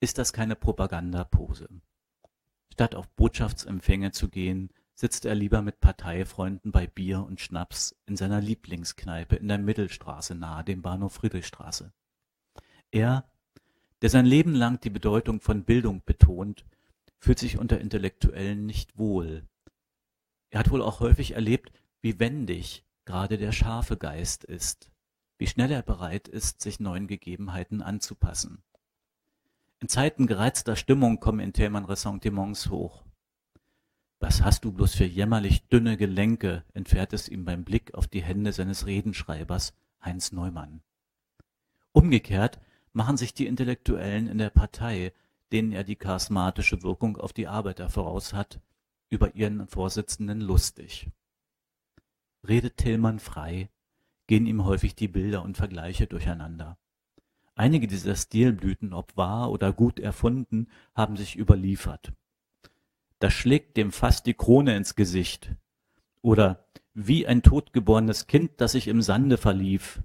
ist 0.00 0.18
das 0.18 0.32
keine 0.32 0.56
Propagandapose. 0.56 1.68
Statt 2.72 2.94
auf 2.94 3.08
Botschaftsempfänge 3.10 4.12
zu 4.12 4.28
gehen, 4.28 4.70
sitzt 4.94 5.24
er 5.24 5.34
lieber 5.34 5.62
mit 5.62 5.80
Parteifreunden 5.80 6.70
bei 6.70 6.86
Bier 6.86 7.24
und 7.24 7.40
Schnaps 7.40 7.96
in 8.06 8.16
seiner 8.16 8.40
Lieblingskneipe 8.40 9.36
in 9.36 9.48
der 9.48 9.58
Mittelstraße 9.58 10.34
nahe 10.34 10.64
dem 10.64 10.82
Bahnhof 10.82 11.14
Friedrichstraße. 11.14 11.92
Er, 12.90 13.30
der 14.02 14.10
sein 14.10 14.26
Leben 14.26 14.54
lang 14.54 14.80
die 14.80 14.90
Bedeutung 14.90 15.40
von 15.40 15.64
Bildung 15.64 16.02
betont, 16.04 16.64
fühlt 17.18 17.38
sich 17.38 17.56
unter 17.56 17.80
Intellektuellen 17.80 18.66
nicht 18.66 18.98
wohl. 18.98 19.46
Er 20.50 20.60
hat 20.60 20.70
wohl 20.70 20.82
auch 20.82 21.00
häufig 21.00 21.32
erlebt, 21.32 21.72
wie 22.02 22.18
wendig 22.18 22.84
gerade 23.04 23.38
der 23.38 23.52
scharfe 23.52 23.96
Geist 23.96 24.44
ist, 24.44 24.90
wie 25.38 25.46
schnell 25.46 25.70
er 25.70 25.82
bereit 25.82 26.28
ist, 26.28 26.60
sich 26.60 26.80
neuen 26.80 27.06
Gegebenheiten 27.06 27.80
anzupassen. 27.80 28.62
In 29.80 29.88
Zeiten 29.88 30.26
gereizter 30.26 30.76
Stimmung 30.76 31.18
kommen 31.18 31.40
in 31.40 31.52
Thälmann 31.52 31.84
Ressentiments 31.84 32.70
hoch. 32.70 33.04
Was 34.20 34.42
hast 34.42 34.64
du 34.64 34.72
bloß 34.72 34.94
für 34.94 35.04
jämmerlich 35.04 35.66
dünne 35.68 35.96
Gelenke, 35.96 36.64
entfährt 36.74 37.12
es 37.12 37.28
ihm 37.28 37.44
beim 37.44 37.64
Blick 37.64 37.94
auf 37.94 38.06
die 38.06 38.22
Hände 38.22 38.52
seines 38.52 38.86
Redenschreibers 38.86 39.74
Heinz 40.04 40.30
Neumann. 40.30 40.82
Umgekehrt 41.90 42.60
machen 42.92 43.16
sich 43.16 43.34
die 43.34 43.46
Intellektuellen 43.46 44.28
in 44.28 44.38
der 44.38 44.50
Partei, 44.50 45.12
denen 45.50 45.72
er 45.72 45.82
die 45.82 45.96
charismatische 45.96 46.82
Wirkung 46.82 47.16
auf 47.16 47.32
die 47.32 47.48
Arbeiter 47.48 47.88
voraus 47.88 48.32
hat, 48.32 48.60
über 49.08 49.34
ihren 49.34 49.66
Vorsitzenden 49.66 50.40
lustig. 50.40 51.10
Redet 52.46 52.76
Tillmann 52.76 53.18
frei, 53.18 53.70
gehen 54.26 54.46
ihm 54.46 54.64
häufig 54.64 54.94
die 54.94 55.08
Bilder 55.08 55.42
und 55.42 55.56
Vergleiche 55.56 56.06
durcheinander. 56.06 56.78
Einige 57.54 57.86
dieser 57.86 58.16
Stilblüten, 58.16 58.92
ob 58.92 59.16
wahr 59.16 59.50
oder 59.50 59.72
gut 59.72 60.00
erfunden, 60.00 60.68
haben 60.94 61.16
sich 61.16 61.36
überliefert. 61.36 62.12
Das 63.18 63.32
schlägt 63.32 63.76
dem 63.76 63.92
fast 63.92 64.26
die 64.26 64.34
Krone 64.34 64.76
ins 64.76 64.96
Gesicht. 64.96 65.54
Oder 66.22 66.66
wie 66.94 67.26
ein 67.26 67.42
totgeborenes 67.42 68.26
Kind, 68.26 68.52
das 68.56 68.72
sich 68.72 68.88
im 68.88 69.02
Sande 69.02 69.36
verlief. 69.36 70.02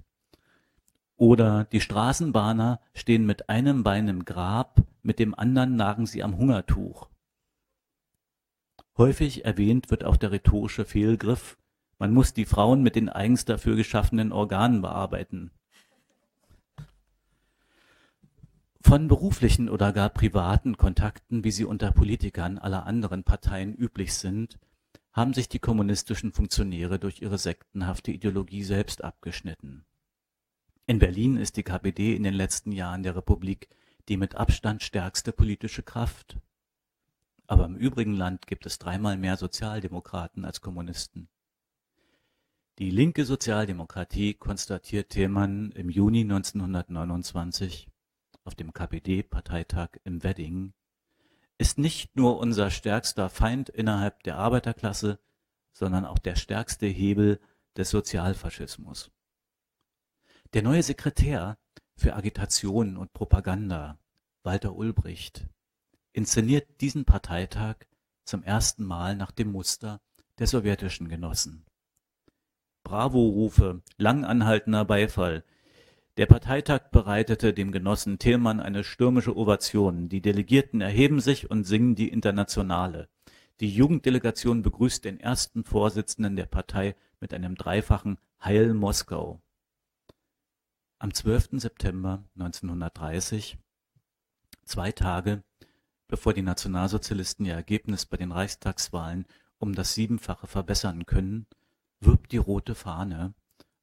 Oder 1.16 1.64
die 1.64 1.80
Straßenbahner 1.80 2.80
stehen 2.94 3.26
mit 3.26 3.48
einem 3.48 3.82
Bein 3.82 4.06
im 4.06 4.24
Grab, 4.24 4.82
mit 5.02 5.18
dem 5.18 5.34
anderen 5.34 5.74
nagen 5.74 6.06
sie 6.06 6.22
am 6.22 6.36
Hungertuch. 6.36 7.08
Häufig 8.96 9.44
erwähnt 9.44 9.90
wird 9.90 10.04
auch 10.04 10.16
der 10.16 10.30
rhetorische 10.30 10.84
Fehlgriff, 10.84 11.58
man 11.98 12.12
muss 12.12 12.32
die 12.32 12.44
Frauen 12.44 12.82
mit 12.82 12.96
den 12.96 13.08
eigens 13.08 13.44
dafür 13.44 13.76
geschaffenen 13.76 14.32
Organen 14.32 14.82
bearbeiten. 14.82 15.50
Von 18.80 19.08
beruflichen 19.08 19.68
oder 19.68 19.92
gar 19.92 20.08
privaten 20.08 20.76
Kontakten, 20.76 21.44
wie 21.44 21.50
sie 21.50 21.64
unter 21.64 21.92
Politikern 21.92 22.58
aller 22.58 22.86
anderen 22.86 23.24
Parteien 23.24 23.74
üblich 23.74 24.14
sind, 24.14 24.58
haben 25.12 25.34
sich 25.34 25.48
die 25.48 25.58
kommunistischen 25.58 26.32
Funktionäre 26.32 26.98
durch 26.98 27.20
ihre 27.20 27.38
sektenhafte 27.38 28.12
Ideologie 28.12 28.62
selbst 28.62 29.02
abgeschnitten. 29.02 29.84
In 30.86 31.00
Berlin 31.00 31.36
ist 31.36 31.56
die 31.56 31.64
KPD 31.64 32.14
in 32.14 32.22
den 32.22 32.34
letzten 32.34 32.72
Jahren 32.72 33.02
der 33.02 33.16
Republik 33.16 33.68
die 34.08 34.16
mit 34.16 34.34
Abstand 34.34 34.82
stärkste 34.82 35.32
politische 35.32 35.82
Kraft. 35.82 36.38
Aber 37.46 37.66
im 37.66 37.76
übrigen 37.76 38.14
Land 38.14 38.46
gibt 38.46 38.66
es 38.66 38.78
dreimal 38.78 39.16
mehr 39.16 39.36
Sozialdemokraten 39.36 40.44
als 40.44 40.60
Kommunisten. 40.60 41.28
Die 42.78 42.90
linke 42.90 43.24
Sozialdemokratie, 43.24 44.34
konstatiert 44.34 45.10
Thälmann 45.10 45.72
im 45.72 45.90
Juni 45.90 46.20
1929 46.20 47.88
auf 48.44 48.54
dem 48.54 48.72
KPD-Parteitag 48.72 49.98
im 50.04 50.22
Wedding, 50.22 50.74
ist 51.58 51.78
nicht 51.78 52.14
nur 52.14 52.38
unser 52.38 52.70
stärkster 52.70 53.30
Feind 53.30 53.68
innerhalb 53.68 54.22
der 54.22 54.36
Arbeiterklasse, 54.36 55.18
sondern 55.72 56.04
auch 56.04 56.18
der 56.18 56.36
stärkste 56.36 56.86
Hebel, 56.86 57.40
des 57.76 57.90
Sozialfaschismus. 57.90 59.10
Der 60.52 60.62
neue 60.62 60.84
Sekretär 60.84 61.58
für 61.96 62.14
Agitation 62.14 62.96
und 62.96 63.12
Propaganda, 63.12 63.98
Walter 64.44 64.76
Ulbricht, 64.76 65.48
inszeniert 66.12 66.80
diesen 66.80 67.04
Parteitag 67.04 67.76
zum 68.24 68.44
ersten 68.44 68.84
Mal 68.84 69.16
nach 69.16 69.32
dem 69.32 69.50
Muster 69.50 70.00
der 70.38 70.46
sowjetischen 70.46 71.08
Genossen. 71.08 71.67
Bravo-Rufe, 72.88 73.82
lang 73.98 74.24
anhaltender 74.24 74.86
Beifall. 74.86 75.44
Der 76.16 76.24
Parteitag 76.24 76.90
bereitete 76.90 77.52
dem 77.52 77.70
Genossen 77.70 78.18
Thälmann 78.18 78.60
eine 78.60 78.82
stürmische 78.82 79.36
Ovation. 79.36 80.08
Die 80.08 80.22
Delegierten 80.22 80.80
erheben 80.80 81.20
sich 81.20 81.50
und 81.50 81.64
singen 81.64 81.96
die 81.96 82.08
Internationale. 82.08 83.10
Die 83.60 83.68
Jugenddelegation 83.68 84.62
begrüßt 84.62 85.04
den 85.04 85.20
ersten 85.20 85.64
Vorsitzenden 85.64 86.34
der 86.34 86.46
Partei 86.46 86.96
mit 87.20 87.34
einem 87.34 87.56
dreifachen 87.56 88.16
Heil 88.42 88.72
Moskau. 88.72 89.42
Am 90.98 91.12
12. 91.12 91.60
September 91.60 92.24
1930, 92.36 93.58
zwei 94.64 94.92
Tage 94.92 95.42
bevor 96.08 96.32
die 96.32 96.40
Nationalsozialisten 96.40 97.44
ihr 97.44 97.52
Ergebnis 97.52 98.06
bei 98.06 98.16
den 98.16 98.32
Reichstagswahlen 98.32 99.26
um 99.58 99.74
das 99.74 99.92
Siebenfache 99.92 100.46
verbessern 100.46 101.04
können, 101.04 101.46
wirbt 102.00 102.32
die 102.32 102.38
Rote 102.38 102.74
Fahne 102.74 103.34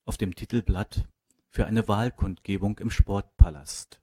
auf 0.05 0.17
dem 0.17 0.35
Titelblatt 0.35 1.07
für 1.49 1.65
eine 1.65 1.87
Wahlkundgebung 1.87 2.77
im 2.79 2.91
Sportpalast. 2.91 4.01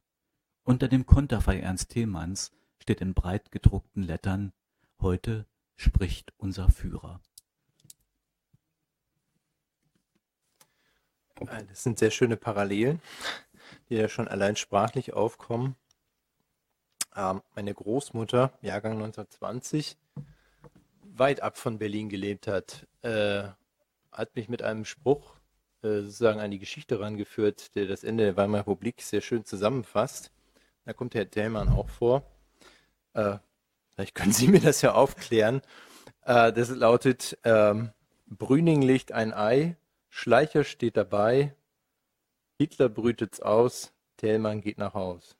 Unter 0.65 0.89
dem 0.89 1.07
Konterfei 1.07 1.61
Ernst 1.61 1.91
Thälmanns 1.91 2.53
steht 2.79 3.01
in 3.01 3.15
breit 3.15 3.51
gedruckten 3.51 4.03
Lettern 4.03 4.53
Heute 5.01 5.47
spricht 5.75 6.33
unser 6.37 6.71
Führer. 6.71 7.21
Äh, 11.41 11.65
das 11.69 11.83
sind 11.83 11.99
sehr 11.99 12.13
schöne 12.13 12.37
Parallelen, 12.37 13.03
die 13.89 13.97
ja 13.97 14.09
schon 14.09 14.29
allein 14.29 14.55
sprachlich 14.55 15.13
aufkommen. 15.13 15.75
Ähm, 17.17 17.43
meine 17.57 17.75
Großmutter, 17.75 18.53
Jahrgang 18.63 18.93
1920, 18.93 19.97
weit 21.03 21.43
ab 21.43 21.59
von 21.59 21.79
Berlin 21.79 22.09
gelebt 22.09 22.47
hat, 22.47 22.87
äh, 23.03 23.49
hat 24.13 24.37
mich 24.37 24.49
mit 24.49 24.63
einem 24.63 24.85
Spruch 24.85 25.37
äh, 25.83 26.03
sozusagen 26.03 26.41
an 26.41 26.51
die 26.51 26.59
Geschichte 26.59 27.01
rangeführt, 27.01 27.75
der 27.75 27.87
das 27.87 28.05
Ende 28.05 28.25
der 28.25 28.37
Weimarer 28.37 28.63
Republik 28.63 29.03
sehr 29.03 29.21
schön 29.21 29.45
zusammenfasst. 29.45 30.31
Da 30.85 30.93
kommt 30.93 31.15
Herr 31.15 31.25
Dellmann 31.25 31.69
auch 31.69 31.89
vor. 31.89 32.23
Äh, 33.15 33.39
vielleicht 33.91 34.15
können 34.15 34.33
Sie 34.33 34.49
mir 34.49 34.61
das 34.61 34.83
ja 34.83 34.93
aufklären. 34.95 35.63
Äh, 36.25 36.53
das 36.53 36.71
lautet, 36.71 37.39
ähm, 37.45 37.91
Brüning 38.27 38.83
legt 38.83 39.13
ein 39.13 39.35
Ei, 39.35 39.77
Schleicher 40.09 40.65
steht 40.65 40.97
dabei, 40.97 41.55
Hitler 42.59 42.89
brütet's 42.89 43.41
aus, 43.41 43.93
Thälmann 44.17 44.61
geht 44.61 44.79
nach 44.79 44.95
Haus. 44.95 45.37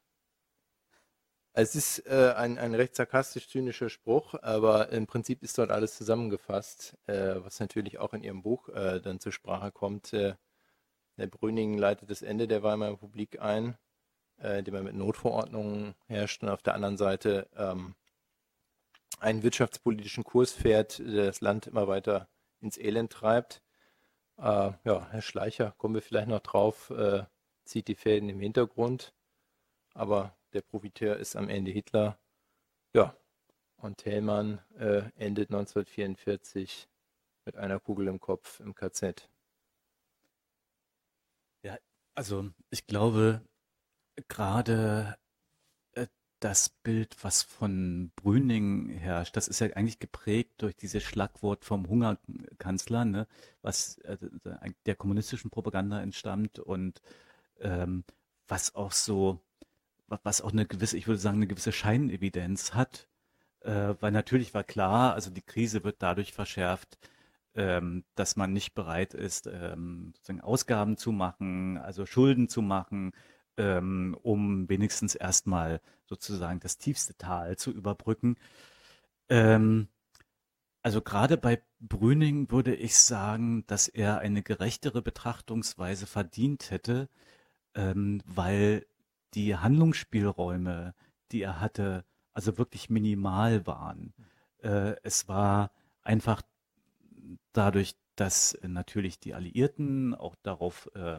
Es 1.55 1.75
ist 1.75 2.07
äh, 2.07 2.33
ein, 2.35 2.57
ein 2.57 2.75
recht 2.75 2.95
sarkastisch-zynischer 2.97 3.91
Spruch, 3.91 4.35
aber 4.41 4.89
im 4.89 5.07
Prinzip 5.07 5.43
ist 5.43 5.59
dort 5.59 5.71
alles 5.71 5.99
zusammengefasst, 5.99 6.97
äh, 7.07 7.35
was 7.45 7.61
natürlich 7.61 7.99
auch 7.99 8.15
in 8.15 8.23
Ihrem 8.23 8.43
Buch 8.43 8.71
äh, 8.71 9.01
dann 9.01 9.21
zur 9.21 9.33
Sprache 9.33 9.71
kommt. 9.71 10.15
Äh, 10.15 10.35
der 11.19 11.27
Brüning 11.27 11.77
leitet 11.77 12.11
das 12.11 12.23
Ende 12.23 12.49
der 12.49 12.63
Weimarer 12.63 12.93
Republik 12.93 13.41
ein, 13.43 13.77
äh, 14.41 14.61
indem 14.61 14.77
er 14.77 14.83
mit 14.83 14.95
Notverordnungen 14.95 15.95
herrscht 16.07 16.43
und 16.43 16.49
auf 16.49 16.63
der 16.63 16.75
anderen 16.75 16.97
Seite 16.97 17.51
ähm, 17.55 17.97
einen 19.21 19.43
wirtschaftspolitischen 19.43 20.25
Kurs 20.25 20.53
fährt, 20.53 21.01
der 21.01 21.27
das 21.27 21.43
Land 21.43 21.67
immer 21.67 21.87
weiter 21.87 22.29
ins 22.61 22.79
Elend 22.79 23.13
treibt. 23.13 23.63
Äh, 24.39 24.73
ja, 24.85 25.07
Herr 25.11 25.23
Schleicher, 25.23 25.75
kommen 25.77 25.95
wir 25.95 26.03
vielleicht 26.03 26.29
noch 26.29 26.41
drauf, 26.41 26.89
äh, 26.91 27.25
zieht 27.65 27.89
die 27.89 27.95
Fäden 27.95 28.31
im 28.31 28.41
Hintergrund, 28.41 29.13
aber 29.93 30.35
der 30.53 30.63
Profiteur 30.63 31.17
ist 31.17 31.37
am 31.37 31.49
Ende 31.49 31.71
Hitler. 31.71 32.19
Ja, 32.95 33.17
und 33.77 33.99
Thälmann 33.99 34.61
äh, 34.77 35.03
endet 35.17 35.51
1944 35.51 36.89
mit 37.45 37.57
einer 37.57 37.81
Kugel 37.81 38.09
im 38.09 38.21
Kopf 38.21 38.61
im 38.61 38.75
KZ. 38.75 39.29
Ja, 41.63 41.79
also 42.15 42.51
ich 42.71 42.87
glaube, 42.87 43.43
gerade 44.29 45.17
das 46.43 46.71
Bild, 46.71 47.17
was 47.23 47.43
von 47.43 48.11
Brüning 48.17 48.89
herrscht, 48.89 49.37
das 49.37 49.47
ist 49.47 49.61
ja 49.61 49.69
eigentlich 49.69 50.01
geprägt 50.01 50.55
durch 50.59 50.77
dieses 50.77 51.03
Schlagwort 51.05 51.65
vom 51.65 51.89
Hungerkanzler, 51.89 53.05
ne, 53.05 53.29
was 53.63 53.99
äh, 53.99 54.19
der 54.87 54.97
kommunistischen 54.97 55.51
Propaganda 55.51 56.01
entstammt 56.03 56.59
und 56.59 57.01
ähm, 57.61 58.05
was 58.49 58.75
auch 58.75 58.91
so, 58.91 59.41
was 60.25 60.41
auch 60.41 60.53
eine 60.53 60.67
gewisse, 60.67 60.97
ich 60.97 61.07
würde 61.07 61.21
sagen, 61.21 61.37
eine 61.39 61.47
gewisse 61.47 61.73
Scheinevidenz 61.73 62.75
hat, 62.75 63.09
äh, 63.61 63.95
weil 64.01 64.13
natürlich 64.13 64.55
war 64.55 64.65
klar, 64.65 65.15
also 65.15 65.31
die 65.31 65.43
Krise 65.43 65.85
wird 65.85 66.03
dadurch 66.03 66.33
verschärft, 66.33 66.99
ähm, 67.55 68.05
dass 68.15 68.37
man 68.37 68.53
nicht 68.53 68.75
bereit 68.75 69.15
ist, 69.15 69.47
ähm, 69.47 70.13
sozusagen 70.17 70.41
Ausgaben 70.41 70.97
zu 70.97 71.13
machen, 71.13 71.79
also 71.79 72.07
Schulden 72.07 72.49
zu 72.49 72.63
machen, 72.63 73.13
ähm, 73.57 74.17
um 74.23 74.69
wenigstens 74.69 75.15
erstmal 75.15 75.81
sozusagen 76.07 76.61
das 76.61 76.79
tiefste 76.79 77.17
Tal 77.17 77.57
zu 77.57 77.71
überbrücken. 77.71 78.37
Ähm, 79.29 79.89
also 80.83 81.01
gerade 81.01 81.37
bei 81.37 81.63
Brüning 81.81 82.51
würde 82.51 82.75
ich 82.75 82.97
sagen, 82.97 83.65
dass 83.67 83.89
er 83.89 84.19
eine 84.21 84.43
gerechtere 84.43 85.03
Betrachtungsweise 85.03 86.07
verdient 86.07 86.71
hätte, 86.71 87.09
ähm, 87.75 88.21
weil 88.27 88.87
die 89.35 89.57
Handlungsspielräume, 89.57 90.95
die 91.31 91.43
er 91.43 91.61
hatte, 91.61 92.05
also 92.33 92.59
wirklich 92.59 92.91
minimal 92.91 93.67
waren. 93.67 94.15
Äh, 94.63 94.95
es 95.03 95.29
war 95.29 95.71
einfach 96.03 96.43
dadurch, 97.53 97.95
dass 98.17 98.59
natürlich 98.63 99.21
die 99.21 99.35
Alliierten 99.35 100.15
auch 100.15 100.37
darauf 100.43 100.91
äh, 100.95 101.19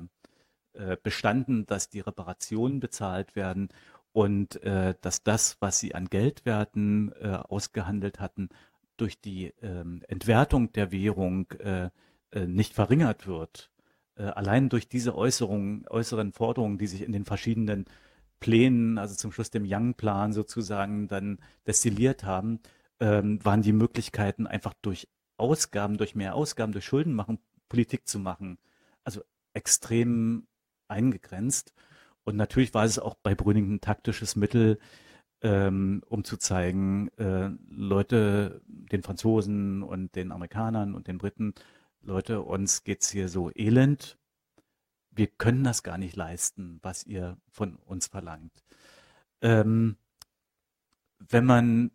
äh, 0.73 0.97
bestanden, 1.01 1.65
dass 1.65 1.89
die 1.89 1.99
Reparationen 1.99 2.79
bezahlt 2.79 3.35
werden 3.35 3.69
und 4.11 4.61
äh, 4.63 4.95
dass 5.01 5.23
das, 5.23 5.57
was 5.59 5.79
sie 5.79 5.95
an 5.95 6.05
Geldwerten 6.05 7.11
äh, 7.13 7.39
ausgehandelt 7.47 8.19
hatten, 8.19 8.49
durch 8.97 9.19
die 9.19 9.53
ähm, 9.61 10.03
Entwertung 10.07 10.71
der 10.71 10.91
Währung 10.91 11.49
äh, 11.53 11.89
äh, 12.31 12.47
nicht 12.47 12.73
verringert 12.73 13.27
wird. 13.27 13.71
Äh, 14.15 14.23
allein 14.23 14.69
durch 14.69 14.87
diese 14.87 15.15
Äußerungen, 15.15 15.85
äußeren 15.89 16.33
Forderungen, 16.33 16.77
die 16.77 16.87
sich 16.87 17.01
in 17.01 17.11
den 17.11 17.25
verschiedenen 17.25 17.85
Plänen, 18.39 18.97
also 18.97 19.15
zum 19.15 19.31
Schluss 19.31 19.51
dem 19.51 19.65
Young-Plan 19.65 20.33
sozusagen 20.33 21.07
dann 21.07 21.39
destilliert 21.65 22.23
haben, 22.23 22.59
ähm, 22.99 23.43
waren 23.43 23.61
die 23.61 23.73
Möglichkeiten 23.73 24.47
einfach 24.47 24.73
durch 24.81 25.07
Ausgaben, 25.37 25.97
durch 25.97 26.15
mehr 26.15 26.35
Ausgaben, 26.35 26.73
durch 26.73 26.85
Schulden 26.85 27.13
machen, 27.13 27.39
Politik 27.69 28.07
zu 28.07 28.19
machen. 28.19 28.57
Also 29.03 29.21
extrem 29.53 30.47
eingegrenzt. 30.87 31.73
Und 32.23 32.35
natürlich 32.35 32.73
war 32.73 32.85
es 32.85 32.99
auch 32.99 33.15
bei 33.15 33.35
Brüning 33.35 33.73
ein 33.73 33.81
taktisches 33.81 34.35
Mittel, 34.35 34.79
ähm, 35.41 36.01
um 36.07 36.23
zu 36.23 36.37
zeigen, 36.37 37.09
äh, 37.17 37.49
Leute, 37.69 38.61
den 38.67 39.03
Franzosen 39.03 39.83
und 39.83 40.15
den 40.15 40.31
Amerikanern 40.31 40.95
und 40.95 41.07
den 41.07 41.17
Briten, 41.17 41.53
Leute, 42.03 42.41
uns 42.41 42.83
geht's 42.83 43.09
hier 43.09 43.29
so 43.29 43.51
elend. 43.55 44.17
Wir 45.11 45.27
können 45.27 45.63
das 45.63 45.83
gar 45.83 45.97
nicht 45.97 46.15
leisten, 46.15 46.79
was 46.81 47.05
ihr 47.05 47.37
von 47.49 47.75
uns 47.75 48.07
verlangt. 48.07 48.63
Ähm, 49.41 49.97
wenn 51.19 51.45
man, 51.45 51.91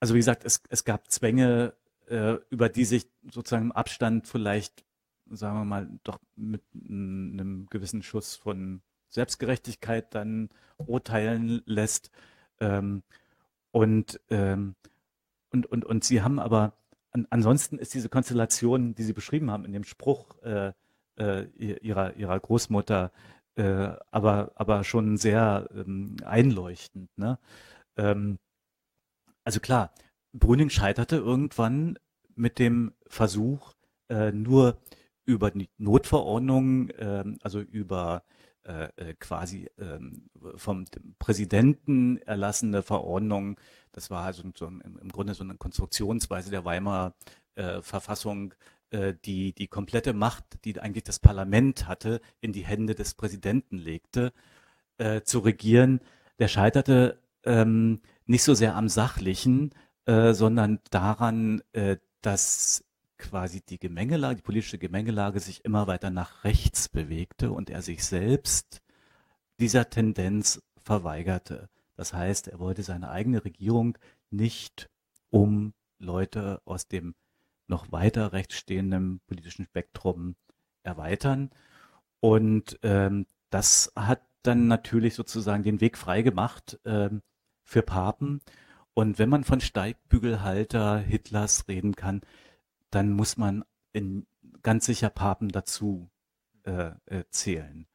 also 0.00 0.14
wie 0.14 0.18
gesagt, 0.18 0.44
es, 0.44 0.62
es 0.68 0.84
gab 0.84 1.10
Zwänge, 1.10 1.74
äh, 2.08 2.34
über 2.50 2.68
die 2.68 2.84
sich 2.84 3.08
sozusagen 3.30 3.66
im 3.66 3.72
Abstand 3.72 4.26
vielleicht 4.26 4.84
sagen 5.30 5.58
wir 5.58 5.64
mal, 5.64 5.88
doch 6.02 6.18
mit 6.36 6.62
einem 6.74 7.66
gewissen 7.70 8.02
Schuss 8.02 8.36
von 8.36 8.82
Selbstgerechtigkeit 9.08 10.14
dann 10.14 10.50
urteilen 10.78 11.62
lässt. 11.66 12.10
Ähm, 12.60 13.02
und, 13.70 14.20
ähm, 14.30 14.74
und, 15.50 15.66
und, 15.66 15.84
und 15.84 16.04
sie 16.04 16.22
haben 16.22 16.38
aber, 16.38 16.74
an, 17.14 17.26
ansonsten 17.30 17.78
ist 17.78 17.94
diese 17.94 18.08
Konstellation, 18.08 18.94
die 18.94 19.02
sie 19.02 19.12
beschrieben 19.12 19.50
haben 19.50 19.64
in 19.64 19.72
dem 19.72 19.84
Spruch 19.84 20.42
äh, 20.42 20.72
äh, 21.16 21.44
ihrer, 21.56 22.14
ihrer 22.16 22.38
Großmutter, 22.38 23.12
äh, 23.56 23.92
aber, 24.10 24.52
aber 24.56 24.84
schon 24.84 25.16
sehr 25.16 25.68
ähm, 25.74 26.16
einleuchtend. 26.24 27.08
Ne? 27.16 27.38
Ähm, 27.96 28.38
also 29.44 29.60
klar, 29.60 29.94
Brüning 30.32 30.70
scheiterte 30.70 31.16
irgendwann 31.16 31.98
mit 32.34 32.58
dem 32.58 32.92
Versuch, 33.06 33.74
äh, 34.08 34.32
nur 34.32 34.78
über 35.24 35.50
die 35.50 35.70
Notverordnung, 35.78 36.90
ähm, 36.98 37.38
also 37.42 37.60
über 37.60 38.24
äh, 38.66 38.88
äh, 38.96 39.14
quasi 39.20 39.70
ähm, 39.78 40.30
vom 40.56 40.86
Präsidenten 41.18 42.16
erlassene 42.18 42.82
Verordnung. 42.82 43.60
Das 43.94 44.10
war 44.10 44.24
also 44.24 44.42
so 44.54 44.66
im, 44.66 44.80
im 45.00 45.08
Grunde 45.10 45.34
so 45.34 45.44
eine 45.44 45.54
Konstruktionsweise 45.54 46.50
der 46.50 46.64
Weimarer 46.64 47.14
äh, 47.54 47.80
Verfassung, 47.82 48.54
äh, 48.90 49.14
die 49.24 49.52
die 49.52 49.68
komplette 49.68 50.12
Macht, 50.12 50.44
die 50.64 50.78
eigentlich 50.80 51.04
das 51.04 51.20
Parlament 51.20 51.88
hatte, 51.88 52.20
in 52.40 52.52
die 52.52 52.64
Hände 52.64 52.94
des 52.94 53.14
Präsidenten 53.14 53.78
legte, 53.78 54.32
äh, 54.98 55.22
zu 55.22 55.40
regieren, 55.40 56.00
der 56.38 56.48
scheiterte 56.48 57.20
ähm, 57.44 58.00
nicht 58.26 58.42
so 58.42 58.54
sehr 58.54 58.74
am 58.76 58.88
Sachlichen, 58.88 59.70
äh, 60.06 60.32
sondern 60.32 60.80
daran, 60.90 61.62
äh, 61.72 61.96
dass 62.22 62.84
quasi 63.18 63.60
die 63.62 63.78
Gemengelage, 63.78 64.36
die 64.36 64.42
politische 64.42 64.78
Gemengelage 64.78 65.40
sich 65.40 65.64
immer 65.64 65.86
weiter 65.86 66.10
nach 66.10 66.44
rechts 66.44 66.88
bewegte 66.88 67.52
und 67.52 67.70
er 67.70 67.82
sich 67.82 68.04
selbst 68.04 68.82
dieser 69.60 69.88
Tendenz 69.88 70.62
verweigerte. 70.82 71.68
Das 71.96 72.12
heißt, 72.12 72.48
er 72.48 72.58
wollte 72.58 72.82
seine 72.82 73.10
eigene 73.10 73.44
Regierung 73.44 73.96
nicht 74.30 74.90
um 75.30 75.74
Leute 75.98 76.60
aus 76.64 76.88
dem 76.88 77.14
noch 77.66 77.90
weiter 77.92 78.32
rechts 78.32 78.56
stehenden 78.56 79.20
politischen 79.26 79.64
Spektrum 79.64 80.36
erweitern. 80.82 81.50
Und 82.20 82.78
ähm, 82.82 83.26
das 83.50 83.92
hat 83.96 84.22
dann 84.42 84.66
natürlich 84.66 85.14
sozusagen 85.14 85.62
den 85.62 85.80
Weg 85.80 85.96
frei 85.96 86.22
gemacht 86.22 86.78
ähm, 86.84 87.22
für 87.62 87.82
Papen. 87.82 88.40
Und 88.92 89.18
wenn 89.18 89.28
man 89.28 89.44
von 89.44 89.60
Steigbügelhalter 89.60 90.98
Hitlers 90.98 91.66
reden 91.68 91.96
kann, 91.96 92.20
dann 92.90 93.12
muss 93.12 93.36
man 93.36 93.64
in 93.92 94.26
ganz 94.62 94.86
sicher 94.86 95.10
Papen 95.10 95.48
dazu 95.48 96.10
äh, 96.64 96.92
äh, 97.06 97.24
zählen. 97.30 97.86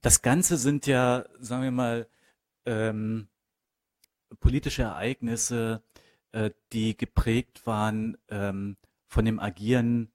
Das 0.00 0.22
Ganze 0.22 0.56
sind 0.56 0.86
ja, 0.86 1.24
sagen 1.40 1.62
wir 1.62 1.70
mal, 1.70 2.08
ähm, 2.66 3.28
politische 4.40 4.82
Ereignisse, 4.82 5.82
äh, 6.32 6.50
die 6.72 6.96
geprägt 6.96 7.66
waren 7.66 8.16
ähm, 8.28 8.76
von 9.06 9.24
dem 9.24 9.38
Agieren 9.38 10.10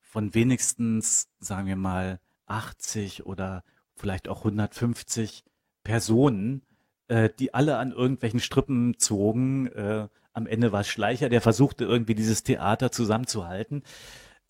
von 0.00 0.34
wenigstens, 0.34 1.28
sagen 1.38 1.66
wir 1.66 1.76
mal, 1.76 2.20
80 2.46 3.26
oder 3.26 3.64
vielleicht 3.96 4.28
auch 4.28 4.38
150 4.38 5.44
Personen, 5.84 6.62
äh, 7.08 7.30
die 7.38 7.54
alle 7.54 7.78
an 7.78 7.92
irgendwelchen 7.92 8.40
Strippen 8.40 8.98
zogen. 8.98 9.66
Äh, 9.68 10.08
am 10.32 10.46
Ende 10.46 10.72
war 10.72 10.80
es 10.80 10.88
Schleicher, 10.88 11.28
der 11.28 11.40
versuchte 11.40 11.84
irgendwie 11.84 12.14
dieses 12.14 12.42
Theater 12.42 12.90
zusammenzuhalten. 12.90 13.82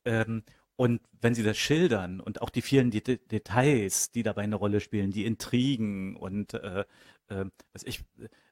Ähm, 0.04 0.42
und 0.76 1.00
wenn 1.20 1.34
Sie 1.34 1.42
das 1.42 1.56
schildern 1.56 2.20
und 2.20 2.42
auch 2.42 2.50
die 2.50 2.62
vielen 2.62 2.90
De 2.90 3.00
Details, 3.00 4.10
die 4.10 4.22
dabei 4.22 4.42
eine 4.42 4.56
Rolle 4.56 4.80
spielen, 4.80 5.10
die 5.10 5.24
Intrigen 5.24 6.16
und 6.16 6.54
äh, 6.54 6.84
äh, 7.28 7.46
was 7.72 7.82
ich 7.84 8.04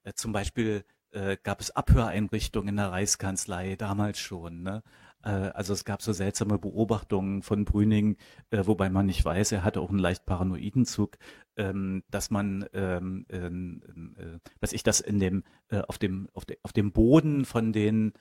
äh, 0.05 0.13
zum 0.15 0.33
Beispiel 0.33 0.85
äh, 1.15 1.37
gab 1.43 1.61
es 1.61 1.71
Abhöreinrichtungen 1.71 2.69
in 2.71 2.77
der 2.77 2.91
Reichskanzlei 2.91 3.77
damals 3.77 4.19
schon. 4.19 4.63
Ne? 4.63 4.83
Äh, 5.23 5.29
also 5.29 5.73
es 5.73 5.85
gab 5.85 6.03
so 6.03 6.13
seltsame 6.13 6.59
Beobachtungen 6.59 7.43
von 7.43 7.65
Brüning, 7.65 8.17
äh, 8.51 8.67
wobei 8.67 8.91
man 8.91 9.07
nicht 9.07 9.25
weiß, 9.25 9.53
er 9.53 9.65
hatte 9.65 9.81
auch 9.81 9.91
einen 9.91 9.99
leicht 9.99 10.27
paranoiden 10.27 10.85
Zug, 10.85 11.17
ähm, 11.57 12.03
dass 12.11 12.31
man, 12.31 12.67
ähm, 12.73 13.27
ähm, 13.31 14.15
äh, 14.19 14.39
dass 14.61 14.73
ich 14.73 14.83
das 14.83 15.01
in 15.01 15.21
dem, 15.21 15.45
äh, 15.69 15.83
auf 15.87 15.99
dem, 15.99 16.29
auf, 16.35 16.45
de, 16.45 16.59
auf 16.63 16.73
dem 16.73 16.93
Boden 16.93 17.45
von 17.45 17.73
den, 17.73 18.13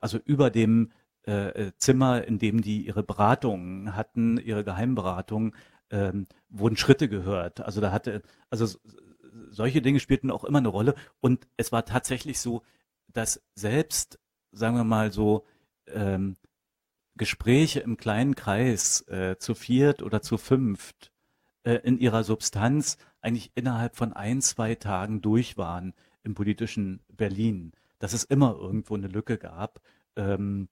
also 0.00 0.16
über 0.24 0.48
dem 0.48 0.90
Zimmer, 1.76 2.24
in 2.24 2.38
dem 2.38 2.62
die 2.62 2.86
ihre 2.86 3.02
Beratungen 3.02 3.94
hatten, 3.94 4.38
ihre 4.38 4.64
Geheimberatungen, 4.64 5.54
ähm, 5.90 6.26
wurden 6.48 6.78
Schritte 6.78 7.10
gehört. 7.10 7.60
Also 7.60 7.82
da 7.82 7.92
hatte, 7.92 8.22
also 8.48 8.78
solche 9.50 9.82
Dinge 9.82 10.00
spielten 10.00 10.30
auch 10.30 10.44
immer 10.44 10.58
eine 10.58 10.68
Rolle. 10.68 10.94
Und 11.20 11.46
es 11.56 11.72
war 11.72 11.84
tatsächlich 11.84 12.40
so, 12.40 12.62
dass 13.08 13.42
selbst, 13.54 14.18
sagen 14.52 14.76
wir 14.76 14.84
mal 14.84 15.12
so, 15.12 15.44
ähm, 15.86 16.36
Gespräche 17.16 17.80
im 17.80 17.96
kleinen 17.96 18.34
Kreis 18.34 19.06
äh, 19.08 19.36
zu 19.38 19.54
viert 19.54 20.02
oder 20.02 20.22
zu 20.22 20.38
fünft 20.38 21.12
äh, 21.64 21.74
in 21.74 21.98
ihrer 21.98 22.24
Substanz 22.24 22.96
eigentlich 23.20 23.52
innerhalb 23.54 23.96
von 23.96 24.12
ein, 24.12 24.40
zwei 24.40 24.74
Tagen 24.74 25.20
durch 25.20 25.58
waren 25.58 25.92
im 26.22 26.34
politischen 26.34 27.00
Berlin, 27.08 27.72
dass 27.98 28.12
es 28.12 28.24
immer 28.24 28.56
irgendwo 28.58 28.94
eine 28.94 29.08
Lücke 29.08 29.36
gab. 29.36 29.80
Ähm, 30.16 30.68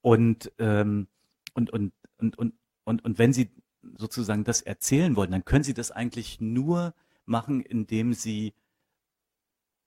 und, 0.00 0.52
ähm, 0.58 1.08
und, 1.54 1.70
und, 1.70 1.92
und, 2.18 2.38
und, 2.38 2.54
und, 2.84 3.04
und 3.04 3.18
wenn 3.18 3.32
Sie 3.32 3.50
sozusagen 3.96 4.44
das 4.44 4.62
erzählen 4.62 5.16
wollen, 5.16 5.30
dann 5.30 5.44
können 5.44 5.64
Sie 5.64 5.74
das 5.74 5.90
eigentlich 5.90 6.40
nur 6.40 6.94
machen, 7.30 7.60
indem 7.60 8.12
Sie 8.12 8.52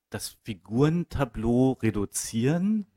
das 0.10 0.38
Figurentableau 0.44 1.74
reduzieren. 1.74 2.88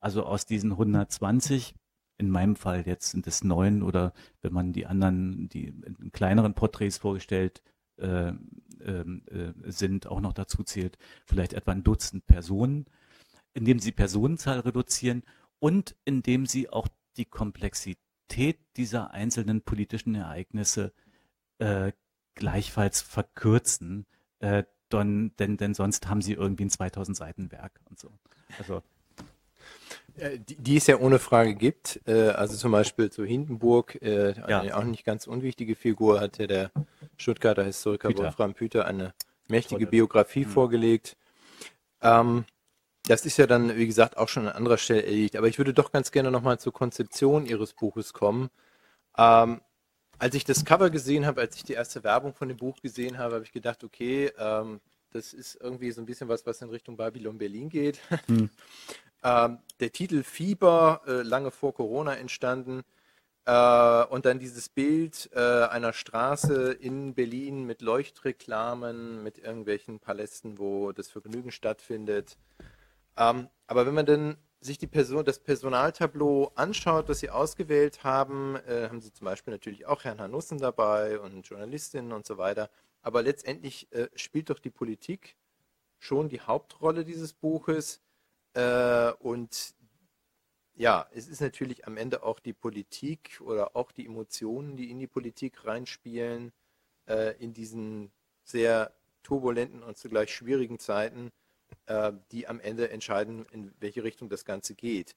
Also 0.00 0.24
aus 0.24 0.46
diesen 0.46 0.72
120, 0.72 1.74
in 2.18 2.30
meinem 2.30 2.56
Fall 2.56 2.86
jetzt 2.86 3.10
sind 3.10 3.26
es 3.26 3.44
neun 3.44 3.82
oder 3.82 4.12
wenn 4.42 4.52
man 4.52 4.72
die 4.72 4.86
anderen, 4.86 5.48
die 5.48 5.66
in 5.66 6.12
kleineren 6.12 6.54
Porträts 6.54 6.98
vorgestellt 6.98 7.62
äh, 7.98 8.32
ähm, 8.80 9.22
äh, 9.26 9.70
sind, 9.70 10.06
auch 10.06 10.20
noch 10.20 10.32
dazu 10.32 10.62
zählt, 10.62 10.98
vielleicht 11.24 11.52
etwa 11.52 11.72
ein 11.72 11.82
Dutzend 11.82 12.26
Personen, 12.26 12.86
indem 13.54 13.78
sie 13.78 13.92
Personenzahl 13.92 14.60
reduzieren 14.60 15.22
und 15.58 15.96
indem 16.04 16.46
sie 16.46 16.68
auch 16.68 16.88
die 17.16 17.24
Komplexität 17.24 18.58
dieser 18.76 19.12
einzelnen 19.12 19.62
politischen 19.62 20.14
Ereignisse 20.14 20.92
äh, 21.58 21.92
gleichfalls 22.36 23.00
verkürzen, 23.00 24.06
äh, 24.38 24.62
denn, 24.92 25.32
denn, 25.38 25.56
denn 25.56 25.74
sonst 25.74 26.08
haben 26.08 26.22
sie 26.22 26.34
irgendwie 26.34 26.66
ein 26.66 26.70
2000 26.70 27.16
Seiten 27.16 27.50
Werk 27.50 27.80
und 27.90 27.98
so. 27.98 28.12
Also 28.58 28.82
äh, 30.16 30.38
die, 30.38 30.56
die, 30.56 30.76
es 30.76 30.86
ja 30.86 30.98
ohne 30.98 31.18
Frage 31.18 31.54
gibt. 31.54 32.00
Äh, 32.06 32.28
also 32.28 32.56
zum 32.56 32.72
Beispiel 32.72 33.10
zu 33.10 33.24
Hindenburg, 33.24 34.00
äh, 34.00 34.34
eine 34.34 34.68
ja. 34.68 34.76
auch 34.76 34.84
nicht 34.84 35.04
ganz 35.04 35.26
unwichtige 35.26 35.74
Figur, 35.74 36.20
hat 36.20 36.38
ja 36.38 36.46
der 36.46 36.70
Stuttgarter 37.16 37.64
Historiker 37.64 38.08
Püter. 38.08 38.24
Wolfram 38.24 38.54
Püter 38.54 38.86
eine 38.86 39.14
mächtige 39.48 39.80
Tolle. 39.80 39.90
Biografie 39.90 40.44
mhm. 40.44 40.50
vorgelegt. 40.50 41.16
Ähm, 42.00 42.44
das 43.06 43.24
ist 43.24 43.36
ja 43.36 43.46
dann, 43.46 43.76
wie 43.76 43.86
gesagt, 43.86 44.16
auch 44.16 44.28
schon 44.28 44.48
an 44.48 44.54
anderer 44.56 44.78
Stelle 44.78 45.04
erledigt. 45.04 45.36
Aber 45.36 45.48
ich 45.48 45.58
würde 45.58 45.74
doch 45.74 45.92
ganz 45.92 46.10
gerne 46.10 46.30
nochmal 46.30 46.58
zur 46.58 46.72
Konzeption 46.72 47.46
Ihres 47.46 47.72
Buches 47.72 48.12
kommen. 48.12 48.50
Ähm, 49.16 49.60
als 50.18 50.34
ich 50.34 50.44
das 50.44 50.64
Cover 50.64 50.90
gesehen 50.90 51.26
habe, 51.26 51.40
als 51.40 51.56
ich 51.56 51.64
die 51.64 51.74
erste 51.74 52.02
Werbung 52.04 52.34
von 52.34 52.48
dem 52.48 52.56
Buch 52.56 52.80
gesehen 52.80 53.18
habe, 53.18 53.34
habe 53.36 53.44
ich 53.44 53.52
gedacht, 53.52 53.84
okay, 53.84 54.32
ähm, 54.38 54.80
das 55.12 55.32
ist 55.32 55.58
irgendwie 55.60 55.90
so 55.92 56.00
ein 56.00 56.06
bisschen 56.06 56.28
was, 56.28 56.46
was 56.46 56.60
in 56.62 56.70
Richtung 56.70 56.96
Babylon 56.96 57.38
Berlin 57.38 57.68
geht. 57.68 58.00
Hm. 58.26 58.50
Ähm, 59.22 59.58
der 59.80 59.90
Titel 59.90 60.22
Fieber, 60.22 61.00
äh, 61.06 61.22
lange 61.22 61.50
vor 61.50 61.74
Corona 61.74 62.14
entstanden. 62.14 62.84
Äh, 63.44 64.04
und 64.04 64.26
dann 64.26 64.38
dieses 64.38 64.68
Bild 64.68 65.30
äh, 65.34 65.40
einer 65.40 65.92
Straße 65.92 66.72
in 66.72 67.14
Berlin 67.14 67.64
mit 67.64 67.80
Leuchtreklamen, 67.80 69.22
mit 69.22 69.38
irgendwelchen 69.38 70.00
Palästen, 70.00 70.58
wo 70.58 70.92
das 70.92 71.08
Vergnügen 71.08 71.50
stattfindet. 71.50 72.36
Ähm, 73.16 73.48
aber 73.66 73.86
wenn 73.86 73.94
man 73.94 74.06
dann 74.06 74.36
sich 74.66 74.78
die 74.78 74.86
Person, 74.86 75.24
das 75.24 75.38
Personaltableau 75.38 76.52
anschaut, 76.54 77.08
das 77.08 77.20
Sie 77.20 77.30
ausgewählt 77.30 78.04
haben, 78.04 78.56
äh, 78.66 78.88
haben 78.88 79.00
Sie 79.00 79.12
zum 79.12 79.24
Beispiel 79.24 79.52
natürlich 79.52 79.86
auch 79.86 80.04
Herrn 80.04 80.20
Hanussen 80.20 80.58
dabei 80.58 81.18
und 81.20 81.46
Journalistinnen 81.48 82.12
und 82.12 82.26
so 82.26 82.36
weiter. 82.36 82.70
Aber 83.02 83.22
letztendlich 83.22 83.90
äh, 83.92 84.08
spielt 84.14 84.50
doch 84.50 84.58
die 84.58 84.70
Politik 84.70 85.36
schon 85.98 86.28
die 86.28 86.40
Hauptrolle 86.40 87.04
dieses 87.04 87.32
Buches. 87.32 88.00
Äh, 88.54 89.12
und 89.20 89.74
ja, 90.74 91.08
es 91.14 91.28
ist 91.28 91.40
natürlich 91.40 91.86
am 91.86 91.96
Ende 91.96 92.22
auch 92.22 92.40
die 92.40 92.52
Politik 92.52 93.40
oder 93.40 93.76
auch 93.76 93.92
die 93.92 94.06
Emotionen, 94.06 94.76
die 94.76 94.90
in 94.90 94.98
die 94.98 95.06
Politik 95.06 95.64
reinspielen, 95.64 96.52
äh, 97.08 97.34
in 97.42 97.54
diesen 97.54 98.12
sehr 98.44 98.92
turbulenten 99.22 99.82
und 99.82 99.96
zugleich 99.96 100.34
schwierigen 100.34 100.78
Zeiten, 100.78 101.30
äh, 101.86 102.12
die 102.32 102.48
am 102.48 102.60
Ende 102.60 102.90
entscheiden, 102.90 103.46
in 103.50 103.72
welche 103.80 104.04
Richtung 104.04 104.28
das 104.28 104.44
Ganze 104.44 104.74
geht. 104.74 105.16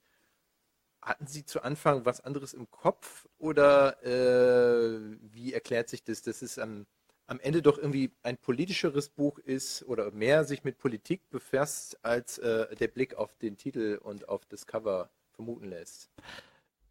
Hatten 1.02 1.28
Sie 1.28 1.46
zu 1.46 1.64
Anfang 1.64 2.06
was 2.06 2.22
anderes 2.22 2.54
im 2.54 2.70
Kopf 2.70 3.28
oder 3.38 4.04
äh, 4.04 5.18
wie 5.22 5.54
erklärt 5.54 5.90
sich 5.90 6.04
das, 6.04 6.22
dass 6.22 6.42
es 6.42 6.60
am 6.60 6.86
am 7.30 7.40
Ende 7.40 7.62
doch 7.62 7.78
irgendwie 7.78 8.12
ein 8.24 8.38
politischeres 8.38 9.10
Buch 9.10 9.38
ist 9.38 9.84
oder 9.84 10.10
mehr 10.12 10.44
sich 10.46 10.64
mit 10.64 10.80
Politik 10.80 11.30
befasst, 11.30 12.04
als 12.04 12.40
äh, 12.40 12.76
der 12.76 12.88
Blick 12.88 13.14
auf 13.16 13.38
den 13.38 13.56
Titel 13.56 14.00
und 14.02 14.28
auf 14.28 14.46
das 14.48 14.66
Cover 14.66 15.12
vermuten 15.34 15.70
lässt. 15.70 16.10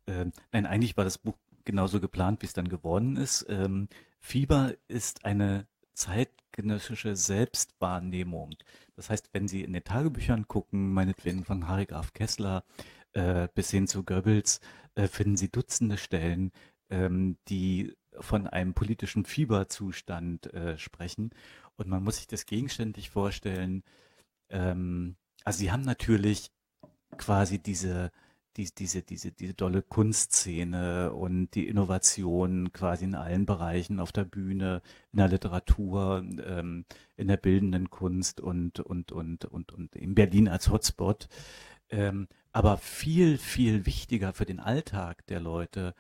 Ähm, 0.07 0.33
nein, 0.53 0.65
eigentlich 0.65 0.97
war 0.97 1.03
das 1.03 1.19
Buch 1.19 1.37
genauso 1.65 2.01
geplant, 2.01 2.41
wie 2.41 2.47
es 2.47 2.53
dann 2.53 2.69
geworden 2.69 3.17
ist. 3.17 3.47
Ähm, 3.49 3.89
Fieber 4.21 4.75
ist 4.87 5.25
eine 5.25 5.67
zeitgenössische 5.99 7.17
Selbstwahrnehmung. 7.17 8.55
Das 8.97 9.11
heißt, 9.11 9.31
wenn 9.33 9.49
Sie 9.49 9.63
in 9.63 9.73
den 9.73 9.85
Tagebüchern 9.85 10.47
gucken, 10.47 10.93
meinetwegen 10.93 11.45
von 11.45 11.69
Harry 11.69 11.87
Graf 11.87 12.13
Kessler 12.13 12.65
äh, 13.13 13.49
bis 13.55 13.71
hin 13.71 13.89
zu 13.89 14.05
Goebbels, 14.05 14.61
äh, 14.95 15.09
finden 15.09 15.37
Sie 15.37 15.51
Dutzende 15.51 15.99
Stellen, 15.99 16.53
ähm, 16.89 17.37
die 17.49 17.97
von 18.21 18.47
einem 18.47 18.75
politischen 18.75 19.25
Fieberzustand 19.25 20.53
äh, 20.55 20.79
sprechen. 20.79 21.31
Und 21.77 21.89
man 21.89 22.03
muss 22.03 22.17
sich 22.17 22.27
das 22.27 22.47
gegenständig 22.47 23.11
vorstellen. 23.11 23.83
Ähm, 24.51 25.17
also 25.45 25.59
sie 25.59 25.71
haben 25.71 25.83
natürlich 25.83 26.51
quasi 27.17 27.59
diese, 27.59 28.11
die, 28.59 28.69
diese, 28.77 29.03
diese, 29.03 29.31
diese 29.31 29.55
dolle 29.55 29.83
Kunstszene 29.83 31.13
und 31.13 31.55
die 31.55 31.69
Innovation 31.69 32.73
quasi 32.73 33.05
in 33.05 33.15
allen 33.15 33.47
Bereichen, 33.47 34.01
auf 34.01 34.11
der 34.11 34.25
Bühne, 34.25 34.83
in 35.13 35.19
der 35.19 35.29
Literatur, 35.29 36.25
ähm, 36.45 36.85
in 37.17 37.29
der 37.29 37.37
bildenden 37.37 37.89
Kunst 37.89 38.41
und, 38.41 38.81
und, 38.81 39.13
und, 39.13 39.45
und, 39.45 39.73
und 39.73 39.95
in 39.95 40.15
Berlin 40.17 40.49
als 40.49 40.71
Hotspot. 40.71 41.29
Ähm, 41.89 42.27
aber 42.53 42.79
viel, 42.79 43.39
viel 43.39 43.87
wichtiger 43.87 44.33
für 44.33 44.45
den 44.45 44.59
Alltag 44.59 45.25
der 45.29 45.41
Leute 45.41 45.95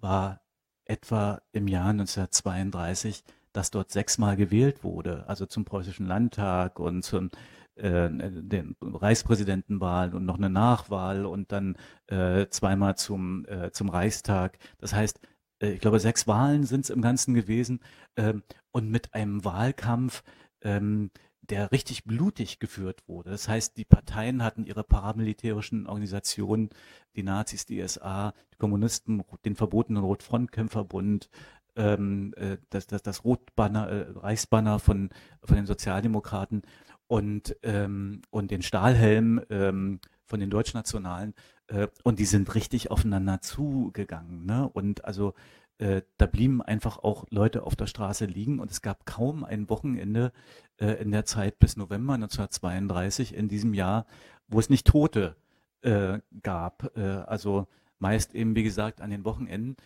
war 0.00 0.40
etwa 0.84 1.42
im 1.50 1.66
Jahr 1.66 1.90
1932, 1.90 3.24
dass 3.52 3.72
dort 3.72 3.90
sechsmal 3.90 4.36
gewählt 4.36 4.84
wurde, 4.84 5.28
also 5.28 5.46
zum 5.46 5.64
preußischen 5.64 6.06
Landtag 6.06 6.78
und 6.78 7.02
zum 7.02 7.30
äh, 7.76 8.08
den 8.10 8.76
Reichspräsidentenwahl 8.80 10.14
und 10.14 10.24
noch 10.24 10.38
eine 10.38 10.50
Nachwahl 10.50 11.26
und 11.26 11.52
dann 11.52 11.76
äh, 12.06 12.46
zweimal 12.48 12.96
zum, 12.96 13.46
äh, 13.46 13.70
zum 13.72 13.88
Reichstag. 13.88 14.58
Das 14.78 14.94
heißt, 14.94 15.20
äh, 15.60 15.72
ich 15.72 15.80
glaube, 15.80 16.00
sechs 16.00 16.26
Wahlen 16.26 16.64
sind 16.64 16.84
es 16.84 16.90
im 16.90 17.02
Ganzen 17.02 17.34
gewesen 17.34 17.80
ähm, 18.16 18.42
und 18.70 18.90
mit 18.90 19.14
einem 19.14 19.44
Wahlkampf, 19.44 20.22
ähm, 20.62 21.10
der 21.42 21.72
richtig 21.72 22.04
blutig 22.04 22.58
geführt 22.58 23.02
wurde. 23.06 23.30
Das 23.30 23.48
heißt, 23.48 23.76
die 23.76 23.84
Parteien 23.84 24.42
hatten 24.42 24.64
ihre 24.64 24.82
paramilitärischen 24.82 25.86
Organisationen, 25.86 26.70
die 27.16 27.22
Nazis, 27.22 27.66
die 27.66 27.86
SA, 27.86 28.32
die 28.52 28.56
Kommunisten, 28.56 29.22
den 29.44 29.54
verbotenen 29.54 30.02
Rotfrontkämpferbund, 30.04 31.28
ähm, 31.76 32.32
äh, 32.36 32.56
das, 32.70 32.86
das, 32.86 33.02
das 33.02 33.24
Rotbanner, 33.24 34.16
Reichsbanner 34.22 34.78
von, 34.78 35.10
von 35.42 35.56
den 35.56 35.66
Sozialdemokraten 35.66 36.62
und, 37.06 37.56
ähm, 37.62 38.22
und 38.30 38.50
den 38.50 38.62
Stahlhelm 38.62 39.40
ähm, 39.50 40.00
von 40.24 40.40
den 40.40 40.50
Deutschnationalen. 40.50 41.34
Äh, 41.68 41.88
und 42.02 42.18
die 42.18 42.24
sind 42.24 42.54
richtig 42.54 42.90
aufeinander 42.90 43.40
zugegangen. 43.40 44.46
Ne? 44.46 44.68
Und 44.68 45.04
also 45.04 45.34
äh, 45.78 46.02
da 46.18 46.26
blieben 46.26 46.62
einfach 46.62 46.98
auch 46.98 47.26
Leute 47.30 47.64
auf 47.64 47.74
der 47.76 47.86
Straße 47.86 48.26
liegen 48.26 48.60
und 48.60 48.70
es 48.70 48.80
gab 48.80 49.06
kaum 49.06 49.44
ein 49.44 49.68
Wochenende 49.68 50.32
äh, 50.78 50.92
in 51.02 51.10
der 51.10 51.24
Zeit 51.24 51.58
bis 51.58 51.76
November 51.76 52.14
1932 52.14 53.34
in 53.34 53.48
diesem 53.48 53.74
Jahr, 53.74 54.06
wo 54.46 54.60
es 54.60 54.70
nicht 54.70 54.86
Tote 54.86 55.36
äh, 55.82 56.20
gab. 56.42 56.96
Äh, 56.96 57.00
also 57.00 57.66
meist 57.98 58.34
eben, 58.34 58.54
wie 58.54 58.62
gesagt, 58.62 59.00
an 59.00 59.10
den 59.10 59.24
Wochenenden. 59.24 59.76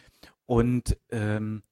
Und, 0.44 0.98
ähm, 1.10 1.62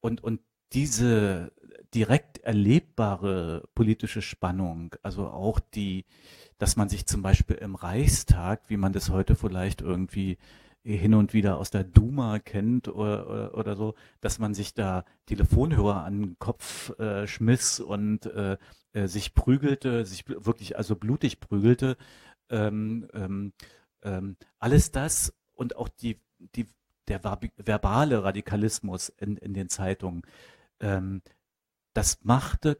und, 0.00 0.22
und 0.22 0.40
diese 0.72 1.52
direkt 1.94 2.38
erlebbare 2.38 3.68
politische 3.74 4.22
Spannung, 4.22 4.94
also 5.02 5.28
auch 5.28 5.60
die, 5.60 6.04
dass 6.58 6.76
man 6.76 6.88
sich 6.88 7.06
zum 7.06 7.22
Beispiel 7.22 7.56
im 7.56 7.74
Reichstag, 7.74 8.62
wie 8.68 8.76
man 8.76 8.92
das 8.92 9.10
heute 9.10 9.34
vielleicht 9.34 9.82
irgendwie 9.82 10.38
hin 10.84 11.14
und 11.14 11.32
wieder 11.32 11.58
aus 11.58 11.70
der 11.70 11.84
Duma 11.84 12.38
kennt 12.40 12.88
oder, 12.88 13.28
oder, 13.28 13.54
oder 13.54 13.76
so, 13.76 13.94
dass 14.20 14.38
man 14.38 14.52
sich 14.54 14.74
da 14.74 15.04
Telefonhörer 15.26 16.04
an 16.04 16.20
den 16.20 16.38
Kopf 16.38 16.98
äh, 16.98 17.26
schmiss 17.26 17.78
und 17.78 18.26
äh, 18.26 18.56
äh, 18.92 19.06
sich 19.06 19.34
prügelte, 19.34 20.04
sich 20.04 20.28
wirklich 20.28 20.76
also 20.76 20.96
blutig 20.96 21.40
prügelte. 21.40 21.96
Ähm, 22.50 23.08
ähm, 23.14 23.52
ähm, 24.02 24.36
alles 24.58 24.90
das 24.90 25.32
und 25.52 25.76
auch 25.76 25.88
die, 25.88 26.20
die, 26.56 26.66
der 27.06 27.22
verbale 27.22 28.24
Radikalismus 28.24 29.08
in, 29.08 29.36
in 29.36 29.54
den 29.54 29.68
Zeitungen, 29.68 30.22
ähm, 30.82 31.22
das 31.94 32.18
machte 32.22 32.78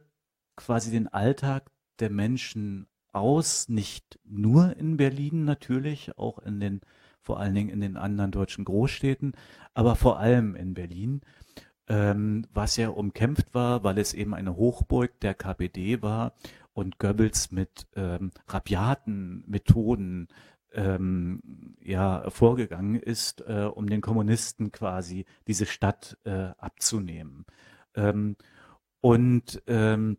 quasi 0.55 0.91
den 0.91 1.07
Alltag 1.07 1.71
der 1.99 2.09
Menschen 2.09 2.87
aus, 3.11 3.69
nicht 3.69 4.19
nur 4.23 4.75
in 4.77 4.97
Berlin 4.97 5.45
natürlich, 5.45 6.17
auch 6.17 6.39
in 6.39 6.59
den, 6.59 6.81
vor 7.21 7.39
allen 7.39 7.55
Dingen 7.55 7.69
in 7.69 7.81
den 7.81 7.97
anderen 7.97 8.31
deutschen 8.31 8.65
Großstädten, 8.65 9.33
aber 9.73 9.95
vor 9.95 10.19
allem 10.19 10.55
in 10.55 10.73
Berlin, 10.73 11.21
ähm, 11.87 12.45
was 12.53 12.77
ja 12.77 12.89
umkämpft 12.89 13.53
war, 13.53 13.83
weil 13.83 13.97
es 13.97 14.13
eben 14.13 14.33
eine 14.33 14.55
Hochburg 14.55 15.19
der 15.19 15.33
KPD 15.33 16.01
war 16.01 16.33
und 16.73 16.97
Goebbels 16.97 17.51
mit 17.51 17.87
ähm, 17.95 18.31
rabiaten 18.47 19.43
Methoden 19.47 20.27
ähm, 20.71 21.75
ja 21.81 22.29
vorgegangen 22.29 22.95
ist, 22.95 23.41
äh, 23.41 23.69
um 23.71 23.87
den 23.87 24.01
Kommunisten 24.01 24.71
quasi 24.71 25.25
diese 25.47 25.65
Stadt 25.65 26.17
äh, 26.23 26.51
abzunehmen. 26.57 27.45
Ähm, 27.95 28.35
und 29.01 29.61
ähm, 29.67 30.17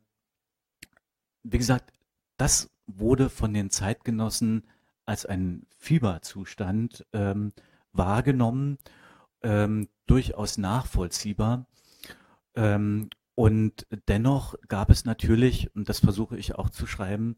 wie 1.43 1.59
gesagt, 1.59 1.93
das 2.37 2.70
wurde 2.87 3.31
von 3.31 3.55
den 3.55 3.70
Zeitgenossen 3.70 4.64
als 5.07 5.27
ein 5.27 5.66
Fieberzustand 5.79 7.07
ähm, 7.12 7.53
wahrgenommen, 7.93 8.79
ähm, 9.43 9.89
durchaus 10.07 10.59
nachvollziehbar. 10.59 11.66
Ähm, 12.55 13.11
und 13.35 13.87
dennoch 14.09 14.55
gab 14.68 14.91
es 14.91 15.05
natürlich, 15.05 15.75
und 15.75 15.89
das 15.89 15.99
versuche 15.99 16.37
ich 16.37 16.55
auch 16.55 16.70
zu 16.70 16.87
schreiben 16.87 17.37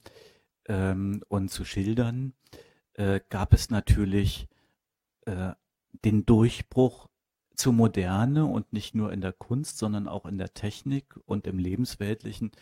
ähm, 0.66 1.22
und 1.28 1.50
zu 1.50 1.64
schildern, 1.64 2.34
äh, 2.94 3.20
gab 3.28 3.52
es 3.52 3.70
natürlich 3.70 4.48
äh, 5.26 5.52
den 6.04 6.26
Durchbruch 6.26 7.08
zur 7.56 7.72
Moderne 7.72 8.44
und 8.44 8.72
nicht 8.72 8.94
nur 8.94 9.12
in 9.12 9.20
der 9.20 9.32
Kunst, 9.32 9.78
sondern 9.78 10.08
auch 10.08 10.26
in 10.26 10.38
der 10.38 10.54
Technik 10.54 11.18
und 11.26 11.46
im 11.46 11.58
Lebensweltlichen, 11.58 12.52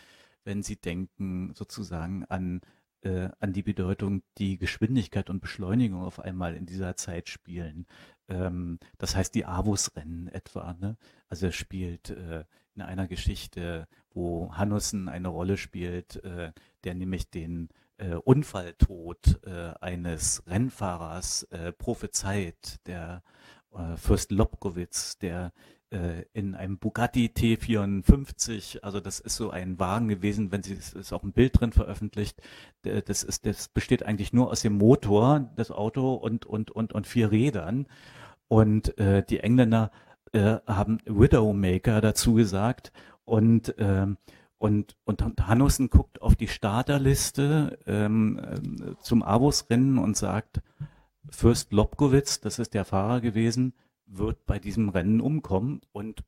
wenn 0.44 0.62
Sie 0.62 0.76
denken 0.76 1.52
sozusagen 1.54 2.24
an, 2.26 2.60
äh, 3.02 3.28
an 3.40 3.52
die 3.52 3.62
Bedeutung, 3.62 4.22
die 4.38 4.58
Geschwindigkeit 4.58 5.30
und 5.30 5.40
Beschleunigung 5.40 6.02
auf 6.02 6.20
einmal 6.20 6.54
in 6.54 6.66
dieser 6.66 6.96
Zeit 6.96 7.28
spielen. 7.28 7.86
Ähm, 8.28 8.78
das 8.98 9.16
heißt 9.16 9.34
die 9.34 9.46
Avus-Rennen 9.46 10.28
etwa. 10.28 10.74
Ne? 10.74 10.96
Also 11.28 11.50
spielt 11.50 12.10
äh, 12.10 12.44
in 12.74 12.82
einer 12.82 13.06
Geschichte, 13.06 13.86
wo 14.12 14.52
Hannussen 14.54 15.08
eine 15.08 15.28
Rolle 15.28 15.56
spielt, 15.56 16.22
äh, 16.24 16.52
der 16.84 16.94
nämlich 16.94 17.30
den 17.30 17.68
äh, 17.98 18.14
Unfalltod 18.14 19.40
äh, 19.44 19.72
eines 19.80 20.42
Rennfahrers 20.46 21.44
äh, 21.44 21.72
prophezeit, 21.72 22.80
der 22.86 23.22
äh, 23.76 23.96
Fürst 23.96 24.30
Lobkowitz, 24.30 25.18
der 25.18 25.52
äh, 25.90 26.24
in 26.32 26.54
einem 26.54 26.78
Bugatti 26.78 27.30
T54, 27.34 28.80
also 28.82 29.00
das 29.00 29.20
ist 29.20 29.36
so 29.36 29.50
ein 29.50 29.78
Wagen 29.78 30.08
gewesen, 30.08 30.52
wenn 30.52 30.62
sie, 30.62 30.74
es 30.74 30.92
ist 30.92 31.12
auch 31.12 31.22
ein 31.22 31.32
Bild 31.32 31.60
drin 31.60 31.72
veröffentlicht, 31.72 32.40
das 32.82 33.22
ist, 33.22 33.46
das 33.46 33.68
besteht 33.68 34.04
eigentlich 34.04 34.32
nur 34.32 34.50
aus 34.50 34.62
dem 34.62 34.76
Motor, 34.78 35.50
das 35.56 35.70
Auto 35.70 36.14
und, 36.14 36.46
und, 36.46 36.70
und, 36.70 36.92
und 36.92 37.06
vier 37.06 37.30
Rädern. 37.30 37.86
Und 38.48 38.98
äh, 38.98 39.24
die 39.24 39.40
Engländer 39.40 39.90
äh, 40.32 40.58
haben 40.66 40.98
Widowmaker 41.06 42.00
dazu 42.00 42.34
gesagt 42.34 42.92
und 43.24 43.74
ähm, 43.78 44.18
und, 44.58 44.96
und 45.04 45.22
Hannussen 45.46 45.90
guckt 45.90 46.22
auf 46.22 46.36
die 46.36 46.48
Starterliste 46.48 47.78
ähm, 47.86 48.38
äh, 48.38 48.94
zum 49.02 49.22
Avus-Rennen 49.22 49.98
und 49.98 50.16
sagt, 50.16 50.62
Fürst 51.30 51.72
Lobkowitz, 51.72 52.40
das 52.40 52.58
ist 52.58 52.74
der 52.74 52.84
Fahrer 52.84 53.20
gewesen, 53.20 53.74
wird 54.06 54.44
bei 54.46 54.58
diesem 54.58 54.88
Rennen 54.88 55.20
umkommen 55.20 55.80
und 55.92 56.24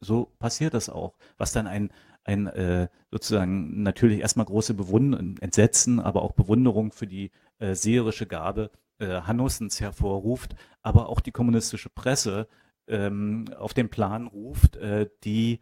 so 0.00 0.32
passiert 0.38 0.74
das 0.74 0.88
auch, 0.88 1.16
was 1.36 1.52
dann 1.52 1.66
ein, 1.66 1.92
ein 2.24 2.46
äh, 2.46 2.88
sozusagen 3.10 3.82
natürlich 3.82 4.20
erstmal 4.20 4.46
große 4.46 4.74
Bewunderung, 4.74 5.36
Entsetzen, 5.38 6.00
aber 6.00 6.22
auch 6.22 6.32
Bewunderung 6.32 6.92
für 6.92 7.06
die 7.06 7.30
äh, 7.58 7.74
seherische 7.74 8.26
Gabe 8.26 8.70
äh, 8.98 9.22
Hannussens 9.22 9.80
hervorruft, 9.80 10.54
aber 10.82 11.08
auch 11.08 11.20
die 11.20 11.32
kommunistische 11.32 11.90
Presse 11.90 12.48
ähm, 12.86 13.46
auf 13.58 13.74
den 13.74 13.90
Plan 13.90 14.26
ruft, 14.26 14.76
äh, 14.76 15.08
die, 15.24 15.60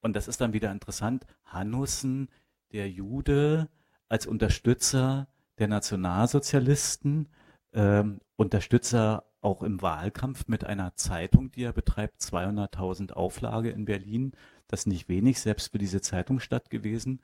und 0.00 0.16
das 0.16 0.28
ist 0.28 0.40
dann 0.40 0.52
wieder 0.52 0.72
interessant, 0.72 1.24
Hannussen, 1.44 2.28
der 2.72 2.90
Jude, 2.90 3.68
als 4.08 4.26
Unterstützer 4.26 5.28
der 5.58 5.68
Nationalsozialisten, 5.68 7.28
ähm, 7.78 8.20
Unterstützer 8.36 9.24
auch 9.40 9.62
im 9.62 9.80
Wahlkampf 9.80 10.48
mit 10.48 10.64
einer 10.64 10.96
Zeitung, 10.96 11.52
die 11.52 11.62
er 11.62 11.72
betreibt, 11.72 12.20
200.000 12.20 13.12
Auflage 13.12 13.70
in 13.70 13.84
Berlin. 13.84 14.32
Das 14.66 14.80
ist 14.80 14.86
nicht 14.86 15.08
wenig, 15.08 15.40
selbst 15.40 15.70
für 15.70 15.78
diese 15.78 16.00
Zeitung 16.00 16.40
gewesen. 16.70 17.20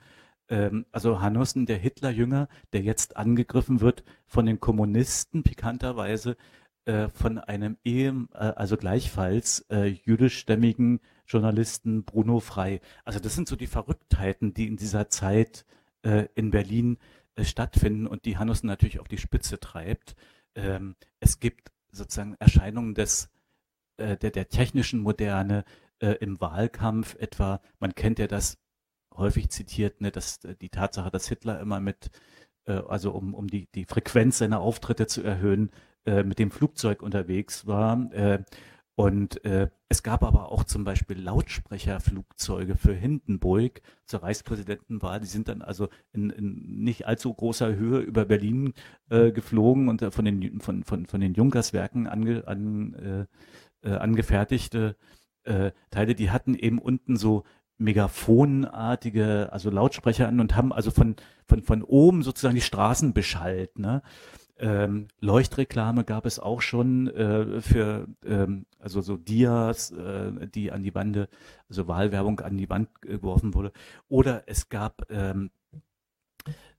Ähm, 0.48 0.86
also 0.92 1.20
Hannussen, 1.20 1.66
der 1.66 1.78
Hitlerjünger, 1.78 2.48
der 2.72 2.82
jetzt 2.82 3.16
angegriffen 3.16 3.80
wird 3.80 4.05
von 4.26 4.46
den 4.46 4.61
Kommunisten, 4.61 5.42
pikanterweise 5.42 6.36
äh, 6.84 7.09
von 7.09 7.38
einem 7.38 7.76
ehem, 7.84 8.28
äh, 8.32 8.36
also 8.36 8.76
gleichfalls 8.76 9.66
äh, 9.70 9.86
jüdischstämmigen 9.86 11.00
Journalisten 11.26 12.05
Bruno 12.05 12.38
Frei. 12.38 12.80
Also 13.05 13.18
das 13.18 13.34
sind 13.34 13.48
so 13.48 13.57
die 13.57 13.66
Verrücktheiten, 13.66 14.55
die 14.55 14.68
in 14.68 14.76
dieser 14.76 15.09
Zeit 15.09 15.66
äh, 16.02 16.28
in 16.36 16.52
Berlin 16.52 16.98
äh, 17.34 17.42
stattfinden 17.42 18.07
und 18.07 18.24
die 18.24 18.38
Hannussen 18.38 18.68
natürlich 18.68 19.00
auf 19.00 19.09
die 19.09 19.18
Spitze 19.18 19.59
treibt 19.59 20.14
ähm, 20.55 20.96
es 21.20 21.40
gibt 21.40 21.72
sozusagen 21.90 22.34
Erscheinungen 22.38 22.94
des, 22.94 23.30
äh, 23.96 24.16
der, 24.16 24.30
der 24.30 24.48
technischen 24.48 25.00
Moderne 25.00 25.64
äh, 26.00 26.12
im 26.20 26.40
Wahlkampf 26.40 27.14
etwa. 27.16 27.61
Man 27.78 27.94
kennt 27.94 28.18
ja 28.18 28.26
das 28.26 28.59
häufig 29.14 29.50
zitiert, 29.50 30.00
ne, 30.00 30.11
dass 30.11 30.44
äh, 30.44 30.57
die 30.57 30.70
Tatsache, 30.70 31.11
dass 31.11 31.28
Hitler 31.28 31.61
immer 31.61 31.80
mit, 31.80 32.11
äh, 32.66 32.72
also 32.72 33.12
um, 33.12 33.34
um 33.34 33.48
die, 33.48 33.68
die 33.74 33.84
Frequenz 33.84 34.38
seiner 34.38 34.61
Auftritte 34.61 35.07
zu 35.07 35.22
erhöhen, 35.22 35.70
äh, 36.07 36.22
mit 36.22 36.38
dem 36.38 36.50
Flugzeug 36.50 37.02
unterwegs 37.02 37.66
war. 37.66 38.11
Und 38.97 39.45
äh, 39.45 39.70
es 39.88 40.05
gab 40.05 40.22
aber 40.22 40.53
auch 40.53 40.62
zum 40.64 40.84
Beispiel 40.84 41.20
Lautsprecherflugzeuge 41.20 42.76
für 42.76 42.95
Hindenburg 42.95 43.82
zur 44.07 44.22
Reichspräsidentenwahl. 44.22 45.18
Die 45.18 45.26
sind 45.26 45.49
dann 45.49 45.62
also 45.62 45.88
in, 46.12 46.30
in 46.30 46.84
nicht 46.84 47.07
allzu 47.07 47.34
großer 47.34 47.74
Höhe 47.74 47.99
über 47.99 48.24
Berlin 48.24 48.72
äh, 49.11 49.32
geflogen 49.32 49.88
und 49.88 50.01
äh, 50.03 50.12
von 50.12 50.24
den 50.24 50.61
von 50.61 50.84
von 50.84 51.07
von 51.07 51.20
den 51.20 51.34
Junkerswerken 51.34 52.07
ange, 52.07 52.47
an, 52.47 53.26
äh, 53.82 53.88
äh, 53.88 53.97
angefertigte 53.97 54.97
äh, 55.42 55.72
Teile. 55.90 56.14
Die 56.14 56.30
hatten 56.30 56.55
eben 56.55 56.78
unten 56.78 57.16
so 57.16 57.42
Megaphonartige, 57.78 59.49
also 59.53 59.70
Lautsprecher 59.70 60.28
an 60.28 60.38
und 60.38 60.55
haben 60.55 60.72
also 60.72 60.92
von 60.92 61.16
von 61.49 61.62
von 61.62 61.82
oben 61.82 62.22
sozusagen 62.22 62.55
die 62.55 62.61
Straßen 62.61 63.12
beschallt. 63.12 63.76
Ne? 63.76 64.03
Ähm, 64.57 65.09
Leuchtreklame 65.20 66.05
gab 66.05 66.26
es 66.26 66.38
auch 66.38 66.62
schon 66.62 67.09
äh, 67.09 67.61
für 67.61 68.07
ähm, 68.24 68.66
also 68.78 69.00
so 69.00 69.16
Dias, 69.16 69.90
äh, 69.90 70.46
die 70.46 70.70
an 70.70 70.82
die 70.82 70.94
Wände, 70.94 71.28
also 71.68 71.88
Wahlwerbung 71.88 72.40
an 72.40 72.57
die 72.57 72.70
Wand 72.70 73.02
geworfen 73.02 73.55
wurde. 73.55 73.72
Oder 74.09 74.44
es 74.46 74.68
gab 74.68 75.11
ähm, 75.11 75.50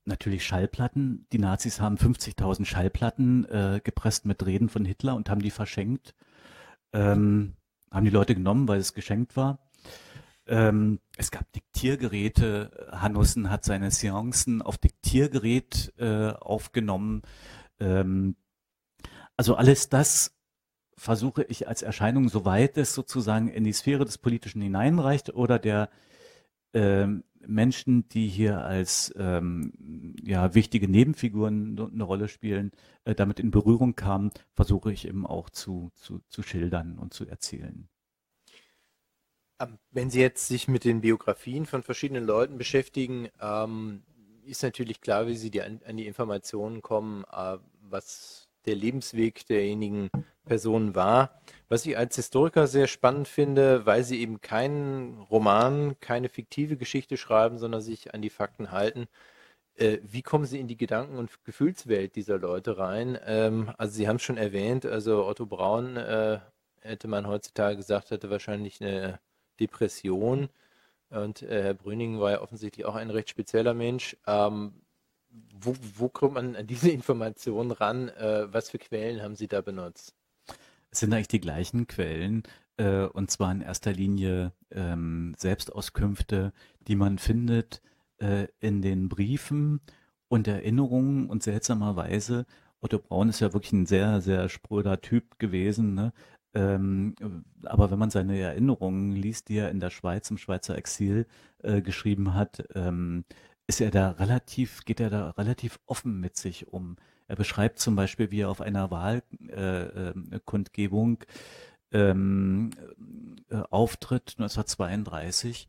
natürlich 0.05 0.45
Schallplatten. 0.45 1.27
Die 1.33 1.39
Nazis 1.39 1.81
haben 1.81 1.97
50.000 1.97 2.65
Schallplatten 2.65 3.45
äh, 3.45 3.81
gepresst 3.83 4.25
mit 4.25 4.45
Reden 4.45 4.69
von 4.69 4.85
Hitler 4.85 5.15
und 5.15 5.29
haben 5.29 5.41
die 5.41 5.51
verschenkt. 5.51 6.15
Ähm, 6.93 7.55
haben 7.91 8.05
die 8.05 8.11
Leute 8.11 8.35
genommen, 8.35 8.67
weil 8.67 8.79
es 8.79 8.93
geschenkt 8.93 9.35
war. 9.35 9.59
Ähm, 10.47 10.99
es 11.17 11.31
gab 11.31 11.51
Diktiergeräte. 11.53 12.89
Hanussen 12.91 13.49
hat 13.49 13.65
seine 13.65 13.91
Seancen 13.91 14.61
auf 14.61 14.77
Diktiergerät 14.77 15.93
äh, 15.97 16.29
aufgenommen. 16.29 17.23
Ähm, 17.79 18.35
also 19.37 19.55
alles 19.55 19.89
das 19.89 20.35
versuche 20.97 21.43
ich 21.43 21.67
als 21.67 21.81
Erscheinung, 21.81 22.29
soweit 22.29 22.77
es 22.77 22.93
sozusagen 22.93 23.49
in 23.49 23.63
die 23.63 23.73
Sphäre 23.73 24.05
des 24.05 24.17
Politischen 24.17 24.61
hineinreicht 24.61 25.33
oder 25.33 25.59
der 25.59 25.89
ähm, 26.73 27.23
Menschen, 27.47 28.07
die 28.09 28.27
hier 28.27 28.63
als 28.63 29.13
ähm, 29.17 30.15
ja, 30.23 30.55
wichtige 30.55 30.87
Nebenfiguren 30.87 31.79
eine 31.79 32.03
Rolle 32.03 32.27
spielen, 32.27 32.71
äh, 33.03 33.13
damit 33.13 33.39
in 33.39 33.51
Berührung 33.51 33.95
kamen, 33.95 34.31
versuche 34.53 34.91
ich 34.91 35.07
eben 35.07 35.25
auch 35.25 35.49
zu, 35.49 35.91
zu, 35.95 36.21
zu 36.27 36.43
schildern 36.43 36.97
und 36.97 37.13
zu 37.13 37.27
erzählen. 37.27 37.87
Ähm, 39.59 39.77
wenn 39.91 40.09
Sie 40.09 40.19
jetzt 40.19 40.47
sich 40.47 40.67
mit 40.67 40.83
den 40.83 41.01
Biografien 41.01 41.65
von 41.65 41.83
verschiedenen 41.83 42.25
Leuten 42.25 42.57
beschäftigen, 42.57 43.29
ähm, 43.39 44.03
ist 44.45 44.63
natürlich 44.63 45.01
klar, 45.01 45.27
wie 45.27 45.35
Sie 45.35 45.51
die, 45.51 45.61
an, 45.61 45.81
an 45.85 45.97
die 45.97 46.07
Informationen 46.07 46.81
kommen, 46.81 47.23
äh, 47.31 47.57
was 47.81 48.47
der 48.65 48.75
Lebensweg 48.75 49.45
derjenigen 49.47 50.09
Personen 50.45 50.95
war. 50.95 51.41
Was 51.69 51.85
ich 51.85 51.97
als 51.97 52.15
Historiker 52.15 52.67
sehr 52.67 52.87
spannend 52.87 53.27
finde, 53.27 53.85
weil 53.85 54.03
Sie 54.03 54.19
eben 54.21 54.41
keinen 54.41 55.19
Roman, 55.21 55.99
keine 55.99 56.29
fiktive 56.29 56.77
Geschichte 56.77 57.17
schreiben, 57.17 57.57
sondern 57.57 57.81
sich 57.81 58.13
an 58.13 58.21
die 58.21 58.29
Fakten 58.29 58.71
halten. 58.71 59.07
Äh, 59.75 59.99
wie 60.03 60.21
kommen 60.21 60.45
Sie 60.45 60.59
in 60.59 60.67
die 60.67 60.77
Gedanken- 60.77 61.17
und 61.17 61.31
Gefühlswelt 61.43 62.15
dieser 62.15 62.37
Leute 62.37 62.77
rein? 62.77 63.17
Ähm, 63.25 63.71
also 63.77 63.93
Sie 63.93 64.07
haben 64.07 64.17
es 64.17 64.23
schon 64.23 64.37
erwähnt, 64.37 64.85
also 64.85 65.25
Otto 65.25 65.45
Braun, 65.45 65.97
äh, 65.97 66.39
hätte 66.81 67.07
man 67.07 67.27
heutzutage 67.27 67.77
gesagt, 67.77 68.11
hatte 68.11 68.29
wahrscheinlich 68.29 68.81
eine 68.81 69.19
Depression. 69.59 70.49
Und 71.15 71.41
äh, 71.41 71.63
Herr 71.63 71.73
Brüning 71.73 72.19
war 72.19 72.31
ja 72.31 72.41
offensichtlich 72.41 72.85
auch 72.85 72.95
ein 72.95 73.09
recht 73.09 73.29
spezieller 73.29 73.73
Mensch. 73.73 74.17
Ähm, 74.27 74.73
wo, 75.59 75.75
wo, 75.97 76.09
kommt 76.09 76.35
man 76.35 76.55
an 76.55 76.67
diese 76.67 76.89
Informationen 76.91 77.71
ran? 77.71 78.09
Äh, 78.09 78.51
was 78.53 78.69
für 78.69 78.77
Quellen 78.77 79.21
haben 79.21 79.35
Sie 79.35 79.47
da 79.47 79.61
benutzt? 79.61 80.13
Es 80.91 80.99
sind 80.99 81.13
eigentlich 81.13 81.27
die 81.27 81.41
gleichen 81.41 81.87
Quellen, 81.87 82.43
äh, 82.77 83.05
und 83.05 83.31
zwar 83.31 83.51
in 83.51 83.61
erster 83.61 83.91
Linie 83.91 84.53
ähm, 84.71 85.33
Selbstauskünfte, 85.37 86.53
die 86.87 86.95
man 86.95 87.17
findet 87.17 87.81
äh, 88.17 88.47
in 88.59 88.81
den 88.81 89.09
Briefen 89.09 89.81
und 90.27 90.47
Erinnerungen 90.47 91.29
und 91.29 91.43
seltsamerweise, 91.43 92.45
Otto 92.85 92.99
Braun 92.99 93.29
ist 93.29 93.39
ja 93.39 93.51
wirklich 93.51 93.73
ein 93.73 93.87
sehr, 93.87 94.21
sehr 94.21 94.47
spröder 94.47 95.01
Typ 95.01 95.39
gewesen, 95.39 95.95
ne? 95.95 96.13
Ähm, 96.55 97.13
aber 97.63 97.91
wenn 97.91 97.99
man 97.99 98.09
seine 98.09 98.39
Erinnerungen 98.39 99.11
liest, 99.11 99.49
die 99.49 99.57
er 99.57 99.69
in 99.69 99.81
der 99.81 99.89
Schweiz 99.89 100.31
im 100.31 100.37
Schweizer 100.37 100.77
Exil 100.77 101.27
äh, 101.61 101.81
geschrieben 101.81 102.33
hat, 102.33 102.65
ähm, 102.73 103.25
ist 103.67 103.81
er 103.81 103.91
da 103.91 104.11
relativ, 104.11 104.85
geht 104.85 105.01
er 105.01 105.09
da 105.09 105.31
relativ 105.31 105.79
offen 105.85 106.19
mit 106.19 106.37
sich 106.37 106.71
um. 106.71 106.95
Er 107.27 107.35
beschreibt 107.35 107.79
zum 107.79 107.95
Beispiel, 107.95 108.29
wie 108.31 108.41
er 108.41 108.49
auf 108.49 108.61
einer 108.61 108.91
Wahlkundgebung 108.91 111.23
äh, 111.91 112.09
ähm, 112.09 112.71
äh, 113.49 113.61
auftritt 113.69 114.35
1932 114.37 115.67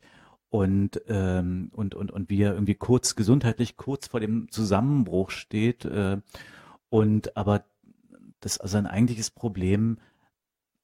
und, 0.51 1.01
ähm, 1.09 1.71
und, 1.73 1.95
und, 1.95 2.11
und 2.11 2.29
wie 2.31 2.43
er 2.43 2.55
irgendwie 2.55 2.75
kurz, 2.75 3.15
gesundheitlich 3.17 3.77
kurz 3.77 4.09
vor 4.09 4.21
dem 4.21 4.51
Zusammenbruch 4.51 5.31
steht 5.31 5.85
äh, 5.85 6.19
und 6.89 7.37
aber 7.37 7.65
das, 8.41 8.59
also 8.59 8.73
sein 8.73 8.87
eigentliches 8.87 9.31
Problem 9.31 9.99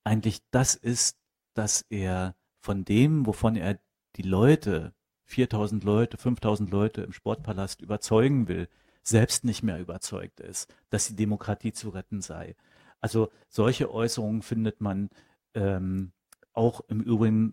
eigentlich 0.05 0.41
das 0.51 0.75
ist, 0.75 1.17
dass 1.55 1.83
er 1.91 2.35
von 2.61 2.85
dem, 2.85 3.27
wovon 3.27 3.57
er 3.57 3.79
die 4.17 4.23
Leute, 4.23 4.95
4000 5.27 5.85
Leute, 5.85 6.17
5000 6.17 6.71
Leute 6.71 7.03
im 7.03 7.13
Sportpalast 7.13 7.81
überzeugen 7.81 8.49
will, 8.49 8.69
selbst 9.03 9.45
nicht 9.45 9.63
mehr 9.63 9.81
überzeugt 9.81 10.41
ist, 10.41 10.73
dass 10.91 11.09
die 11.09 11.17
Demokratie 11.17 11.73
zu 11.73 11.89
retten 11.91 12.21
sei. 12.21 12.55
Also 13.01 13.31
solche 13.49 13.93
Äußerungen 13.93 14.43
findet 14.43 14.81
man 14.81 15.11
ähm, 15.55 16.13
auch 16.53 16.83
im 16.89 17.01
Übrigen 17.01 17.53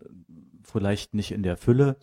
vielleicht 0.62 1.14
nicht 1.14 1.32
in 1.32 1.42
der 1.42 1.56
Fülle, 1.56 1.96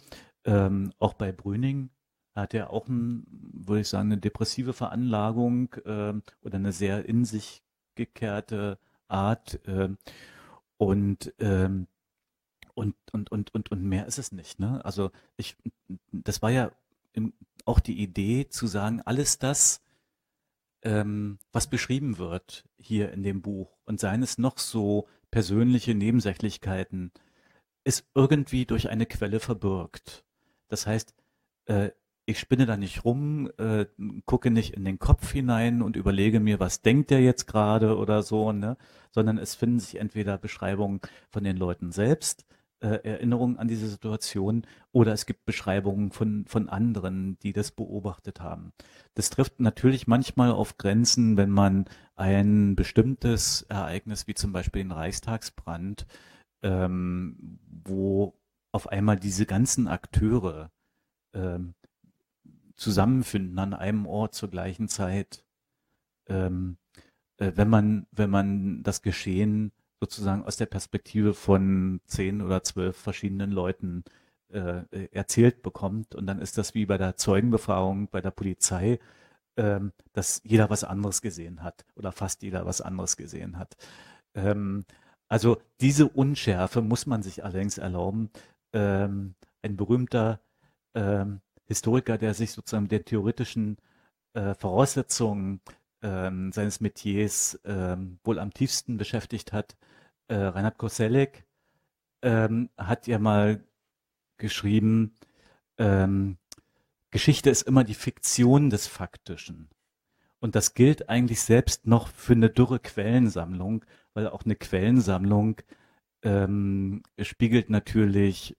ähm, 0.47 0.93
auch 0.97 1.13
bei 1.13 1.31
Brüning 1.31 1.89
hat 2.33 2.53
er 2.53 2.71
auch, 2.71 2.87
ein, 2.87 3.25
würde 3.51 3.81
ich 3.81 3.89
sagen, 3.89 4.11
eine 4.11 4.21
depressive 4.21 4.73
Veranlagung 4.73 5.73
äh, 5.85 6.13
oder 6.41 6.55
eine 6.55 6.71
sehr 6.71 7.05
in 7.05 7.25
sich 7.25 7.63
gekehrte 7.95 8.77
Art. 9.07 9.59
Äh, 9.67 9.89
und, 10.77 11.33
ähm, 11.39 11.87
und, 12.73 12.95
und, 13.11 13.31
und, 13.31 13.53
und, 13.53 13.71
und 13.71 13.83
mehr 13.83 14.05
ist 14.05 14.19
es 14.19 14.31
nicht. 14.31 14.59
Ne? 14.59 14.83
Also 14.85 15.11
ich, 15.35 15.57
das 16.11 16.41
war 16.41 16.51
ja 16.51 16.71
im, 17.13 17.33
auch 17.65 17.79
die 17.79 18.01
Idee 18.01 18.47
zu 18.49 18.67
sagen, 18.67 19.01
alles 19.01 19.39
das, 19.39 19.81
ähm, 20.83 21.39
was 21.51 21.67
beschrieben 21.67 22.17
wird 22.17 22.65
hier 22.77 23.11
in 23.11 23.23
dem 23.23 23.41
Buch 23.41 23.77
und 23.85 23.99
seien 23.99 24.23
es 24.23 24.37
noch 24.37 24.57
so 24.59 25.07
persönliche 25.31 25.95
Nebensächlichkeiten, 25.95 27.11
ist 27.83 28.05
irgendwie 28.13 28.65
durch 28.65 28.89
eine 28.89 29.05
Quelle 29.05 29.39
verbürgt. 29.39 30.23
Das 30.67 30.85
heißt, 30.85 31.13
äh, 31.65 31.91
ich 32.27 32.39
spinne 32.39 32.65
da 32.65 32.75
nicht 32.75 33.05
rum, 33.05 33.49
äh, 33.57 33.85
gucke 34.25 34.51
nicht 34.51 34.73
in 34.73 34.83
den 34.83 34.99
Kopf 34.99 35.31
hinein 35.31 35.81
und 35.81 35.95
überlege 35.95 36.41
mir, 36.41 36.59
was 36.59 36.81
denkt 36.81 37.09
der 37.09 37.21
jetzt 37.21 37.47
gerade 37.47 37.97
oder 37.97 38.21
so, 38.21 38.51
ne? 38.51 38.77
sondern 39.11 39.37
es 39.37 39.55
finden 39.55 39.79
sich 39.79 39.95
entweder 39.95 40.37
Beschreibungen 40.37 40.99
von 41.31 41.45
den 41.45 41.55
Leuten 41.55 41.93
selbst, 41.93 42.45
äh, 42.81 42.99
Erinnerungen 43.03 43.57
an 43.57 43.69
diese 43.69 43.87
Situation 43.87 44.67
oder 44.91 45.13
es 45.13 45.25
gibt 45.25 45.45
Beschreibungen 45.45 46.11
von, 46.11 46.45
von 46.47 46.67
anderen, 46.67 47.39
die 47.39 47.53
das 47.53 47.71
beobachtet 47.71 48.41
haben. 48.41 48.73
Das 49.13 49.29
trifft 49.29 49.61
natürlich 49.61 50.05
manchmal 50.05 50.51
auf 50.51 50.77
Grenzen, 50.77 51.37
wenn 51.37 51.49
man 51.49 51.85
ein 52.17 52.75
bestimmtes 52.75 53.61
Ereignis 53.69 54.27
wie 54.27 54.33
zum 54.33 54.51
Beispiel 54.51 54.83
den 54.83 54.91
Reichstagsbrand, 54.91 56.05
ähm, 56.61 57.59
wo 57.85 58.33
auf 58.73 58.89
einmal 58.89 59.17
diese 59.17 59.45
ganzen 59.45 59.87
Akteure 59.87 60.71
ähm, 61.33 61.73
zusammenfinden 62.77 63.59
an 63.59 63.73
einem 63.73 64.05
Ort 64.05 64.35
zur 64.35 64.49
gleichen 64.49 64.87
Zeit. 64.87 65.43
Ähm, 66.27 66.77
äh, 67.37 67.51
wenn 67.55 67.69
man, 67.69 68.07
wenn 68.11 68.29
man 68.29 68.83
das 68.83 69.01
Geschehen 69.01 69.71
sozusagen 69.99 70.43
aus 70.43 70.57
der 70.57 70.67
Perspektive 70.67 71.33
von 71.33 72.01
zehn 72.05 72.41
oder 72.41 72.63
zwölf 72.63 72.97
verschiedenen 72.97 73.51
Leuten 73.51 74.03
äh, 74.49 74.83
erzählt 75.11 75.61
bekommt. 75.61 76.15
Und 76.15 76.27
dann 76.27 76.39
ist 76.39 76.57
das 76.57 76.73
wie 76.73 76.85
bei 76.85 76.97
der 76.97 77.17
Zeugenbefragung 77.17 78.09
bei 78.09 78.21
der 78.21 78.31
Polizei, 78.31 78.99
ähm, 79.57 79.91
dass 80.13 80.41
jeder 80.43 80.69
was 80.69 80.83
anderes 80.83 81.21
gesehen 81.21 81.63
hat 81.63 81.85
oder 81.95 82.11
fast 82.11 82.43
jeder 82.43 82.65
was 82.65 82.81
anderes 82.81 83.17
gesehen 83.17 83.57
hat. 83.57 83.75
Ähm, 84.35 84.85
also 85.27 85.57
diese 85.81 86.07
Unschärfe 86.07 86.81
muss 86.81 87.05
man 87.07 87.23
sich 87.23 87.43
allerdings 87.43 87.77
erlauben. 87.77 88.29
Ähm, 88.73 89.35
ein 89.63 89.75
berühmter 89.77 90.39
ähm, 90.95 91.41
Historiker, 91.67 92.17
der 92.17 92.33
sich 92.33 92.51
sozusagen 92.51 92.87
der 92.87 93.05
theoretischen 93.05 93.77
äh, 94.33 94.53
Voraussetzungen 94.55 95.61
ähm, 96.01 96.51
seines 96.51 96.79
Metiers 96.79 97.59
ähm, 97.65 98.19
wohl 98.23 98.39
am 98.39 98.53
tiefsten 98.53 98.97
beschäftigt 98.97 99.53
hat, 99.53 99.77
äh, 100.27 100.35
Reinhard 100.35 100.77
Koselleck, 100.77 101.45
ähm, 102.21 102.69
hat 102.77 103.07
ja 103.07 103.19
mal 103.19 103.63
geschrieben, 104.37 105.15
ähm, 105.77 106.37
Geschichte 107.11 107.49
ist 107.49 107.63
immer 107.63 107.83
die 107.83 107.93
Fiktion 107.93 108.69
des 108.69 108.87
Faktischen. 108.87 109.69
Und 110.39 110.55
das 110.55 110.73
gilt 110.73 111.09
eigentlich 111.09 111.41
selbst 111.41 111.87
noch 111.87 112.09
für 112.09 112.33
eine 112.33 112.49
dürre 112.49 112.79
Quellensammlung, 112.79 113.83
weil 114.13 114.27
auch 114.27 114.43
eine 114.45 114.55
Quellensammlung 114.55 115.61
ähm, 116.21 117.03
spiegelt 117.21 117.69
natürlich 117.69 118.57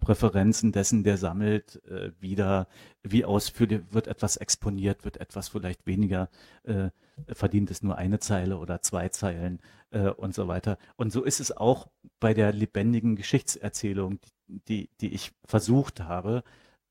Präferenzen 0.00 0.72
dessen, 0.72 1.04
der 1.04 1.16
sammelt, 1.16 1.84
äh, 1.86 2.10
wieder, 2.20 2.66
wie 3.02 3.24
ausführlich 3.24 3.82
wird 3.90 4.06
etwas 4.06 4.36
exponiert, 4.36 5.04
wird 5.04 5.18
etwas 5.18 5.48
vielleicht 5.48 5.86
weniger, 5.86 6.28
äh, 6.64 6.90
verdient 7.28 7.70
es 7.70 7.82
nur 7.82 7.96
eine 7.96 8.18
Zeile 8.18 8.58
oder 8.58 8.82
zwei 8.82 9.10
Zeilen 9.10 9.60
äh, 9.90 10.08
und 10.08 10.34
so 10.34 10.48
weiter. 10.48 10.78
Und 10.96 11.12
so 11.12 11.22
ist 11.22 11.40
es 11.40 11.56
auch 11.56 11.88
bei 12.18 12.34
der 12.34 12.52
lebendigen 12.52 13.14
Geschichtserzählung, 13.14 14.18
die, 14.48 14.90
die 15.00 15.12
ich 15.14 15.32
versucht 15.44 16.00
habe, 16.00 16.42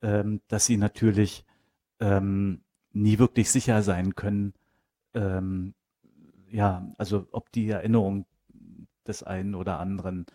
ähm, 0.01 0.41
dass 0.47 0.65
sie 0.65 0.77
natürlich 0.77 1.45
ähm, 1.99 2.61
nie 2.93 3.19
wirklich 3.19 3.51
sicher 3.51 3.81
sein 3.81 4.15
können, 4.15 4.53
ähm, 5.13 5.73
ja, 6.51 6.87
also 6.97 7.27
ob 7.31 7.51
die 7.51 7.69
Erinnerung 7.69 8.25
des 9.07 9.23
einen 9.23 9.55
oder 9.55 9.79
anderen 9.79 10.25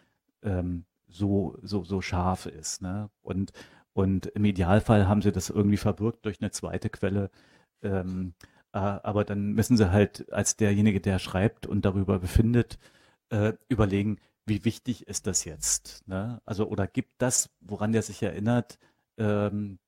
ähm, 0.42 0.84
so, 1.14 1.56
so, 1.62 1.84
so 1.84 2.00
scharf 2.00 2.46
ist. 2.46 2.82
Ne? 2.82 3.10
Und, 3.22 3.52
und 3.92 4.26
im 4.26 4.44
Idealfall 4.44 5.08
haben 5.08 5.22
sie 5.22 5.32
das 5.32 5.50
irgendwie 5.50 5.76
verbirgt 5.76 6.24
durch 6.24 6.40
eine 6.40 6.50
zweite 6.50 6.90
Quelle. 6.90 7.30
Ähm, 7.82 8.34
äh, 8.72 8.78
aber 8.78 9.24
dann 9.24 9.52
müssen 9.52 9.76
sie 9.76 9.92
halt 9.92 10.32
als 10.32 10.56
derjenige, 10.56 11.00
der 11.00 11.18
schreibt 11.18 11.66
und 11.66 11.84
darüber 11.84 12.18
befindet, 12.18 12.78
äh, 13.30 13.54
überlegen, 13.68 14.18
wie 14.46 14.64
wichtig 14.64 15.06
ist 15.06 15.26
das 15.26 15.44
jetzt? 15.44 16.06
Ne? 16.06 16.40
Also, 16.44 16.68
oder 16.68 16.86
gibt 16.86 17.12
das, 17.18 17.50
woran 17.60 17.92
der 17.92 18.02
sich 18.02 18.22
erinnert, 18.22 18.78
ähm, 19.16 19.78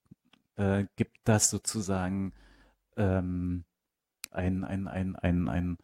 äh, 0.56 0.86
gibt 0.96 1.18
das 1.24 1.50
sozusagen 1.50 2.32
ähm, 2.96 3.64
ein, 4.30 4.64
ein, 4.64 4.88
ein, 4.88 5.16
ein, 5.16 5.48
ein, 5.48 5.78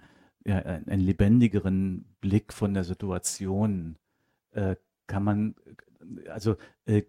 ja, 0.45 0.59
einen 0.59 1.01
lebendigeren 1.01 2.07
Blick 2.21 2.53
von 2.53 2.73
der 2.73 2.85
Situation? 2.85 3.97
Kann 5.13 5.25
man, 5.25 5.55
also 6.31 6.57
äh, 6.87 7.03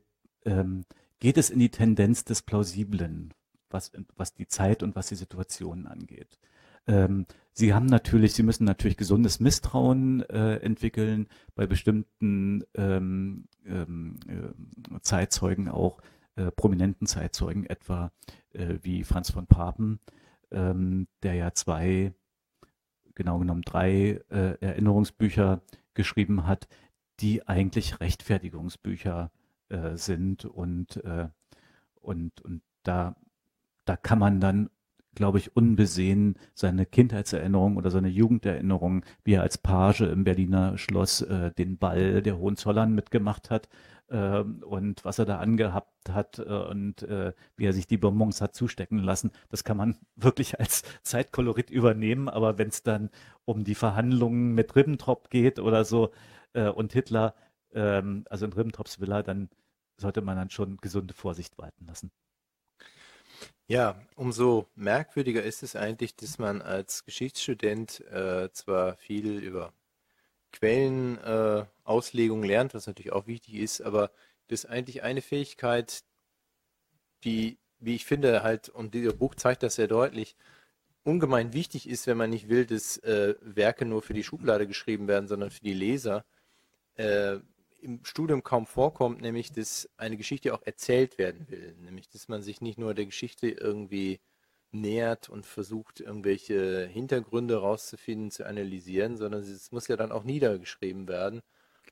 ähm, 0.43 0.83
geht 1.19 1.37
es 1.37 1.49
in 1.49 1.59
die 1.59 1.69
Tendenz 1.69 2.25
des 2.25 2.41
Plausiblen, 2.41 3.33
was, 3.69 3.93
was 4.17 4.33
die 4.33 4.45
Zeit 4.45 4.83
und 4.83 4.93
was 4.97 5.07
die 5.07 5.15
Situation 5.15 5.87
angeht. 5.87 6.37
Ähm, 6.85 7.25
sie 7.53 7.73
haben 7.73 7.85
natürlich, 7.85 8.33
sie 8.33 8.43
müssen 8.43 8.65
natürlich 8.65 8.97
gesundes 8.97 9.39
Misstrauen 9.39 10.21
äh, 10.23 10.57
entwickeln, 10.57 11.29
bei 11.55 11.65
bestimmten 11.65 12.65
ähm, 12.75 13.45
ähm, 13.65 14.19
äh, 14.27 14.99
Zeitzeugen 14.99 15.69
auch, 15.69 16.01
äh, 16.35 16.51
prominenten 16.51 17.07
Zeitzeugen, 17.07 17.65
etwa 17.65 18.11
äh, 18.51 18.79
wie 18.81 19.05
Franz 19.05 19.31
von 19.31 19.47
Papen, 19.47 20.01
ähm, 20.51 21.07
der 21.21 21.35
ja 21.35 21.53
zwei, 21.53 22.13
genau 23.15 23.39
genommen 23.39 23.61
drei 23.61 24.19
äh, 24.29 24.57
Erinnerungsbücher 24.59 25.61
geschrieben 25.93 26.47
hat, 26.47 26.67
die 27.19 27.47
eigentlich 27.47 27.99
Rechtfertigungsbücher 27.99 29.31
äh, 29.69 29.95
sind 29.95 30.45
und, 30.45 30.97
äh, 31.03 31.29
und, 32.01 32.41
und 32.41 32.61
da, 32.83 33.15
da 33.85 33.95
kann 33.95 34.19
man 34.19 34.39
dann, 34.39 34.69
glaube 35.15 35.37
ich, 35.37 35.55
unbesehen 35.55 36.37
seine 36.53 36.85
Kindheitserinnerung 36.85 37.77
oder 37.77 37.91
seine 37.91 38.09
Jugenderinnerung, 38.09 39.05
wie 39.23 39.33
er 39.33 39.43
als 39.43 39.57
Page 39.57 40.01
im 40.01 40.23
Berliner 40.23 40.77
Schloss 40.77 41.21
äh, 41.21 41.51
den 41.51 41.77
Ball 41.77 42.21
der 42.21 42.37
Hohenzollern 42.37 42.93
mitgemacht 42.93 43.49
hat, 43.49 43.69
ähm, 44.13 44.61
und 44.63 45.03
was 45.05 45.17
er 45.19 45.25
da 45.25 45.39
angehabt 45.39 46.09
hat 46.09 46.39
äh, 46.39 46.43
und 46.43 47.01
äh, 47.03 47.33
wie 47.55 47.65
er 47.65 47.73
sich 47.73 47.87
die 47.87 47.97
Bonbons 47.97 48.41
hat 48.41 48.53
zustecken 48.53 48.99
lassen, 48.99 49.31
das 49.49 49.63
kann 49.63 49.77
man 49.77 49.95
wirklich 50.15 50.59
als 50.59 50.83
Zeitkolorit 51.03 51.69
übernehmen. 51.71 52.29
Aber 52.29 52.57
wenn 52.57 52.67
es 52.69 52.83
dann 52.83 53.09
um 53.45 53.63
die 53.63 53.75
Verhandlungen 53.75 54.53
mit 54.53 54.75
Ribbentrop 54.75 55.29
geht 55.29 55.59
oder 55.59 55.83
so 55.85 56.11
äh, 56.53 56.69
und 56.69 56.93
Hitler, 56.93 57.35
ähm, 57.73 58.25
also 58.29 58.45
in 58.45 58.53
Ribbentrops 58.53 58.99
Villa, 58.99 59.23
dann 59.23 59.49
sollte 59.97 60.21
man 60.21 60.37
dann 60.37 60.49
schon 60.49 60.77
gesunde 60.77 61.13
Vorsicht 61.13 61.57
walten 61.57 61.85
lassen. 61.85 62.11
Ja, 63.67 63.99
umso 64.15 64.67
merkwürdiger 64.75 65.43
ist 65.43 65.63
es 65.63 65.75
eigentlich, 65.75 66.15
dass 66.15 66.37
man 66.37 66.61
als 66.61 67.05
Geschichtsstudent 67.05 68.01
äh, 68.11 68.51
zwar 68.51 68.97
viel 68.97 69.39
über 69.39 69.73
Quellenauslegung 70.51 72.43
äh, 72.43 72.47
lernt, 72.47 72.73
was 72.73 72.87
natürlich 72.87 73.13
auch 73.13 73.27
wichtig 73.27 73.55
ist, 73.55 73.81
aber 73.81 74.11
das 74.47 74.65
ist 74.65 74.69
eigentlich 74.69 75.03
eine 75.03 75.21
Fähigkeit, 75.21 76.03
die, 77.23 77.57
wie 77.79 77.95
ich 77.95 78.05
finde, 78.05 78.43
halt, 78.43 78.69
und 78.69 78.93
dieser 78.93 79.13
Buch 79.13 79.35
zeigt 79.35 79.63
das 79.63 79.75
sehr 79.75 79.87
deutlich, 79.87 80.35
ungemein 81.03 81.53
wichtig 81.53 81.87
ist, 81.89 82.07
wenn 82.07 82.17
man 82.17 82.29
nicht 82.29 82.49
will, 82.49 82.65
dass 82.65 82.97
äh, 82.99 83.35
Werke 83.41 83.85
nur 83.85 84.01
für 84.01 84.13
die 84.13 84.23
Schublade 84.23 84.67
geschrieben 84.67 85.07
werden, 85.07 85.27
sondern 85.27 85.51
für 85.51 85.63
die 85.63 85.73
Leser, 85.73 86.25
äh, 86.95 87.39
im 87.81 88.03
Studium 88.05 88.43
kaum 88.43 88.65
vorkommt, 88.65 89.21
nämlich 89.21 89.51
dass 89.51 89.89
eine 89.97 90.17
Geschichte 90.17 90.53
auch 90.53 90.61
erzählt 90.63 91.17
werden 91.17 91.49
will, 91.49 91.75
nämlich 91.81 92.09
dass 92.09 92.27
man 92.29 92.41
sich 92.41 92.61
nicht 92.61 92.77
nur 92.77 92.93
der 92.93 93.05
Geschichte 93.05 93.49
irgendwie 93.49 94.19
nähert 94.71 95.29
und 95.29 95.45
versucht, 95.45 95.99
irgendwelche 95.99 96.87
Hintergründe 96.87 97.57
rauszufinden, 97.57 98.31
zu 98.31 98.45
analysieren, 98.45 99.17
sondern 99.17 99.41
es 99.41 99.71
muss 99.71 99.87
ja 99.87 99.97
dann 99.97 100.11
auch 100.11 100.23
niedergeschrieben 100.23 101.07
werden. 101.07 101.41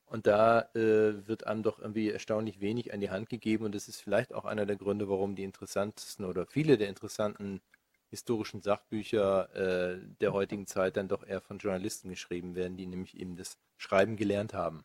Und 0.05 0.27
da 0.27 0.61
äh, 0.73 1.27
wird 1.27 1.47
einem 1.47 1.63
doch 1.63 1.79
irgendwie 1.79 2.09
erstaunlich 2.09 2.59
wenig 2.59 2.93
an 2.93 2.99
die 2.99 3.09
Hand 3.09 3.29
gegeben. 3.29 3.65
Und 3.65 3.75
das 3.75 3.87
ist 3.87 4.01
vielleicht 4.01 4.33
auch 4.33 4.45
einer 4.45 4.65
der 4.65 4.75
Gründe, 4.75 5.07
warum 5.07 5.35
die 5.35 5.43
interessantesten 5.43 6.25
oder 6.25 6.45
viele 6.45 6.77
der 6.77 6.89
interessanten 6.89 7.61
historischen 8.09 8.61
Sachbücher 8.61 9.55
äh, 9.55 9.99
der 10.19 10.33
heutigen 10.33 10.67
Zeit 10.67 10.97
dann 10.97 11.07
doch 11.07 11.25
eher 11.25 11.39
von 11.39 11.59
Journalisten 11.59 12.09
geschrieben 12.09 12.55
werden, 12.55 12.75
die 12.75 12.87
nämlich 12.87 13.17
eben 13.17 13.37
das 13.37 13.57
Schreiben 13.77 14.17
gelernt 14.17 14.53
haben. 14.53 14.83